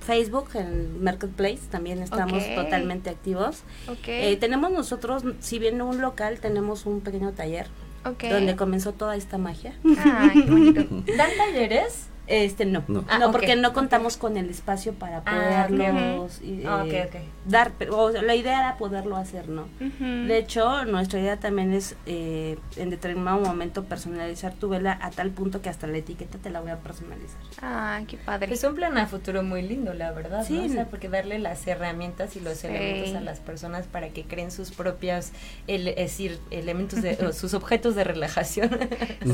Facebook, 0.00 0.48
en 0.54 1.02
Marketplace, 1.02 1.60
también 1.70 2.02
estamos 2.02 2.42
totalmente 2.54 3.10
activos. 3.10 3.62
Eh, 4.06 4.36
tenemos 4.38 4.70
nosotros, 4.70 5.22
si 5.40 5.58
bien 5.58 5.80
un 5.80 6.00
local, 6.00 6.40
tenemos 6.40 6.86
un 6.86 7.00
pequeño 7.00 7.32
taller 7.32 7.66
donde 8.04 8.56
comenzó 8.56 8.92
toda 8.92 9.16
esta 9.16 9.38
magia. 9.38 9.74
Ay, 10.04 10.42
qué 10.44 10.50
bonito. 10.50 10.80
¿Dan 11.16 11.30
talleres? 11.36 12.08
Este 12.28 12.64
no, 12.66 12.84
no, 12.86 13.04
ah, 13.08 13.28
porque 13.32 13.56
no 13.56 13.72
contamos 13.72 14.16
con 14.16 14.36
el 14.36 14.48
espacio 14.48 14.92
para 14.92 15.22
ah, 15.26 15.66
poderlos 15.66 16.40
ah, 16.66 16.84
eh, 16.86 17.10
dar, 17.46 17.72
o 17.90 18.10
la 18.10 18.36
idea 18.36 18.60
era 18.60 18.76
poderlo 18.76 19.16
hacer, 19.16 19.48
¿no? 19.48 19.68
De 19.98 20.38
hecho, 20.38 20.84
nuestra 20.84 21.18
idea 21.18 21.38
también 21.38 21.72
es 21.72 21.96
eh, 22.06 22.58
en 22.76 22.90
determinado 22.90 23.40
momento 23.40 23.84
personalizar 23.84 24.54
tu 24.54 24.68
vela 24.68 24.96
a 25.02 25.10
tal 25.10 25.30
punto 25.30 25.62
que 25.62 25.68
hasta 25.68 25.88
la 25.88 25.98
etiqueta 25.98 26.38
te 26.38 26.50
la 26.50 26.60
voy 26.60 26.70
a 26.70 26.76
personalizar. 26.78 27.40
Ah, 27.60 28.00
qué 28.06 28.16
padre. 28.18 28.54
Es 28.54 28.62
un 28.62 28.76
plan 28.76 28.96
a 28.98 29.06
futuro 29.08 29.42
muy 29.42 29.62
lindo, 29.62 29.92
la 29.92 30.12
verdad, 30.12 30.44
sí, 30.46 30.68
¿no? 30.68 30.86
porque 30.86 31.08
darle 31.08 31.40
las 31.40 31.66
herramientas 31.66 32.36
y 32.36 32.40
los 32.40 32.62
elementos 32.62 33.16
a 33.16 33.20
las 33.20 33.40
personas 33.40 33.86
para 33.88 34.10
que 34.10 34.22
creen 34.24 34.52
sus 34.52 34.70
propias, 34.70 35.32
el, 35.66 35.88
es 35.88 35.96
decir, 35.96 36.38
elementos 36.50 37.02
de, 37.02 37.32
sus 37.32 37.52
objetos 37.54 37.96
de 37.96 38.04
relajación. 38.04 38.70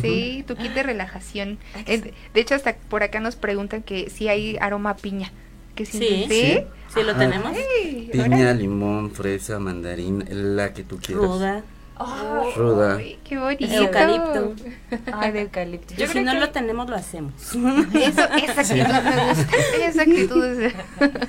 Sí, 0.00 0.44
tu 0.46 0.56
kit 0.56 0.72
de 0.72 0.82
relajación. 0.82 1.58
de 1.86 2.40
hecho, 2.40 2.54
hasta 2.54 2.77
por 2.88 3.02
acá 3.02 3.20
nos 3.20 3.36
preguntan 3.36 3.82
que 3.82 4.10
si 4.10 4.28
hay 4.28 4.56
aroma 4.60 4.90
a 4.90 4.96
piña. 4.96 5.32
Que 5.74 5.86
sí, 5.86 6.26
sí, 6.28 6.58
sí, 6.92 7.02
lo 7.04 7.14
tenemos. 7.14 7.56
piña, 8.10 8.52
limón, 8.52 9.12
fresa, 9.12 9.58
mandarín, 9.58 10.24
la 10.56 10.72
que 10.74 10.82
tú 10.82 10.98
quieras. 10.98 11.24
Ruda. 11.24 11.62
Oh, 11.98 12.52
Ruda. 12.56 12.98
qué 13.24 13.38
bonito. 13.38 13.64
Eucalipto. 13.64 14.54
Ay, 15.12 15.32
de 15.32 15.40
eucalipto. 15.42 15.94
Yo 15.94 16.06
si 16.06 16.20
no 16.20 16.34
lo 16.34 16.50
tenemos, 16.50 16.88
lo 16.88 16.96
hacemos. 16.96 17.34
Eso, 17.52 18.22
esa 18.34 18.60
actitud 18.60 19.02
me 19.02 19.28
gusta. 19.28 19.56
Esa 19.86 20.02
actitud 20.02 20.44
es... 20.44 20.74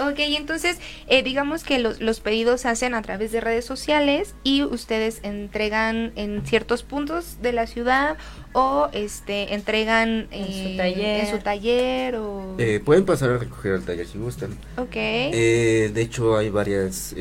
Ok, 0.00 0.18
entonces 0.18 0.78
eh, 1.08 1.22
digamos 1.24 1.64
que 1.64 1.80
los, 1.80 2.00
los, 2.00 2.20
pedidos 2.20 2.60
se 2.60 2.68
hacen 2.68 2.94
a 2.94 3.02
través 3.02 3.32
de 3.32 3.40
redes 3.40 3.64
sociales 3.64 4.34
y 4.44 4.62
ustedes 4.62 5.18
entregan 5.24 6.12
en 6.14 6.46
ciertos 6.46 6.84
puntos 6.84 7.38
de 7.42 7.52
la 7.52 7.66
ciudad 7.66 8.16
o 8.52 8.88
este 8.92 9.54
entregan 9.54 10.28
en, 10.30 10.46
su, 10.46 10.76
taller. 10.76 11.24
en 11.24 11.30
su 11.30 11.38
taller 11.38 12.14
o... 12.16 12.54
Eh, 12.58 12.80
pueden 12.84 13.04
pasar 13.04 13.30
a 13.30 13.38
recoger 13.38 13.72
al 13.72 13.82
taller 13.82 14.06
si 14.06 14.18
gustan. 14.18 14.56
Ok. 14.76 14.94
Eh, 14.94 15.90
de 15.92 16.02
hecho 16.02 16.36
hay 16.36 16.48
varias, 16.48 17.14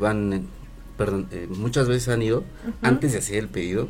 van, 0.00 0.48
perdón, 0.96 1.28
muchas 1.50 1.88
veces 1.88 2.08
han 2.08 2.22
ido, 2.22 2.44
antes 2.82 3.12
de 3.12 3.18
hacer 3.18 3.36
el 3.36 3.48
pedido, 3.48 3.88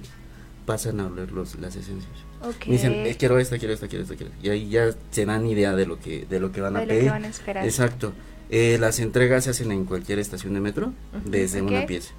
pasan 0.66 1.00
a 1.00 1.06
oler 1.06 1.32
los, 1.32 1.56
las 1.56 1.76
esencias. 1.76 2.12
Okay. 2.42 2.72
Me 2.72 2.76
dicen, 2.76 3.16
quiero 3.18 3.38
esta, 3.38 3.58
quiero 3.58 3.72
esta, 3.72 3.88
quiero 3.88 4.02
esta, 4.02 4.16
quiero 4.16 4.32
Y 4.42 4.50
ahí 4.50 4.68
ya 4.68 4.90
se 5.10 5.24
dan 5.24 5.46
idea 5.46 5.74
de 5.74 5.86
lo 5.86 5.98
que, 5.98 6.26
de 6.26 6.40
lo 6.40 6.52
que 6.52 6.60
van 6.60 6.76
a 6.76 6.82
pedir. 6.82 7.10
van 7.10 7.24
a 7.24 7.28
esperar. 7.28 7.64
Exacto. 7.64 8.12
Eh, 8.50 8.76
las 8.78 8.98
entregas 9.00 9.44
se 9.44 9.50
hacen 9.50 9.72
en 9.72 9.84
cualquier 9.84 10.18
estación 10.18 10.54
de 10.54 10.60
metro, 10.60 10.92
desde 11.24 11.62
una 11.62 11.86
pieza. 11.86 12.12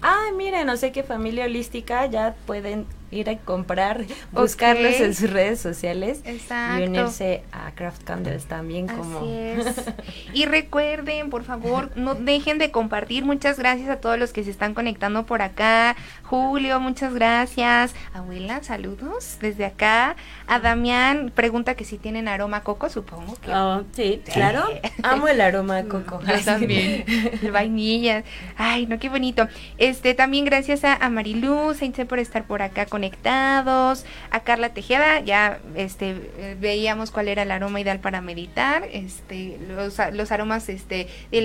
Ah, 0.00 0.28
mire, 0.36 0.64
no 0.64 0.76
sé 0.76 0.92
qué 0.92 1.02
familia 1.02 1.44
holística 1.44 2.06
ya 2.06 2.34
pueden 2.46 2.86
ir 3.10 3.30
a 3.30 3.38
comprar, 3.38 4.04
buscarlos 4.32 5.00
en 5.00 5.14
sus 5.14 5.30
redes 5.30 5.60
sociales 5.60 6.22
y 6.26 6.82
unirse 6.82 7.42
a 7.52 7.70
Craft 7.72 8.02
Candles 8.04 8.46
también 8.46 8.86
como 8.86 9.26
y 10.34 10.44
recuerden 10.44 11.30
por 11.30 11.44
favor 11.44 11.90
no 11.96 12.14
dejen 12.14 12.58
de 12.58 12.70
compartir. 12.70 13.24
Muchas 13.24 13.58
gracias 13.58 13.88
a 13.88 13.96
todos 13.96 14.18
los 14.18 14.32
que 14.32 14.44
se 14.44 14.50
están 14.50 14.74
conectando 14.74 15.24
por 15.26 15.42
acá. 15.42 15.96
Julio 16.22 16.80
muchas 16.80 17.14
gracias. 17.14 17.94
Abuela 18.12 18.62
saludos 18.62 19.38
desde 19.40 19.64
acá. 19.64 20.16
A 20.46 20.60
Damián 20.60 21.32
pregunta 21.34 21.74
que 21.74 21.84
si 21.84 21.98
tienen 21.98 22.28
aroma 22.28 22.62
coco 22.62 22.88
supongo 22.90 23.36
que 23.36 23.52
oh, 23.52 23.84
sí 23.92 24.22
claro. 24.32 24.64
Amo 25.02 25.28
el 25.28 25.40
aroma 25.40 25.82
coco. 25.84 26.20
yo 26.26 26.44
también. 26.44 27.04
el 27.42 27.50
vainilla. 27.52 28.24
Ay 28.56 28.86
no 28.86 28.98
qué 28.98 29.08
bonito. 29.08 29.48
Este 29.78 30.14
también 30.14 30.44
gracias 30.44 30.84
a, 30.84 30.94
a 30.94 31.08
Marilu 31.08 31.74
Sainz 31.74 31.98
por 32.06 32.18
estar 32.18 32.44
por 32.44 32.62
acá 32.62 32.86
con 32.86 32.97
conectados. 32.98 34.04
A 34.32 34.40
Carla 34.40 34.70
Tejeda 34.70 35.20
ya 35.20 35.60
este 35.76 36.56
veíamos 36.60 37.12
cuál 37.12 37.28
era 37.28 37.42
el 37.42 37.50
aroma 37.52 37.80
ideal 37.80 38.00
para 38.00 38.20
meditar, 38.20 38.88
este 38.92 39.56
los, 39.68 39.98
los 40.12 40.32
aromas 40.32 40.68
este 40.68 41.06
de 41.30 41.40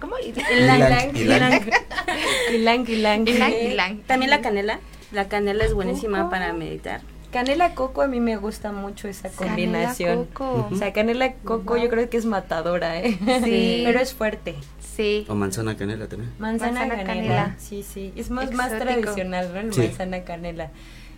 ¿cómo? 0.00 0.16
También 4.06 4.30
la 4.30 4.40
canela. 4.40 4.80
La 5.12 5.28
canela 5.28 5.64
es 5.64 5.74
buenísima 5.74 6.30
para 6.30 6.54
meditar. 6.54 7.02
Canela 7.32 7.74
coco 7.74 8.00
a 8.02 8.06
mí 8.08 8.20
me 8.20 8.36
gusta 8.36 8.72
mucho 8.72 9.08
esa 9.08 9.28
combinación. 9.30 10.24
Coco. 10.26 10.68
O 10.70 10.76
sea, 10.76 10.92
canela 10.94 11.34
coco 11.34 11.76
yo 11.76 11.90
creo 11.90 12.08
que 12.08 12.16
es 12.16 12.24
matadora, 12.24 12.98
¿eh? 12.98 13.18
Sí. 13.44 13.82
Pero 13.84 14.00
es 14.00 14.14
fuerte. 14.14 14.54
Sí. 14.94 15.24
O 15.28 15.34
manzana 15.34 15.76
canela 15.76 16.06
también. 16.06 16.32
Manzana, 16.38 16.88
canela. 16.88 17.56
Sí, 17.58 17.82
sí. 17.82 18.12
Es 18.16 18.30
más, 18.30 18.52
más 18.52 18.70
tradicional, 18.78 19.48
¿no? 19.54 19.76
Manzana 19.76 20.24
canela. 20.24 20.70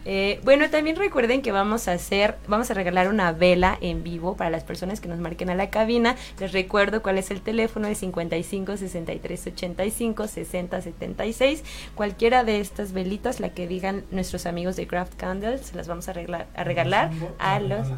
Eh, 0.07 0.39
bueno, 0.45 0.69
también 0.69 0.97
recuerden 0.97 1.41
que 1.41 1.51
vamos 1.51 1.89
a 1.89 1.93
hacer, 1.93 2.37
vamos 2.47 2.71
a 2.71 2.75
regalar 2.75 3.09
una 3.09 3.33
vela 3.33 3.79
en 3.81 4.03
vivo 4.03 4.37
para 4.37 4.51
las 4.51 4.63
personas 4.63 5.01
que 5.01 5.09
nos 5.09 5.19
marquen 5.19 5.49
a 5.49 5.55
la 5.55 5.71
cabina. 5.71 6.17
Les 6.39 6.53
recuerdo 6.53 7.03
cuál 7.03 7.17
es 7.17 7.31
el 7.31 7.41
teléfono 7.41 7.89
de 7.89 7.95
55 7.95 8.77
63 8.77 9.47
85 9.47 10.29
60 10.29 10.83
76. 10.83 11.65
Cualquiera 11.95 12.45
de 12.45 12.61
estas 12.61 12.93
velitas, 12.93 13.41
la 13.41 13.49
que 13.49 13.67
digan 13.67 14.05
nuestros 14.11 14.45
amigos 14.45 14.77
de 14.77 14.87
Craft 14.87 15.15
Candles, 15.15 15.63
se 15.63 15.77
las 15.77 15.89
vamos 15.89 16.07
a, 16.09 16.13
a 16.13 16.65
regalar 16.65 17.11
a 17.39 17.61
los. 17.61 17.89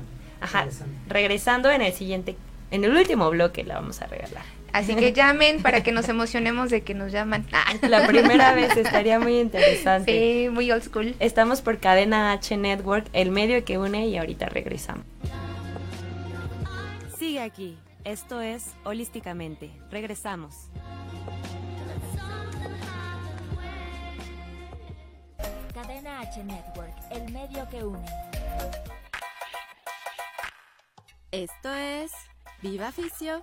Ajá, 0.41 0.67
regresando 1.09 1.71
en 1.71 1.83
el 1.83 1.93
siguiente, 1.93 2.37
en 2.71 2.85
el 2.85 2.95
último 2.95 3.31
bloque 3.31 3.65
la 3.65 3.75
vamos 3.75 4.01
a 4.01 4.07
regalar. 4.07 4.45
Así 4.77 4.95
que 4.95 5.15
llamen 5.15 5.63
para 5.63 5.83
que 5.83 5.91
nos 5.91 6.07
emocionemos 6.11 6.69
de 6.69 6.83
que 6.83 6.93
nos 6.93 7.11
llaman. 7.11 7.47
La 7.89 8.07
primera 8.07 8.53
vez 8.53 8.77
estaría 8.77 9.19
muy 9.19 9.41
interesante. 9.41 10.13
Sí, 10.13 10.51
muy 10.51 10.71
old 10.71 10.83
school. 10.83 11.17
Estamos 11.19 11.63
por 11.63 11.79
Cadena 11.79 12.33
H 12.33 12.55
Network, 12.59 13.07
el 13.15 13.31
medio 13.31 13.65
que 13.65 13.79
une 13.79 14.07
y 14.07 14.19
ahorita 14.19 14.51
regresamos. 14.51 15.07
Sigue 17.19 17.41
aquí. 17.41 17.79
Esto 18.05 18.43
es 18.43 18.75
Holísticamente. 18.85 19.71
Regresamos. 19.91 20.69
Cadena 25.73 26.21
H 26.21 26.45
Network, 26.45 26.95
el 27.13 27.33
medio 27.33 27.67
que 27.71 27.83
une. 27.83 28.05
Esto 31.31 31.73
es 31.73 32.13
Viva 32.61 32.93
Ficio 32.93 33.43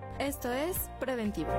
Esto 0.21 0.51
es 0.51 0.77
preventivo. 0.99 1.49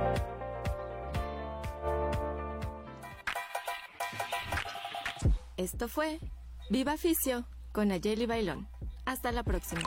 Esto 5.57 5.89
fue 5.89 6.21
Viva 6.69 6.95
Fisio 6.95 7.43
con 7.73 7.91
Ayeli 7.91 8.25
Bailón. 8.25 8.69
Hasta 9.03 9.33
la 9.33 9.43
próxima. 9.43 9.83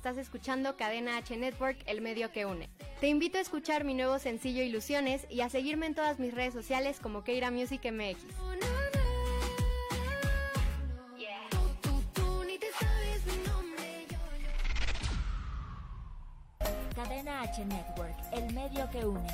Estás 0.00 0.16
escuchando 0.16 0.78
Cadena 0.78 1.18
H 1.18 1.36
Network, 1.36 1.76
el 1.84 2.00
medio 2.00 2.32
que 2.32 2.46
une. 2.46 2.70
Te 3.00 3.08
invito 3.08 3.36
a 3.36 3.42
escuchar 3.42 3.84
mi 3.84 3.92
nuevo 3.92 4.18
sencillo 4.18 4.62
Ilusiones 4.62 5.26
y 5.28 5.42
a 5.42 5.50
seguirme 5.50 5.84
en 5.84 5.94
todas 5.94 6.18
mis 6.18 6.32
redes 6.32 6.54
sociales 6.54 6.98
como 7.00 7.22
Keira 7.22 7.50
Music 7.50 7.82
MX. 7.84 8.24
Cadena 16.94 17.42
H 17.42 17.62
Network, 17.66 18.16
el 18.32 18.54
medio 18.54 18.88
que 18.88 19.04
une. 19.04 19.26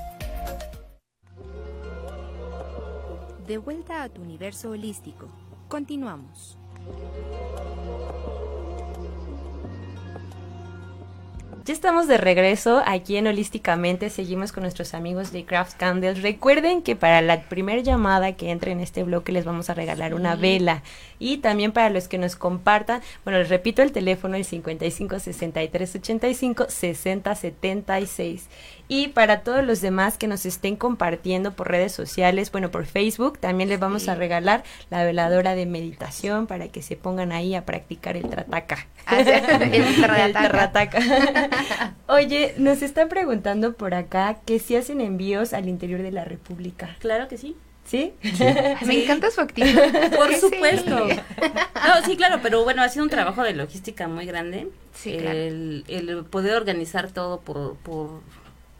De 3.47 3.59
vuelta 3.59 4.03
a 4.03 4.09
tu 4.09 4.21
universo 4.21 4.71
holístico. 4.71 5.29
Continuamos. 5.69 6.59
Ya 11.67 11.73
estamos 11.73 12.07
de 12.07 12.17
regreso 12.17 12.81
aquí 12.87 13.17
en 13.17 13.27
Holísticamente. 13.27 14.09
Seguimos 14.09 14.53
con 14.53 14.63
nuestros 14.63 14.95
amigos 14.95 15.33
de 15.33 15.45
Craft 15.45 15.77
Candles. 15.77 16.23
Recuerden 16.23 16.81
que 16.81 16.95
para 16.95 17.21
la 17.23 17.43
primera 17.49 17.83
llamada 17.83 18.37
que 18.37 18.53
entre 18.53 18.71
en 18.71 18.79
este 18.79 19.03
bloque 19.03 19.33
les 19.33 19.45
vamos 19.45 19.69
a 19.69 19.75
regalar 19.75 20.15
una 20.15 20.37
vela. 20.37 20.85
Y 21.19 21.39
también 21.39 21.73
para 21.73 21.91
los 21.91 22.07
que 22.07 22.19
nos 22.19 22.37
compartan, 22.37 23.03
bueno, 23.25 23.41
les 23.41 23.49
repito 23.49 23.83
el 23.83 23.91
teléfono, 23.91 24.37
el 24.37 24.45
55 24.45 25.19
63 25.19 25.97
85 25.97 26.67
60 26.69 27.35
76. 27.35 28.49
Y 28.89 29.09
para 29.09 29.41
todos 29.41 29.65
los 29.65 29.81
demás 29.81 30.17
que 30.19 30.29
nos 30.29 30.47
estén 30.47 30.77
compartiendo 30.77 31.53
por 31.53 31.71
redes 31.71 31.93
sociales, 31.93 32.53
bueno, 32.53 32.71
por 32.71 32.87
Facebook, 32.87 33.39
también 33.39 33.69
les 33.69 33.81
vamos 33.81 34.09
a 34.09 34.15
regalar 34.15 34.63
la 34.91 35.05
veladora 35.05 35.55
de 35.55 35.67
meditación 35.67 36.47
para 36.47 36.69
que 36.69 36.83
se 36.83 36.97
pongan 36.97 37.33
ahí 37.33 37.55
a 37.55 37.65
practicar 37.65 38.17
el 38.17 38.29
trataca. 38.29 38.87
Ah, 39.07 39.21
el 39.73 40.33
trataca. 40.33 40.99
Oye, 42.09 42.55
nos 42.59 42.83
están 42.83 43.09
preguntando 43.09 43.73
por 43.75 43.95
acá 43.95 44.37
que 44.45 44.59
si 44.59 44.77
hacen 44.77 45.01
envíos 45.01 45.53
al 45.53 45.69
interior 45.69 46.03
de 46.03 46.13
la 46.13 46.25
República. 46.25 46.97
Claro 47.01 47.29
que 47.29 47.39
sí. 47.39 47.57
¿Sí? 47.87 48.15
Me 48.87 49.05
encanta 49.05 49.31
su 49.31 49.41
actitud. 49.41 49.81
Por 50.17 50.35
supuesto. 50.35 51.07
No, 51.07 52.05
sí, 52.05 52.17
claro, 52.17 52.41
pero 52.43 52.65
bueno, 52.65 52.83
ha 52.83 52.89
sido 52.89 53.05
un 53.05 53.11
trabajo 53.11 53.43
de 53.43 53.55
logística 53.55 54.09
muy 54.09 54.27
grande. 54.27 54.69
Sí, 54.93 55.15
el, 55.15 55.85
el 55.87 56.25
poder 56.25 56.57
organizar 56.57 57.13
todo 57.13 57.41
por, 57.41 57.77
por 57.77 58.23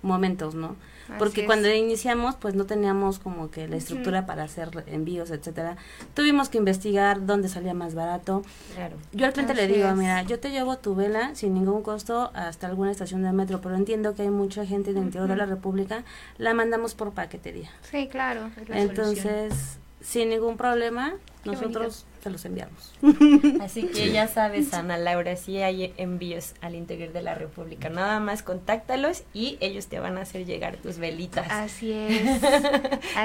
momentos, 0.07 0.55
¿no? 0.55 0.77
Porque 1.19 1.47
cuando 1.47 1.73
iniciamos, 1.73 2.35
pues 2.35 2.55
no 2.55 2.67
teníamos 2.67 3.19
como 3.19 3.51
que 3.51 3.69
la 3.69 3.77
estructura 3.77 4.27
para 4.27 4.43
hacer 4.43 4.71
envíos, 4.87 5.31
etcétera. 5.31 5.77
Tuvimos 6.15 6.49
que 6.49 6.59
investigar 6.59 7.27
dónde 7.27 7.49
salía 7.49 7.75
más 7.75 7.95
barato. 7.95 8.43
Claro. 8.75 8.97
Yo 9.13 9.27
al 9.27 9.33
cliente 9.33 9.55
le 9.55 9.69
digo, 9.69 9.93
mira, 9.95 10.23
yo 10.23 10.41
te 10.41 10.51
llevo 10.51 10.79
tu 10.79 10.95
vela 10.95 11.35
sin 11.35 11.55
ningún 11.55 11.83
costo 11.83 12.31
hasta 12.35 12.67
alguna 12.67 12.91
estación 12.91 13.23
de 13.23 13.33
metro, 13.33 13.61
pero 13.61 13.77
entiendo 13.77 14.15
que 14.15 14.23
hay 14.23 14.31
mucha 14.31 14.67
gente 14.67 14.93
dentro 14.93 15.27
de 15.27 15.37
la 15.37 15.47
República, 15.47 16.03
la 16.39 16.55
mandamos 16.55 16.95
por 16.95 17.13
paquetería. 17.13 17.71
Sí, 17.91 18.09
claro. 18.09 18.51
Entonces, 18.69 19.79
sin 20.01 20.29
ningún 20.31 20.57
problema, 20.57 21.15
nosotros 21.45 22.05
se 22.27 22.31
los 22.31 22.45
enviamos. 22.45 22.93
Así 23.63 23.87
que 23.87 24.11
ya 24.11 24.27
sabes, 24.27 24.75
Ana 24.75 24.99
Laura, 24.99 25.37
si 25.37 25.59
hay 25.59 25.95
envíos 25.97 26.55
al 26.61 26.75
interior 26.75 27.13
de 27.13 27.23
la 27.23 27.37
República. 27.37 27.89
Nada 27.89 28.19
más 28.19 28.43
contáctalos 28.43 29.23
y 29.33 29.59
ellos 29.61 29.87
te 29.87 30.01
van 30.01 30.19
a 30.19 30.23
hacer 30.23 30.45
llegar 30.45 30.77
tus 30.77 30.99
velitas. 30.99 31.47
Así 31.49 31.93
es. 31.93 32.41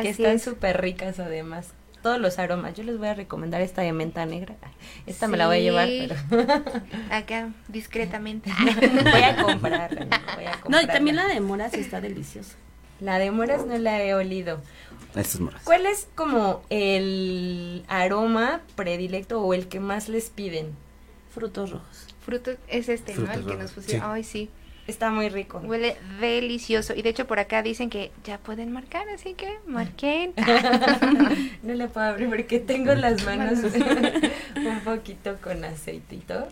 que 0.04 0.10
están 0.10 0.40
súper 0.40 0.82
ricas 0.82 1.20
además. 1.20 1.70
Todos 2.04 2.20
los 2.20 2.38
aromas. 2.38 2.76
Yo 2.76 2.84
les 2.84 3.00
voy 3.00 3.08
a 3.08 3.16
recomendar 3.16 3.62
esta 3.62 3.82
de 3.82 3.92
menta 3.92 4.24
negra. 4.28 4.56
Esta 5.08 5.28
me 5.28 5.36
la 5.38 5.48
voy 5.48 5.58
a 5.58 5.60
llevar, 5.60 5.88
pero... 5.88 6.16
Acá, 7.10 7.50
discretamente. 7.70 8.52
voy 8.64 9.24
a 9.24 9.42
comprarla. 9.42 10.08
No, 10.70 10.80
y 10.80 10.86
también 10.86 11.16
la 11.16 11.28
de 11.28 11.40
moras 11.42 11.74
está 11.74 12.02
deliciosa. 12.02 12.56
La 13.00 13.18
de 13.18 13.32
moras 13.32 13.66
no 13.66 13.76
la 13.80 14.00
he 14.04 14.14
olido. 14.14 14.62
¿Cuál 15.64 15.86
es 15.86 16.08
como 16.16 16.62
el 16.70 17.84
aroma 17.88 18.62
predilecto 18.76 19.42
o 19.42 19.54
el 19.54 19.68
que 19.68 19.80
más 19.80 20.10
les 20.10 20.30
piden? 20.30 20.72
Frutos 21.34 21.72
rojos. 21.72 22.08
Frutos, 22.26 22.58
es 22.68 22.90
este, 22.90 23.16
¿no? 23.16 23.32
El 23.32 23.46
que 23.46 23.56
nos 23.56 23.72
pusieron. 23.72 24.10
Ay, 24.12 24.24
sí. 24.24 24.50
Está 24.88 25.12
muy 25.12 25.30
rico. 25.30 25.60
Huele 25.64 25.96
delicioso. 26.20 26.94
Y 26.96 27.02
de 27.02 27.10
hecho 27.10 27.28
por 27.28 27.40
acá 27.40 27.62
dicen 27.62 27.90
que 27.90 28.12
ya 28.24 28.40
pueden 28.40 28.72
marcar, 28.72 29.08
así 29.10 29.34
que 29.34 29.60
marquen. 29.66 30.34
no 31.64 31.74
le 31.74 31.88
puedo 31.88 32.08
abrir 32.08 32.30
porque 32.30 32.60
tengo 32.60 32.94
las 32.96 33.24
manos 33.26 33.60
un 34.56 34.80
poquito 34.84 35.38
con 35.42 35.64
aceitito. 35.64 36.48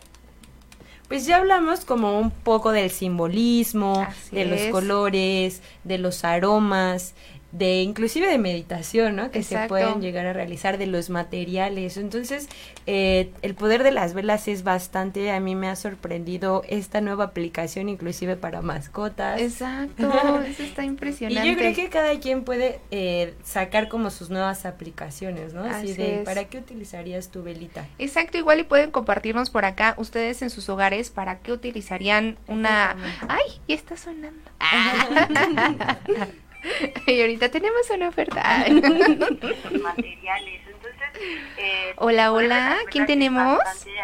Pues 1.08 1.26
ya 1.26 1.38
hablamos 1.38 1.86
como 1.86 2.20
un 2.20 2.30
poco 2.30 2.72
del 2.72 2.92
simbolismo, 2.92 4.08
de 4.32 4.46
los 4.46 4.62
colores, 4.72 5.64
de 5.84 5.98
los 5.98 6.24
aromas 6.24 7.16
de 7.52 7.82
inclusive 7.82 8.28
de 8.28 8.38
meditación, 8.38 9.16
¿no? 9.16 9.32
Que 9.32 9.42
se 9.42 9.68
pueden 9.68 10.02
llegar 10.02 10.26
a 10.28 10.34
realizar 10.34 10.78
de 10.78 10.86
los 10.86 11.10
materiales. 11.10 11.98
Entonces, 11.98 12.48
eh, 12.86 13.32
el 13.42 13.56
poder 13.56 13.84
de 13.84 13.92
las 13.92 14.14
velas 14.14 14.48
es 14.48 14.64
bastante, 14.64 15.32
a 15.32 15.40
mí 15.40 15.56
me 15.56 15.68
ha 15.68 15.76
sorprendido 15.76 16.64
esta 16.68 17.02
nueva 17.02 17.26
aplicación, 17.26 17.90
inclusive 17.90 18.36
para 18.36 18.62
mascotas. 18.62 19.42
Exacto, 19.42 20.12
eso 20.48 20.64
está 20.64 20.84
impresionante. 20.84 21.48
Y 21.48 21.52
yo 21.52 21.58
creo 21.58 21.74
que 21.74 21.90
cada 21.90 22.20
quien 22.20 22.44
puede 22.44 22.80
eh, 22.92 23.34
sacar 23.44 23.90
como 23.90 24.12
sus 24.12 24.30
nuevas 24.30 24.66
aplicaciones, 24.66 25.54
¿no? 25.54 25.64
Así, 25.64 25.94
de, 25.94 26.22
¿para 26.26 26.46
qué 26.46 26.60
utilizarías 26.60 27.30
tu 27.30 27.42
velita? 27.42 27.88
Exacto, 27.98 28.38
igual 28.38 28.60
y 28.60 28.64
pueden 28.64 28.92
compartirnos 28.92 29.50
por 29.50 29.66
acá, 29.66 29.96
ustedes 29.98 30.42
en 30.42 30.52
sus 30.52 30.70
hogares, 30.70 31.10
¿para 31.10 31.40
qué 31.40 31.52
utilizarían 31.52 32.38
una... 32.48 32.96
¡Ay! 33.28 33.60
Y 33.66 33.74
está 33.74 33.98
sonando. 33.98 34.40
y 37.08 37.22
ahorita 37.22 37.50
tenemos 37.50 37.90
una 37.90 38.10
oferta. 38.10 38.42
materiales. 38.70 40.62
Entonces, 40.68 41.10
eh, 41.58 41.94
hola, 41.98 42.32
hola, 42.32 42.78
¿quién 42.90 43.06
tenemos? 43.06 43.60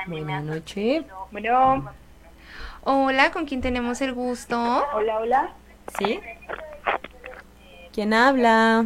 Buenas 0.07 0.43
noches. 0.43 1.05
Bueno. 1.31 1.91
Hola, 2.83 3.31
¿con 3.31 3.45
quién 3.45 3.61
tenemos 3.61 4.01
el 4.01 4.13
gusto? 4.13 4.85
Hola, 4.93 5.17
hola. 5.17 5.53
¿Sí? 5.97 6.19
¿Quién 7.93 8.13
habla? 8.13 8.85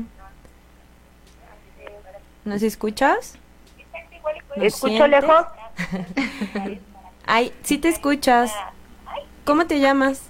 ¿Nos 2.45 2.63
escuchas? 2.63 3.37
¿Escucho 4.55 5.07
lejos? 5.07 5.45
Ay, 7.25 7.53
sí 7.63 7.77
te 7.77 7.89
escuchas. 7.89 8.53
¿Cómo 9.45 9.67
te 9.67 9.79
llamas? 9.79 10.29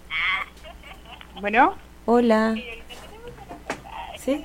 Bueno. 1.39 1.75
Hola. 2.05 2.55
¿Sí? 4.23 4.43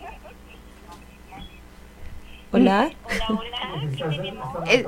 Hola. 2.53 2.91
Hola, 3.05 3.27
hola. 3.29 4.65
Eh, 4.71 4.87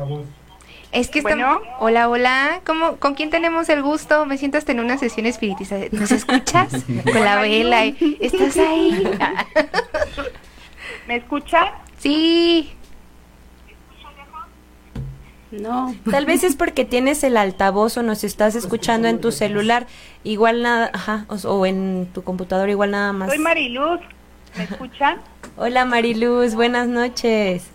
es 0.92 1.08
que 1.08 1.18
estamos... 1.18 1.62
Hola, 1.80 2.08
hola. 2.08 2.60
¿Cómo, 2.64 2.96
¿Con 2.96 3.14
quién 3.14 3.30
tenemos 3.30 3.68
el 3.68 3.82
gusto? 3.82 4.24
Me 4.26 4.38
siento 4.38 4.58
hasta 4.58 4.72
en 4.72 4.80
una 4.80 4.96
sesión 4.96 5.26
espiritista. 5.26 5.76
¿Nos 5.90 6.12
escuchas? 6.12 6.84
Con 7.12 7.24
la 7.24 7.40
vela. 7.40 7.84
¿Estás 7.84 8.56
ahí? 8.58 9.10
¿Me 11.08 11.16
escucha? 11.16 11.72
Sí. 11.98 12.72
No. 15.50 15.94
Tal 16.10 16.26
vez 16.26 16.44
es 16.44 16.54
porque 16.54 16.84
tienes 16.84 17.24
el 17.24 17.36
altavoz 17.36 17.96
o 17.96 18.02
nos 18.02 18.24
estás 18.24 18.54
escuchando 18.54 19.08
en 19.08 19.20
tu 19.20 19.32
celular, 19.32 19.86
igual 20.24 20.62
nada, 20.62 20.90
ajá, 20.92 21.26
o, 21.28 21.66
en 21.66 22.08
tu 22.12 22.22
computadora 22.24 22.70
igual 22.70 22.90
nada 22.90 23.12
más. 23.12 23.28
Soy 23.28 23.38
Mariluz, 23.38 24.00
¿me 24.56 24.64
escuchan? 24.64 25.20
Hola 25.56 25.84
Mariluz, 25.84 26.54
buenas 26.54 26.88
noches. 26.88 27.70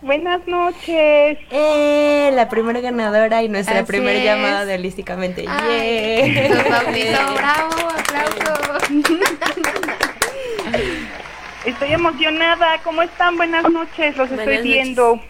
Buenas 0.00 0.46
noches. 0.46 1.38
Eh, 1.50 2.30
la 2.32 2.48
primera 2.48 2.80
ganadora 2.80 3.42
y 3.42 3.48
nuestra 3.48 3.84
primera 3.84 4.22
llamada 4.22 4.64
de 4.64 4.74
Holísticamente. 4.74 5.42
Yeah. 5.42 5.52
bravo, 7.34 7.74
aplauso. 7.90 8.78
Estoy 11.66 11.92
emocionada. 11.92 12.78
¿Cómo 12.82 13.02
están? 13.02 13.36
Buenas 13.36 13.70
noches, 13.70 14.16
los 14.16 14.30
estoy 14.30 14.62
viendo. 14.62 15.20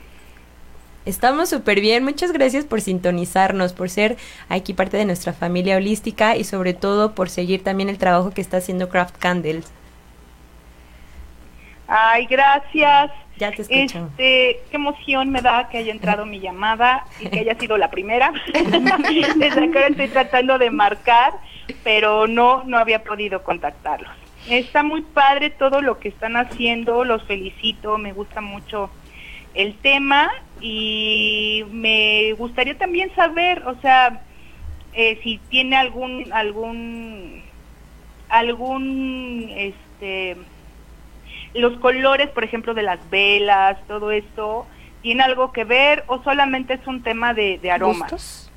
Estamos 1.04 1.48
súper 1.48 1.80
bien. 1.80 2.04
Muchas 2.04 2.30
gracias 2.32 2.64
por 2.64 2.80
sintonizarnos, 2.80 3.72
por 3.72 3.90
ser 3.90 4.16
aquí 4.48 4.72
parte 4.72 4.98
de 4.98 5.04
nuestra 5.04 5.32
familia 5.32 5.76
holística 5.76 6.36
y 6.36 6.44
sobre 6.44 6.74
todo 6.74 7.14
por 7.14 7.28
seguir 7.28 7.64
también 7.64 7.88
el 7.88 7.98
trabajo 7.98 8.30
que 8.30 8.40
está 8.40 8.58
haciendo 8.58 8.88
Craft 8.88 9.16
Candles. 9.18 9.64
Ay, 11.88 12.26
gracias. 12.26 13.10
Ya 13.38 13.50
te 13.50 13.62
escucho. 13.62 14.08
Este, 14.10 14.60
qué 14.70 14.76
emoción 14.76 15.30
me 15.30 15.40
da 15.40 15.68
que 15.70 15.78
haya 15.78 15.90
entrado 15.90 16.26
mi 16.26 16.38
llamada 16.38 17.06
y 17.18 17.28
que 17.28 17.40
haya 17.40 17.54
sido 17.54 17.78
la 17.78 17.90
primera. 17.90 18.32
Desde 18.52 19.64
acá 19.64 19.86
estoy 19.86 20.08
tratando 20.08 20.58
de 20.58 20.70
marcar, 20.70 21.32
pero 21.82 22.26
no, 22.26 22.62
no 22.64 22.76
había 22.78 23.02
podido 23.02 23.42
contactarlos. 23.42 24.10
Está 24.50 24.82
muy 24.82 25.02
padre 25.02 25.50
todo 25.50 25.80
lo 25.80 25.98
que 25.98 26.08
están 26.08 26.36
haciendo, 26.36 27.04
los 27.04 27.22
felicito, 27.24 27.96
me 27.96 28.12
gusta 28.12 28.40
mucho 28.40 28.90
el 29.54 29.74
tema 29.74 30.30
y 30.60 31.64
me 31.70 32.32
gustaría 32.34 32.76
también 32.76 33.14
saber, 33.14 33.66
o 33.66 33.80
sea, 33.80 34.22
eh, 34.92 35.18
si 35.22 35.38
tiene 35.48 35.76
algún 35.76 36.32
algún 36.32 37.42
algún 38.28 39.48
este 39.50 40.36
los 41.54 41.78
colores, 41.78 42.28
por 42.30 42.44
ejemplo, 42.44 42.74
de 42.74 42.82
las 42.82 42.98
velas, 43.10 43.78
todo 43.86 44.10
esto, 44.10 44.66
¿tiene 45.02 45.22
algo 45.22 45.52
que 45.52 45.64
ver 45.64 46.04
o 46.06 46.22
solamente 46.22 46.74
es 46.74 46.86
un 46.86 47.02
tema 47.02 47.34
de, 47.34 47.58
de 47.58 47.70
aromas? 47.70 48.10
¿Gustos? 48.10 48.50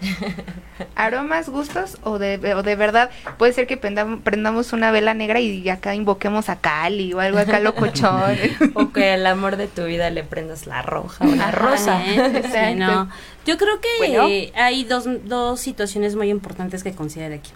aromas, 0.94 1.48
gustos 1.48 1.98
o 2.02 2.18
de, 2.18 2.54
o 2.54 2.62
de 2.62 2.76
verdad 2.76 3.10
puede 3.38 3.52
ser 3.52 3.66
que 3.66 3.76
prendamos, 3.76 4.72
una 4.72 4.90
vela 4.90 5.14
negra 5.14 5.40
y 5.40 5.68
acá 5.68 5.94
invoquemos 5.94 6.48
a 6.48 6.56
Cali 6.56 7.12
o 7.14 7.20
algo 7.20 7.38
acá 7.38 7.60
locochón. 7.60 8.36
O 8.74 8.92
que 8.92 9.12
al 9.12 9.26
amor 9.26 9.56
de 9.56 9.68
tu 9.68 9.84
vida 9.84 10.10
le 10.10 10.22
prendas 10.22 10.66
la 10.66 10.82
roja 10.82 11.24
o 11.24 11.34
la 11.34 11.50
rosa. 11.50 11.98
no. 12.76 13.08
yo 13.46 13.56
creo 13.56 13.80
que 13.80 14.52
hay 14.54 14.84
dos, 14.84 15.04
dos 15.24 15.60
situaciones 15.60 16.14
muy 16.14 16.30
importantes 16.30 16.82
que 16.82 16.94
considerar 16.94 17.32
aquí 17.32 17.52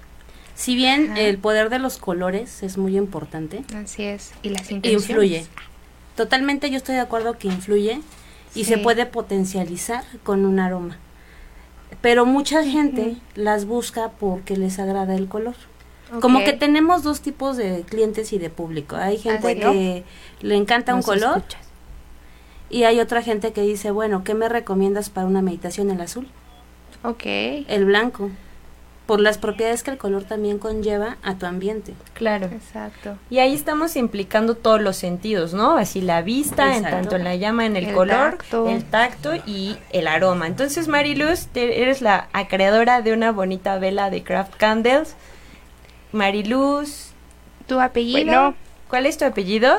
si 0.61 0.74
bien 0.74 1.16
el 1.16 1.38
poder 1.38 1.70
de 1.70 1.78
los 1.78 1.96
colores 1.96 2.62
es 2.62 2.76
muy 2.76 2.98
importante. 2.98 3.64
Así 3.74 4.02
es. 4.04 4.32
Y 4.42 4.50
las 4.50 4.70
Influye. 4.70 5.46
Totalmente 6.16 6.68
yo 6.68 6.76
estoy 6.76 6.96
de 6.96 7.00
acuerdo 7.00 7.38
que 7.38 7.48
influye 7.48 8.02
y 8.54 8.64
se 8.64 8.76
puede 8.76 9.06
potencializar 9.06 10.04
con 10.22 10.44
un 10.44 10.61
aroma. 10.61 10.98
Pero 12.02 12.26
mucha 12.26 12.62
gente 12.62 13.16
las 13.34 13.64
busca 13.64 14.11
porque 14.11 14.54
les 14.54 14.78
agrada 14.78 15.14
el 15.14 15.28
color. 15.28 15.54
Como 16.20 16.44
que 16.44 16.52
tenemos 16.52 17.02
dos 17.02 17.22
tipos 17.22 17.56
de 17.56 17.86
clientes 17.88 18.34
y 18.34 18.38
de 18.38 18.50
público. 18.50 18.96
Hay 18.96 19.16
ah, 19.16 19.20
gente 19.22 19.61
que 19.61 20.04
le 20.42 20.56
encanta 20.56 20.94
un 20.94 21.00
color 21.00 21.42
y 22.68 22.82
hay 22.82 23.00
otra 23.00 23.22
gente 23.22 23.54
que 23.54 23.62
dice, 23.62 23.92
bueno, 23.92 24.24
¿qué 24.24 24.34
me 24.34 24.50
recomiendas 24.50 25.08
para 25.08 25.26
una 25.26 25.40
meditación? 25.40 25.90
El 25.90 26.02
azul. 26.02 26.28
Ok. 27.02 27.24
El 27.24 27.86
blanco 27.86 28.30
por 29.11 29.18
las 29.18 29.38
propiedades 29.38 29.82
que 29.82 29.90
el 29.90 29.98
color 29.98 30.22
también 30.22 30.61
conlleva 30.61 31.16
a 31.24 31.34
tu 31.34 31.44
ambiente. 31.44 31.94
Claro. 32.14 32.46
Exacto. 32.46 33.16
Y 33.28 33.40
ahí 33.40 33.52
estamos 33.52 33.96
implicando 33.96 34.54
todos 34.54 34.80
los 34.80 34.94
sentidos, 34.94 35.52
¿no? 35.52 35.76
Así 35.76 36.00
la 36.00 36.22
vista, 36.22 36.76
en 36.76 36.84
tanto 36.84 37.16
en 37.16 37.24
la 37.24 37.34
llama, 37.34 37.66
en 37.66 37.74
el, 37.74 37.92
color, 37.92 38.38
el 38.68 38.84
tacto 38.84 39.34
y 39.34 39.76
el 39.90 40.06
aroma. 40.06 40.46
Entonces, 40.46 40.86
Mariluz, 40.86 41.48
eres 41.56 42.02
la 42.02 42.28
creadora 42.48 43.02
de 43.02 43.12
una 43.12 43.32
bonita 43.32 43.80
vela 43.80 44.11
de 44.11 44.22
Craft 44.22 44.54
Candles. 44.54 45.16
Mariluz. 46.12 47.11
¿Tu 47.66 47.80
apellido? 47.80 48.54
¿Cuál 48.88 49.06
es 49.06 49.18
tu 49.18 49.24
apellido? 49.24 49.74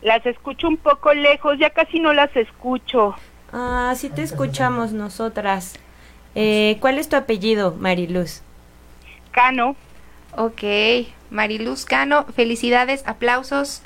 Las 0.00 0.24
escucho 0.26 0.68
un 0.68 0.76
poco 0.76 1.12
lejos, 1.12 1.58
ya 1.58 1.70
casi 1.70 1.98
no 1.98 2.12
las 2.12 2.36
escucho. 2.36 3.16
Ah, 3.52 3.94
sí 3.96 4.10
te 4.10 4.22
escuchamos 4.22 4.92
nosotras. 4.92 5.74
Eh, 6.34 6.78
¿Cuál 6.80 6.98
es 6.98 7.08
tu 7.08 7.16
apellido, 7.16 7.74
Mariluz? 7.78 8.42
Cano. 9.30 9.76
Ok, 10.36 10.62
Mariluz 11.30 11.84
Cano, 11.84 12.26
felicidades, 12.34 13.04
aplausos. 13.06 13.82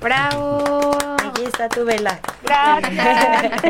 ¡Bravo! 0.00 0.96
Aquí 1.24 1.44
está 1.44 1.68
tu 1.68 1.84
vela. 1.84 2.20
Gracias. 2.42 3.62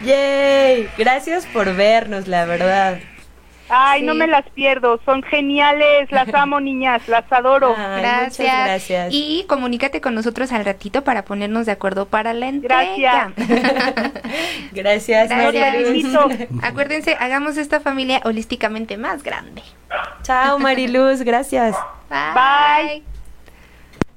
¡Yay! 0.04 0.88
Gracias 0.96 1.46
por 1.46 1.74
vernos, 1.74 2.28
la 2.28 2.44
verdad. 2.44 2.98
Ay, 3.68 4.02
no 4.02 4.14
me 4.14 4.26
las 4.26 4.48
pierdo, 4.50 5.00
son 5.04 5.22
geniales, 5.22 6.10
las 6.10 6.28
amo 6.34 6.60
niñas, 6.60 7.08
las 7.08 7.30
adoro. 7.32 7.74
gracias. 7.74 8.64
gracias. 8.64 9.08
Y 9.10 9.44
comunícate 9.48 10.00
con 10.00 10.14
nosotros 10.14 10.52
al 10.52 10.64
ratito 10.64 11.02
para 11.04 11.24
ponernos 11.24 11.66
de 11.66 11.72
acuerdo 11.72 12.06
para 12.06 12.34
la 12.34 12.48
entrega. 12.48 13.32
Gracias. 13.36 14.12
gracias. 15.30 15.30
Acuérdense, 16.62 17.16
hagamos 17.18 17.56
esta 17.56 17.80
familia 17.80 18.20
holísticamente 18.24 18.96
más 18.96 19.22
grande. 19.22 19.62
Chao 20.22 20.58
Mariluz, 20.58 21.22
gracias. 21.22 21.76
Bye. 22.10 23.13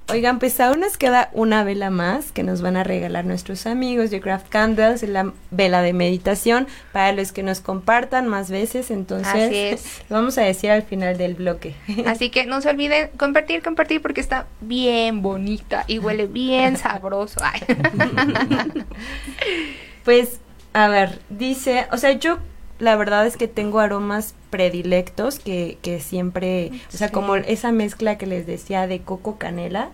Oigan, 0.10 0.40
pues 0.40 0.58
aún 0.62 0.80
nos 0.80 0.96
queda 0.96 1.30
una 1.34 1.66
vela 1.66 1.90
más 1.90 2.32
que 2.32 2.42
nos 2.42 2.62
van 2.62 2.78
a 2.78 2.86
regalar 2.86 3.26
nuestros 3.26 3.68
amigos 3.68 4.10
de 4.10 4.22
Craft 4.22 4.48
Candles, 4.48 5.04
la 5.04 5.34
vela 5.52 5.82
de 5.82 5.92
meditación, 5.92 6.66
para 6.94 7.12
los 7.12 7.34
que 7.34 7.44
nos 7.44 7.60
compartan 7.60 8.26
más 8.26 8.50
veces, 8.50 8.90
entonces 8.90 10.02
lo 10.10 10.16
vamos 10.16 10.38
a 10.38 10.44
decir 10.44 10.72
al 10.72 10.84
final 10.84 11.18
del 11.18 11.34
bloque. 11.34 11.76
Así 12.06 12.30
que 12.30 12.46
no 12.46 12.62
se 12.62 12.70
olviden 12.70 13.10
compartir, 13.18 13.62
compartir 13.62 14.02
porque 14.02 14.22
está 14.22 14.48
bien 14.62 15.22
bonita 15.22 15.84
y 15.88 16.00
huele 16.00 16.28
bien 16.28 16.78
sabroso. 16.78 17.42
pues, 20.06 20.40
a 20.72 20.88
ver, 20.88 21.20
dice, 21.30 21.86
o 21.92 21.98
sea, 21.98 22.14
yo 22.14 22.38
la 22.80 22.96
verdad 22.96 23.26
es 23.26 23.38
que 23.38 23.48
tengo 23.48 23.80
aromas 23.80 24.36
predilectos 24.50 25.40
que, 25.40 25.78
que 25.82 26.00
siempre, 26.00 26.72
o 26.94 26.98
sea, 26.98 27.10
como 27.12 27.36
esa 27.36 27.72
mezcla 27.72 28.18
que 28.18 28.26
les 28.26 28.46
decía 28.46 28.88
de 28.88 29.02
coco 29.02 29.38
canela, 29.38 29.90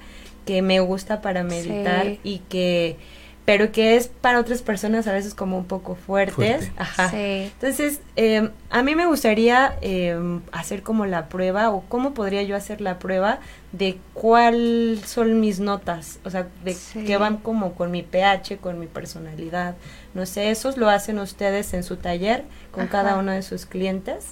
que 0.46 0.62
me 0.62 0.80
gusta 0.80 1.22
para 1.22 1.44
meditar 1.44 2.18
y 2.24 2.40
que 2.50 2.98
pero 3.46 3.74
que 3.74 3.98
es 3.98 4.08
para 4.08 4.40
otras 4.40 4.62
personas 4.62 5.06
a 5.08 5.12
veces 5.12 5.34
como 5.34 5.58
un 5.58 5.66
poco 5.66 5.96
fuertes. 5.96 6.72
Ajá. 6.78 7.12
Entonces, 7.14 8.00
eh, 8.16 8.50
a 8.70 8.84
mí 8.84 8.96
me 8.96 9.06
gustaría 9.06 9.78
eh, 9.82 10.18
hacer 10.54 10.82
como 10.82 11.06
la 11.06 11.28
prueba, 11.28 11.70
o 11.70 11.82
cómo 11.82 12.14
podría 12.14 12.44
yo 12.44 12.56
hacer 12.56 12.80
la 12.80 13.00
prueba 13.00 13.40
de 13.74 13.98
cuál 14.14 15.02
son 15.06 15.42
mis 15.42 15.60
notas, 15.60 16.20
o 16.24 16.30
sea, 16.30 16.48
de 16.64 16.78
que 17.06 17.18
van 17.18 17.38
como 17.38 17.74
con 17.74 17.92
mi 17.92 18.02
pH, 18.02 18.60
con 18.60 18.80
mi 18.80 18.88
personalidad. 18.88 19.76
No 20.14 20.26
sé, 20.26 20.52
esos 20.52 20.78
lo 20.78 20.90
hacen 20.90 21.20
ustedes 21.20 21.74
en 21.74 21.84
su 21.84 21.98
taller 21.98 22.44
con 22.72 22.88
cada 22.88 23.18
uno 23.18 23.32
de 23.32 23.42
sus 23.42 23.66
clientes. 23.66 24.28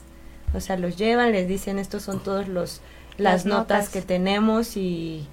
O 0.54 0.60
sea, 0.60 0.78
los 0.78 0.98
llevan, 0.98 1.32
les 1.32 1.48
dicen, 1.48 1.80
estos 1.80 2.04
son 2.04 2.22
todos 2.22 2.48
los 2.48 2.82
las, 3.18 3.46
notas 3.46 3.90
que 3.90 4.02
tenemos 4.02 4.78
y 4.78 5.28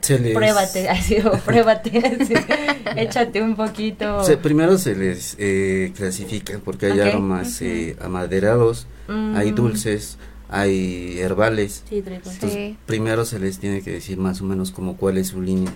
Pruébate, 0.00 0.88
así, 0.90 1.18
o 1.20 1.32
pruébate, 1.38 1.92
échate 2.96 3.42
un 3.42 3.56
poquito. 3.56 4.22
primero 4.42 4.76
se 4.78 4.94
les 4.94 5.36
eh, 5.38 5.92
clasifica 5.96 6.60
porque 6.64 6.86
hay 6.86 7.00
aromas 7.00 7.62
eh, 7.62 7.96
amaderados, 8.00 8.86
hay 9.08 9.52
mm. 9.52 9.54
dulces, 9.54 10.18
hay 10.48 11.18
herbales. 11.18 11.84
Sí, 11.88 12.76
primero 12.86 13.24
se 13.24 13.38
les 13.38 13.58
tiene 13.58 13.82
que 13.82 13.92
decir 13.92 14.18
más 14.18 14.40
o 14.40 14.44
menos 14.44 14.70
como 14.70 14.96
cuál 14.96 15.18
es 15.18 15.28
su 15.28 15.40
línea. 15.40 15.72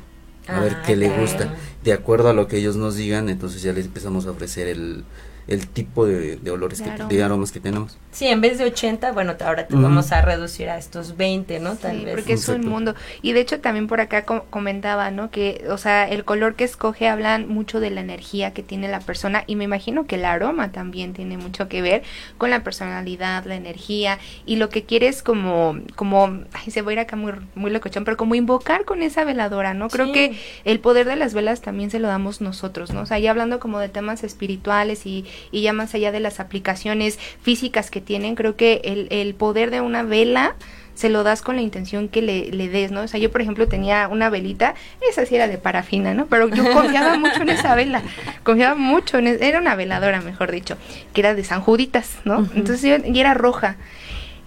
A 0.49 0.61
ver 0.61 0.77
ah, 0.77 0.83
qué 0.87 0.97
le 0.97 1.11
gusta. 1.11 1.55
De 1.85 1.93
acuerdo 1.93 2.29
a 2.29 2.33
lo 2.33 2.49
que 2.49 2.57
ellos 2.57 2.77
nos 2.77 2.97
digan, 2.97 3.29
entonces 3.29 3.63
ya 3.63 3.73
les 3.73 3.87
empezamos 3.87 4.27
a 4.27 4.31
ofrecer 4.31 4.67
el, 4.67 5.05
el 5.47 5.69
tipo 5.69 6.07
de, 6.07 6.39
olores, 6.51 6.81
que, 6.81 6.91
de 6.91 7.23
aromas 7.23 7.53
que 7.53 7.61
tenemos. 7.61 7.99
Sí, 8.19 8.27
en 8.27 8.41
vez 8.41 8.59
de 8.59 8.65
80, 8.65 9.13
bueno, 9.13 9.37
ahora 9.45 9.69
te 9.69 9.77
vamos 9.77 10.11
a 10.11 10.21
reducir 10.23 10.69
a 10.71 10.77
estos 10.77 11.17
20, 11.17 11.61
¿no? 11.61 11.77
Tal 11.77 12.05
vez. 12.05 12.17
porque 12.17 12.33
es 12.33 12.49
un 12.49 12.67
mundo. 12.67 12.97
Y 13.23 13.31
de 13.31 13.39
hecho 13.39 13.61
también 13.61 13.87
por 13.87 14.01
acá 14.01 14.25
comentaba, 14.25 15.13
¿no? 15.13 15.31
Que, 15.31 15.65
o 15.71 15.79
sea, 15.79 16.09
el 16.09 16.25
color 16.25 16.57
que 16.57 16.65
escoge 16.65 17.07
hablan 17.07 17.47
mucho 17.47 17.79
de 17.79 17.91
la 17.91 18.01
energía 18.01 18.53
que 18.53 18.65
tiene 18.65 18.89
la 18.89 18.99
persona 18.99 19.45
y 19.47 19.55
me 19.55 19.63
imagino 19.63 20.09
que 20.09 20.17
el 20.17 20.25
aroma 20.25 20.73
también 20.73 21.13
tiene 21.13 21.39
mucho 21.39 21.69
que 21.69 21.81
ver 21.81 22.03
con 22.39 22.51
la 22.51 22.65
personalidad, 22.65 23.45
la 23.45 23.55
energía 23.55 24.19
y 24.45 24.57
lo 24.57 24.69
que 24.69 24.83
quieres 24.83 25.23
como, 25.23 25.79
como, 25.95 26.41
ay, 26.55 26.73
se 26.73 26.83
va 26.83 26.91
a 26.91 26.95
ir 26.95 26.99
acá 26.99 27.15
muy, 27.15 27.35
muy 27.55 27.71
locochón, 27.71 28.05
pero 28.05 28.17
como 28.17 28.35
invocar 28.35 28.85
con 28.85 29.05
esa 29.05 29.23
veladora, 29.23 29.75
¿no? 29.75 29.89
Creo 29.91 30.11
que 30.11 30.37
el 30.65 30.81
poder 30.81 31.07
de 31.07 31.15
las 31.15 31.35
velas 31.35 31.61
también 31.61 31.93
se 31.93 32.01
lo 32.01 32.09
damos 32.09 32.41
nosotros, 32.41 32.93
¿no? 32.93 33.03
O 33.03 33.07
sea, 33.07 33.21
ya 33.21 33.31
hablando 33.31 33.61
como 33.61 33.79
de 33.79 33.89
temas 33.89 34.25
espirituales 34.25 35.07
y 35.07 35.25
y 35.51 35.63
ya 35.63 35.73
más 35.73 35.95
allá 35.95 36.13
de 36.13 36.21
las 36.21 36.41
aplicaciones 36.41 37.19
físicas 37.43 37.91
que 37.91 38.01
tienen, 38.09 38.37
creo 38.37 38.57
que 38.57 38.81
el, 38.85 39.07
el 39.11 39.35
poder 39.35 39.71
de 39.71 39.83
una 39.83 40.03
vela 40.03 40.55
se 40.95 41.11
lo 41.11 41.25
das 41.25 41.43
con 41.43 41.57
la 41.57 41.63
intención 41.63 42.09
que 42.09 42.23
le, 42.23 42.51
le, 42.51 42.71
des, 42.71 42.91
¿no? 42.91 43.03
O 43.03 43.07
sea, 43.07 43.21
yo, 43.21 43.31
por 43.31 43.43
ejemplo, 43.43 43.69
tenía 43.69 44.09
una 44.09 44.31
velita, 44.31 44.75
esa 45.11 45.27
sí 45.27 45.37
era 45.37 45.47
de 45.47 45.59
parafina, 45.59 46.15
¿no? 46.15 46.25
Pero 46.25 46.49
yo 46.49 46.73
confiaba 46.73 47.19
mucho 47.19 47.43
en 47.43 47.51
esa 47.51 47.75
vela, 47.75 48.03
confiaba 48.45 48.75
mucho 48.75 49.19
en, 49.19 49.27
era 49.27 49.61
una 49.61 49.77
veladora, 49.77 50.23
mejor 50.23 50.51
dicho, 50.51 50.79
que 51.13 51.21
era 51.21 51.35
de 51.35 51.45
San 51.45 51.61
Juditas, 51.61 52.17
¿no? 52.25 52.49
Entonces, 52.55 52.81
yo, 52.83 52.97
y 53.07 53.21
era 53.21 53.35
roja. 53.35 53.77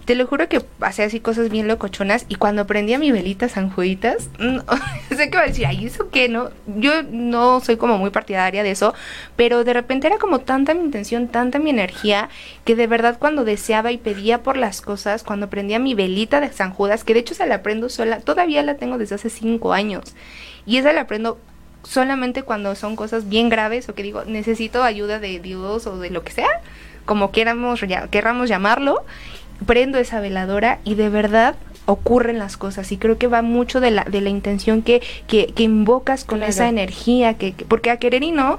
Te 0.04 0.16
lo 0.16 0.26
juro 0.26 0.48
que 0.48 0.60
hacía 0.80 1.04
así 1.04 1.20
cosas 1.20 1.48
bien 1.48 1.68
locochonas 1.68 2.26
y 2.28 2.34
cuando 2.34 2.66
prendía 2.66 2.98
mi 2.98 3.12
velita 3.12 3.48
sanjuditas, 3.48 4.28
no, 4.38 4.64
sé 5.10 5.30
qué 5.30 5.36
va 5.36 5.44
a 5.44 5.46
decir, 5.46 5.66
ay, 5.66 5.86
¿eso 5.86 6.10
qué? 6.10 6.28
No, 6.28 6.50
yo 6.66 7.02
no 7.04 7.60
soy 7.60 7.76
como 7.76 7.98
muy 7.98 8.10
partidaria 8.10 8.64
de 8.64 8.72
eso, 8.72 8.94
pero 9.36 9.62
de 9.62 9.72
repente 9.72 10.08
era 10.08 10.18
como 10.18 10.40
tanta 10.40 10.74
mi 10.74 10.84
intención, 10.84 11.28
tanta 11.28 11.60
mi 11.60 11.70
energía, 11.70 12.28
que 12.64 12.74
de 12.74 12.88
verdad 12.88 13.16
cuando 13.18 13.44
deseaba 13.44 13.92
y 13.92 13.98
pedía 13.98 14.42
por 14.42 14.56
las 14.56 14.80
cosas, 14.80 15.22
cuando 15.22 15.48
prendía 15.48 15.78
mi 15.78 15.94
velita 15.94 16.40
de 16.40 16.52
San 16.52 16.72
Judas, 16.72 17.04
que 17.04 17.14
de 17.14 17.20
hecho 17.20 17.34
se 17.34 17.46
la 17.46 17.62
prendo 17.62 17.88
sola, 17.88 18.20
todavía 18.20 18.62
la 18.62 18.76
tengo 18.76 18.98
desde 18.98 19.14
hace 19.14 19.30
cinco 19.30 19.72
años, 19.72 20.14
y 20.66 20.78
esa 20.78 20.92
la 20.92 21.06
prendo 21.06 21.38
solamente 21.84 22.42
cuando 22.42 22.74
son 22.74 22.96
cosas 22.96 23.28
bien 23.28 23.48
graves 23.48 23.88
o 23.88 23.94
que 23.94 24.02
digo, 24.02 24.24
necesito 24.24 24.82
ayuda 24.82 25.18
de 25.18 25.40
Dios 25.40 25.86
o 25.86 25.98
de 25.98 26.10
lo 26.10 26.22
que 26.22 26.32
sea, 26.32 26.60
como 27.04 27.32
queramos, 27.32 27.80
queramos 28.10 28.48
llamarlo, 28.48 29.04
prendo 29.62 29.98
esa 29.98 30.20
veladora 30.20 30.78
y 30.84 30.94
de 30.94 31.08
verdad 31.08 31.56
ocurren 31.86 32.38
las 32.38 32.56
cosas. 32.56 32.92
Y 32.92 32.96
creo 32.96 33.18
que 33.18 33.26
va 33.26 33.42
mucho 33.42 33.80
de 33.80 33.90
la, 33.90 34.04
de 34.04 34.20
la 34.20 34.30
intención 34.30 34.82
que, 34.82 35.02
que, 35.26 35.52
invocas 35.62 36.24
con 36.24 36.42
esa 36.42 36.68
energía 36.68 37.34
que, 37.34 37.54
porque 37.68 37.90
a 37.90 37.98
querer 37.98 38.22
y 38.22 38.32
no 38.32 38.58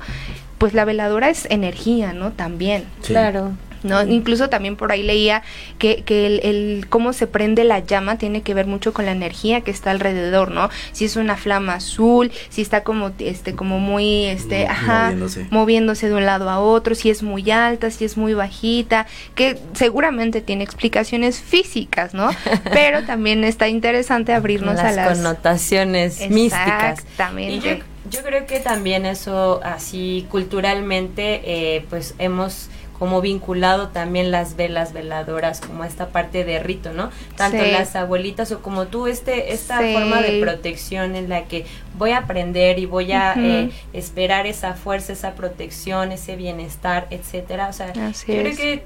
pues 0.57 0.73
la 0.73 0.85
veladora 0.85 1.29
es 1.29 1.45
energía 1.49 2.13
no 2.13 2.31
también. 2.31 2.85
Claro 3.05 3.51
¿no? 3.83 4.03
Incluso 4.03 4.49
también 4.49 4.75
por 4.75 4.91
ahí 4.91 5.03
leía 5.03 5.43
que, 5.77 6.03
que 6.03 6.25
el, 6.25 6.39
el, 6.43 6.85
cómo 6.89 7.13
se 7.13 7.27
prende 7.27 7.63
la 7.63 7.79
llama 7.79 8.17
tiene 8.17 8.41
que 8.41 8.53
ver 8.53 8.67
mucho 8.67 8.93
con 8.93 9.05
la 9.05 9.11
energía 9.11 9.61
que 9.61 9.71
está 9.71 9.91
alrededor, 9.91 10.51
¿no? 10.51 10.69
Si 10.91 11.05
es 11.05 11.15
una 11.15 11.35
flama 11.37 11.75
azul, 11.75 12.31
si 12.49 12.61
está 12.61 12.83
como 12.83 13.11
este 13.19 13.55
como 13.55 13.79
muy 13.79 14.25
este, 14.25 14.67
ajá, 14.67 15.05
moviéndose. 15.05 15.47
moviéndose 15.51 16.09
de 16.09 16.15
un 16.15 16.25
lado 16.25 16.49
a 16.49 16.59
otro, 16.59 16.95
si 16.95 17.09
es 17.09 17.23
muy 17.23 17.49
alta, 17.51 17.91
si 17.91 18.05
es 18.05 18.17
muy 18.17 18.33
bajita, 18.33 19.07
que 19.35 19.57
seguramente 19.73 20.41
tiene 20.41 20.63
explicaciones 20.63 21.41
físicas, 21.41 22.13
¿no? 22.13 22.29
Pero 22.73 23.03
también 23.03 23.43
está 23.43 23.67
interesante 23.67 24.33
abrirnos 24.33 24.79
a 24.79 24.91
las 24.91 25.17
connotaciones 25.17 26.29
místicas. 26.29 26.99
Exactamente. 26.99 27.83
Yo, 28.05 28.19
yo, 28.19 28.23
creo 28.23 28.45
que 28.45 28.59
también 28.59 29.05
eso 29.05 29.61
así 29.63 30.27
culturalmente 30.29 31.41
eh, 31.45 31.85
pues 31.89 32.15
hemos 32.19 32.69
como 32.97 33.21
vinculado 33.21 33.89
también 33.89 34.31
las 34.31 34.55
velas 34.55 34.93
veladoras, 34.93 35.61
como 35.61 35.83
esta 35.83 36.09
parte 36.09 36.43
de 36.43 36.59
rito, 36.59 36.93
¿no? 36.93 37.09
Tanto 37.35 37.63
las 37.63 37.95
abuelitas 37.95 38.51
o 38.51 38.61
como 38.61 38.87
tú, 38.87 39.07
este, 39.07 39.53
esta 39.53 39.77
forma 39.77 40.21
de 40.21 40.39
protección 40.39 41.15
en 41.15 41.29
la 41.29 41.45
que 41.45 41.65
voy 41.97 42.11
a 42.11 42.19
aprender 42.19 42.79
y 42.79 42.85
voy 42.85 43.11
a 43.11 43.33
eh, 43.37 43.71
esperar 43.93 44.47
esa 44.47 44.73
fuerza, 44.73 45.13
esa 45.13 45.33
protección, 45.33 46.11
ese 46.11 46.35
bienestar, 46.35 47.07
etcétera. 47.09 47.67
O 47.67 47.73
sea, 47.73 47.91
creo 48.25 48.55
que 48.55 48.83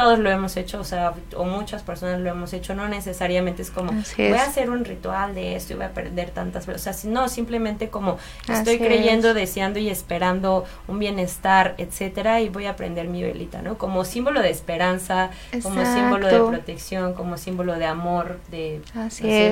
todos 0.00 0.18
lo 0.18 0.30
hemos 0.30 0.56
hecho, 0.56 0.80
o 0.80 0.84
sea, 0.84 1.12
o 1.36 1.44
muchas 1.44 1.82
personas 1.82 2.20
lo 2.20 2.30
hemos 2.30 2.54
hecho, 2.54 2.74
no 2.74 2.88
necesariamente 2.88 3.60
es 3.60 3.70
como, 3.70 3.92
voy 3.92 4.32
a 4.32 4.44
hacer 4.44 4.70
un 4.70 4.86
ritual 4.86 5.34
de 5.34 5.56
esto 5.56 5.74
y 5.74 5.76
voy 5.76 5.84
a 5.84 5.92
perder 5.92 6.30
tantas, 6.30 6.66
o 6.66 6.78
sea, 6.78 6.94
no, 7.04 7.28
simplemente 7.28 7.90
como 7.90 8.16
estoy 8.48 8.78
creyendo, 8.78 9.34
deseando 9.34 9.78
y 9.78 9.90
esperando 9.90 10.64
un 10.88 10.98
bienestar, 10.98 11.74
etcétera, 11.76 12.40
y 12.40 12.48
voy 12.48 12.64
a 12.64 12.76
prender 12.76 13.08
mi 13.08 13.22
velita, 13.22 13.60
¿no? 13.60 13.76
Como 13.76 14.06
símbolo 14.06 14.40
de 14.40 14.48
esperanza, 14.48 15.32
como 15.62 15.84
símbolo 15.84 16.28
de 16.28 16.38
protección, 16.38 17.12
como 17.12 17.36
símbolo 17.36 17.74
de 17.74 17.84
amor, 17.84 18.40
de 18.50 18.80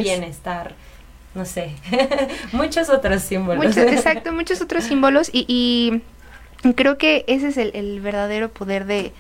bienestar 0.03 0.75
no 1.35 1.45
sé, 1.45 1.73
muchos 2.53 2.89
otros 2.89 3.23
símbolos. 3.23 3.77
exacto, 3.77 4.33
muchos 4.33 4.63
otros 4.63 4.83
símbolos 4.85 5.29
y, 5.31 6.03
y 6.65 6.73
creo 6.73 6.97
que 6.97 7.25
ese 7.29 7.49
es 7.49 7.59
el 7.59 8.01
verdadero 8.01 8.49
poder 8.49 8.87
de, 8.87 9.13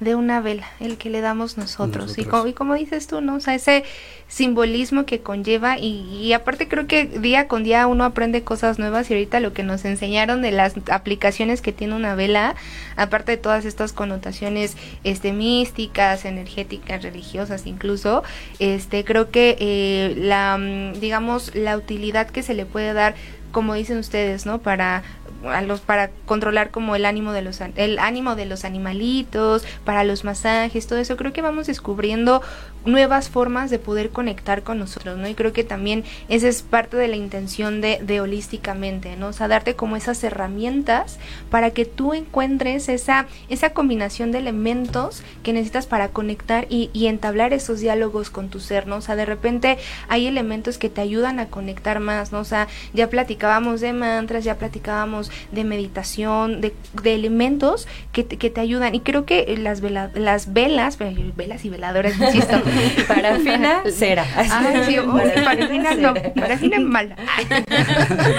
de 0.00 0.14
una 0.14 0.40
vela, 0.40 0.66
el 0.78 0.98
que 0.98 1.10
le 1.10 1.20
damos 1.20 1.56
nosotros. 1.56 2.18
Y, 2.18 2.24
como, 2.24 2.46
y 2.46 2.52
como 2.52 2.74
dices 2.74 3.06
tú, 3.06 3.20
¿no? 3.20 3.36
O 3.36 3.40
sea, 3.40 3.54
ese 3.54 3.84
simbolismo 4.28 5.06
que 5.06 5.20
conlleva 5.20 5.78
y, 5.78 6.32
aparte 6.32 6.68
creo 6.68 6.86
que 6.86 7.06
día 7.06 7.46
con 7.46 7.62
día 7.62 7.86
uno 7.86 8.04
aprende 8.04 8.42
cosas 8.42 8.78
nuevas 8.78 9.08
y 9.08 9.14
ahorita 9.14 9.38
lo 9.40 9.52
que 9.52 9.62
nos 9.62 9.84
enseñaron 9.84 10.42
de 10.42 10.50
las 10.50 10.74
aplicaciones 10.90 11.62
que 11.62 11.72
tiene 11.72 11.94
una 11.94 12.14
vela, 12.14 12.56
aparte 12.96 13.32
de 13.32 13.38
todas 13.38 13.64
estas 13.64 13.92
connotaciones 13.92 14.76
este 15.04 15.32
místicas, 15.32 16.24
energéticas, 16.24 17.02
religiosas 17.02 17.66
incluso, 17.66 18.24
este 18.58 19.04
creo 19.04 19.30
que 19.30 19.56
eh, 19.60 20.14
la 20.18 20.58
mm, 20.58 21.00
digamos 21.00 21.54
la 21.54 21.76
utilidad 21.76 22.28
que 22.28 22.42
se 22.42 22.54
le 22.54 22.66
puede 22.66 22.92
dar 22.92 23.14
como 23.56 23.72
dicen 23.72 23.96
ustedes, 23.96 24.44
¿no? 24.44 24.58
Para 24.58 25.02
a 25.42 25.62
los 25.62 25.80
para 25.80 26.10
controlar 26.26 26.70
como 26.70 26.94
el 26.94 27.06
ánimo 27.06 27.32
de 27.32 27.40
los 27.40 27.62
el 27.62 27.98
ánimo 27.98 28.36
de 28.36 28.44
los 28.44 28.66
animalitos, 28.66 29.64
para 29.82 30.04
los 30.04 30.24
masajes, 30.24 30.86
todo 30.86 30.98
eso, 30.98 31.16
creo 31.16 31.32
que 31.32 31.40
vamos 31.40 31.66
descubriendo 31.66 32.42
nuevas 32.86 33.28
formas 33.28 33.70
de 33.70 33.78
poder 33.78 34.10
conectar 34.10 34.62
con 34.62 34.78
nosotros, 34.78 35.18
¿no? 35.18 35.28
Y 35.28 35.34
creo 35.34 35.52
que 35.52 35.64
también 35.64 36.04
esa 36.28 36.48
es 36.48 36.62
parte 36.62 36.96
de 36.96 37.08
la 37.08 37.16
intención 37.16 37.80
de, 37.80 37.98
de 38.02 38.20
holísticamente, 38.20 39.16
¿no? 39.16 39.28
O 39.28 39.32
sea, 39.32 39.48
darte 39.48 39.74
como 39.74 39.96
esas 39.96 40.22
herramientas 40.24 41.18
para 41.50 41.70
que 41.70 41.84
tú 41.84 42.14
encuentres 42.14 42.88
esa, 42.88 43.26
esa 43.48 43.70
combinación 43.70 44.32
de 44.32 44.38
elementos 44.38 45.22
que 45.42 45.52
necesitas 45.52 45.86
para 45.86 46.08
conectar 46.08 46.66
y, 46.68 46.90
y 46.92 47.06
entablar 47.06 47.52
esos 47.52 47.80
diálogos 47.80 48.30
con 48.30 48.48
tu 48.48 48.60
ser, 48.60 48.86
¿no? 48.86 48.96
O 48.96 49.00
sea, 49.00 49.16
de 49.16 49.26
repente 49.26 49.78
hay 50.08 50.26
elementos 50.26 50.78
que 50.78 50.88
te 50.88 51.00
ayudan 51.00 51.40
a 51.40 51.46
conectar 51.46 52.00
más, 52.00 52.32
¿no? 52.32 52.40
O 52.40 52.44
sea, 52.44 52.68
ya 52.92 53.08
platicábamos 53.10 53.80
de 53.80 53.92
mantras, 53.92 54.44
ya 54.44 54.56
platicábamos 54.56 55.30
de 55.52 55.64
meditación, 55.64 56.60
de, 56.60 56.74
de 57.02 57.14
elementos 57.14 57.86
que 58.12 58.24
te, 58.24 58.36
que 58.36 58.50
te 58.50 58.60
ayudan. 58.60 58.94
Y 58.94 59.00
creo 59.00 59.26
que 59.26 59.56
las, 59.58 59.80
vela, 59.80 60.10
las 60.14 60.52
velas, 60.52 60.98
velas 60.98 61.64
y 61.64 61.70
veladoras, 61.70 62.18
insisto, 62.18 62.60
parafina, 63.08 63.82
cera. 63.90 64.26
Ay, 64.36 64.48
sí, 64.86 64.96
parafina 65.44 65.94
no, 65.94 66.14
parafina 66.34 66.80
mala. 66.80 67.16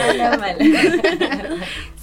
mala, 0.07 0.37
mala. 0.39 0.57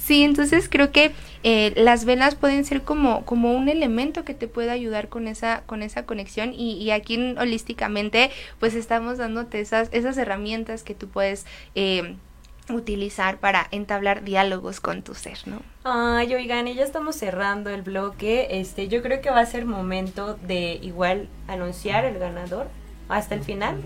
Sí, 0.05 0.23
entonces 0.23 0.69
creo 0.69 0.91
que 0.91 1.13
eh, 1.41 1.73
las 1.75 2.05
velas 2.05 2.35
pueden 2.35 2.63
ser 2.63 2.83
como, 2.83 3.25
como 3.25 3.53
un 3.53 3.69
elemento 3.69 4.23
que 4.23 4.35
te 4.35 4.47
puede 4.47 4.69
ayudar 4.69 5.09
con 5.09 5.27
esa, 5.27 5.63
con 5.65 5.81
esa 5.81 6.05
conexión 6.05 6.53
y, 6.53 6.73
y 6.73 6.91
aquí 6.91 7.35
holísticamente 7.39 8.29
pues 8.59 8.75
estamos 8.75 9.17
dándote 9.17 9.61
esas, 9.61 9.89
esas 9.91 10.15
herramientas 10.17 10.83
que 10.83 10.93
tú 10.93 11.07
puedes 11.07 11.47
eh, 11.73 12.17
utilizar 12.69 13.37
para 13.37 13.67
entablar 13.71 14.23
diálogos 14.23 14.79
con 14.79 15.03
tu 15.03 15.13
ser, 15.13 15.37
¿no? 15.45 15.61
Ay, 15.83 16.33
oigan, 16.33 16.67
ya 16.67 16.83
estamos 16.83 17.15
cerrando 17.15 17.69
el 17.69 17.81
bloque. 17.81 18.47
Este, 18.51 18.87
yo 18.87 19.01
creo 19.01 19.21
que 19.21 19.29
va 19.29 19.39
a 19.39 19.45
ser 19.45 19.65
momento 19.65 20.35
de 20.35 20.79
igual 20.81 21.29
anunciar 21.47 22.05
el 22.05 22.17
ganador 22.17 22.67
hasta 23.07 23.35
el 23.35 23.43
final. 23.43 23.81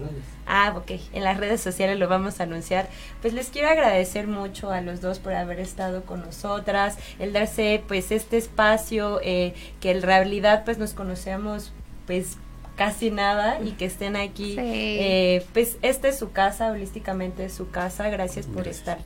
Ah, 0.48 0.74
ok, 0.78 0.92
en 1.14 1.24
las 1.24 1.38
redes 1.38 1.62
sociales 1.62 2.00
lo 2.00 2.08
vamos 2.08 2.40
a 2.40 2.44
anunciar. 2.44 2.88
Pues 3.22 3.34
les 3.34 3.50
quiero 3.50 3.70
agradecer 3.70 4.28
mucho 4.28 4.72
a 4.72 4.82
los 4.82 5.02
dos 5.02 5.20
por 5.20 5.34
haber 5.34 5.60
estado 5.60 6.04
con 6.04 6.22
nosotras, 6.22 6.98
el 7.20 7.34
darse 7.34 7.84
pues 7.88 8.12
este 8.12 8.38
espacio, 8.38 9.20
eh, 9.22 9.54
que 9.82 9.92
en 9.92 10.02
realidad 10.02 10.64
pues 10.64 10.78
nos 10.78 10.94
conocemos 10.94 11.74
pues 12.08 12.38
casi 12.80 13.12
nada 13.12 13.60
y 13.62 13.72
que 13.72 13.84
estén 13.84 14.16
aquí. 14.16 14.56
Eh, 14.58 15.46
pues 15.52 15.76
esta 15.82 16.08
es 16.08 16.18
su 16.18 16.32
casa, 16.32 16.72
holísticamente 16.72 17.44
es 17.44 17.54
su 17.54 17.70
casa. 17.70 18.08
Gracias 18.08 18.46
por 18.46 18.70
estar 18.70 19.00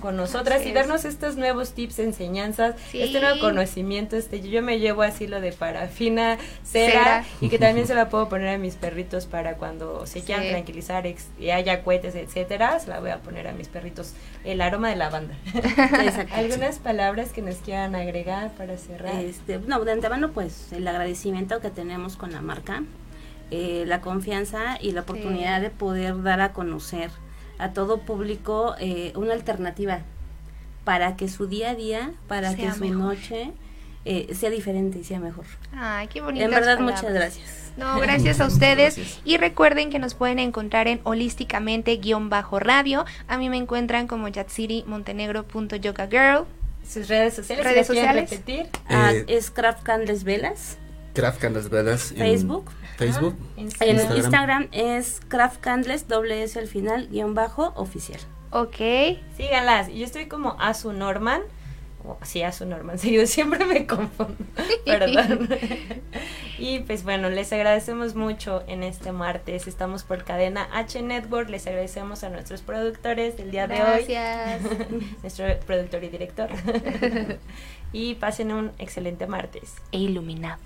con 0.00 0.16
nosotras 0.16 0.66
y 0.66 0.72
darnos 0.72 1.04
estos 1.04 1.36
nuevos 1.36 1.72
tips, 1.74 2.00
enseñanzas, 2.00 2.74
este 2.92 3.20
nuevo 3.20 3.38
conocimiento. 3.38 4.16
Este, 4.16 4.40
yo 4.40 4.62
me 4.62 4.80
llevo 4.80 5.02
así 5.02 5.28
lo 5.28 5.40
de 5.40 5.52
parafina, 5.52 6.38
cera, 6.64 7.24
y 7.40 7.48
que 7.48 7.58
también 7.58 7.86
se 7.86 7.94
la 7.94 8.08
puedo 8.08 8.28
poner 8.28 8.48
a 8.48 8.58
mis 8.58 8.74
perritos 8.74 9.26
para 9.26 9.56
cuando 9.56 10.06
se 10.06 10.22
quieran 10.22 10.48
tranquilizar 10.48 11.06
y 11.38 11.50
haya 11.50 11.84
cohetes, 11.84 12.16
etcétera, 12.16 12.80
se 12.80 12.88
la 12.88 12.98
voy 12.98 13.10
a 13.10 13.18
poner 13.18 13.46
a 13.46 13.52
mis 13.52 13.68
perritos. 13.68 14.14
El 14.42 14.60
aroma 14.60 14.88
de 14.88 14.96
lavanda. 14.96 15.34
¿Algunas 16.32 16.78
palabras 16.78 17.30
que 17.32 17.42
nos 17.42 17.56
quieran 17.56 17.94
agregar 17.94 18.50
para 18.54 18.76
cerrar? 18.76 19.14
Este, 19.22 19.58
no, 19.58 19.84
de 19.84 19.92
antemano 19.92 20.32
pues 20.32 20.72
el 20.72 20.88
agradecimiento 20.88 21.60
que 21.60 21.70
tenemos 21.70 22.16
con 22.16 22.32
la 22.32 22.40
marca, 22.40 22.82
eh, 23.50 23.84
la 23.86 24.00
confianza 24.00 24.78
y 24.80 24.92
la 24.92 25.02
oportunidad 25.02 25.60
de 25.60 25.70
poder 25.70 26.22
dar 26.22 26.40
a 26.40 26.52
conocer 26.52 27.10
a 27.58 27.72
todo 27.72 27.98
público 27.98 28.74
eh, 28.78 29.12
una 29.16 29.32
alternativa 29.32 30.00
para 30.84 31.16
que 31.16 31.28
su 31.28 31.46
día 31.46 31.70
a 31.70 31.74
día, 31.74 32.12
para 32.26 32.54
que 32.54 32.72
su 32.72 32.86
noche 32.86 33.52
eh, 34.06 34.34
sea 34.34 34.48
diferente 34.50 34.98
y 34.98 35.04
sea 35.04 35.20
mejor. 35.20 35.44
Ay, 35.72 36.06
qué 36.08 36.22
bonito. 36.22 36.44
En 36.44 36.50
verdad, 36.50 36.80
muchas 36.80 37.12
gracias. 37.12 37.72
No, 37.76 38.00
gracias 38.00 38.40
a 38.40 38.46
ustedes. 38.46 39.20
Y 39.24 39.36
recuerden 39.36 39.90
que 39.90 39.98
nos 39.98 40.14
pueden 40.14 40.38
encontrar 40.38 40.88
en 40.88 41.00
holísticamente-radio. 41.04 43.04
A 43.28 43.36
mí 43.36 43.50
me 43.50 43.58
encuentran 43.58 44.06
como 44.06 44.28
yatsirimontenegro.yogagirl. 44.28 46.46
Sus 46.88 47.08
redes 47.08 47.34
sociales. 47.34 47.64
Redes 47.64 47.86
sociales. 47.86 48.30
repetir. 48.30 48.68
Ah, 48.88 49.12
eh, 49.12 49.26
es 49.28 49.50
Craft 49.50 49.82
Candles 49.82 50.24
Velas. 50.24 50.78
Craft 51.12 51.40
Candles 51.40 51.68
Velas. 51.68 52.14
Facebook. 52.16 52.70
Facebook. 53.00 53.36
en 53.56 53.66
Instagram. 54.16 54.68
es 54.72 55.20
Craft 55.28 55.60
Candles, 55.60 56.06
doble 56.06 56.42
S 56.42 56.58
al 56.58 56.68
final, 56.68 57.08
guion 57.08 57.34
bajo, 57.34 57.72
oficial. 57.76 58.20
Ok. 58.50 58.76
Síganlas. 59.36 59.88
Yo 59.88 60.04
estoy 60.04 60.26
como 60.26 60.56
Asu 60.60 60.92
Norman. 60.92 61.42
O, 62.04 62.18
sí, 62.22 62.42
Asu 62.42 62.66
Norman. 62.66 62.98
Yo 63.02 63.26
siempre 63.26 63.64
me 63.64 63.86
confundo. 63.86 64.36
Perdón. 64.84 65.48
y 66.58 66.80
pues 66.80 67.04
bueno, 67.04 67.30
les 67.30 67.52
agradecemos 67.52 68.14
mucho 68.14 68.64
en 68.66 68.82
este 68.82 69.12
martes. 69.12 69.66
Estamos 69.66 70.02
por 70.02 70.24
cadena 70.24 70.68
H 70.72 71.00
Network. 71.00 71.48
Les 71.48 71.66
agradecemos 71.66 72.24
a 72.24 72.30
nuestros 72.30 72.62
productores 72.62 73.36
del 73.36 73.50
día 73.50 73.66
de 73.66 73.74
hoy. 73.82 74.04
Gracias. 74.08 74.62
Nuestro 75.22 75.46
productor 75.66 76.04
y 76.04 76.08
director. 76.08 76.50
y 77.92 78.14
pasen 78.16 78.52
un 78.52 78.72
excelente 78.78 79.26
martes. 79.26 79.74
E 79.92 79.98
iluminado. 79.98 80.60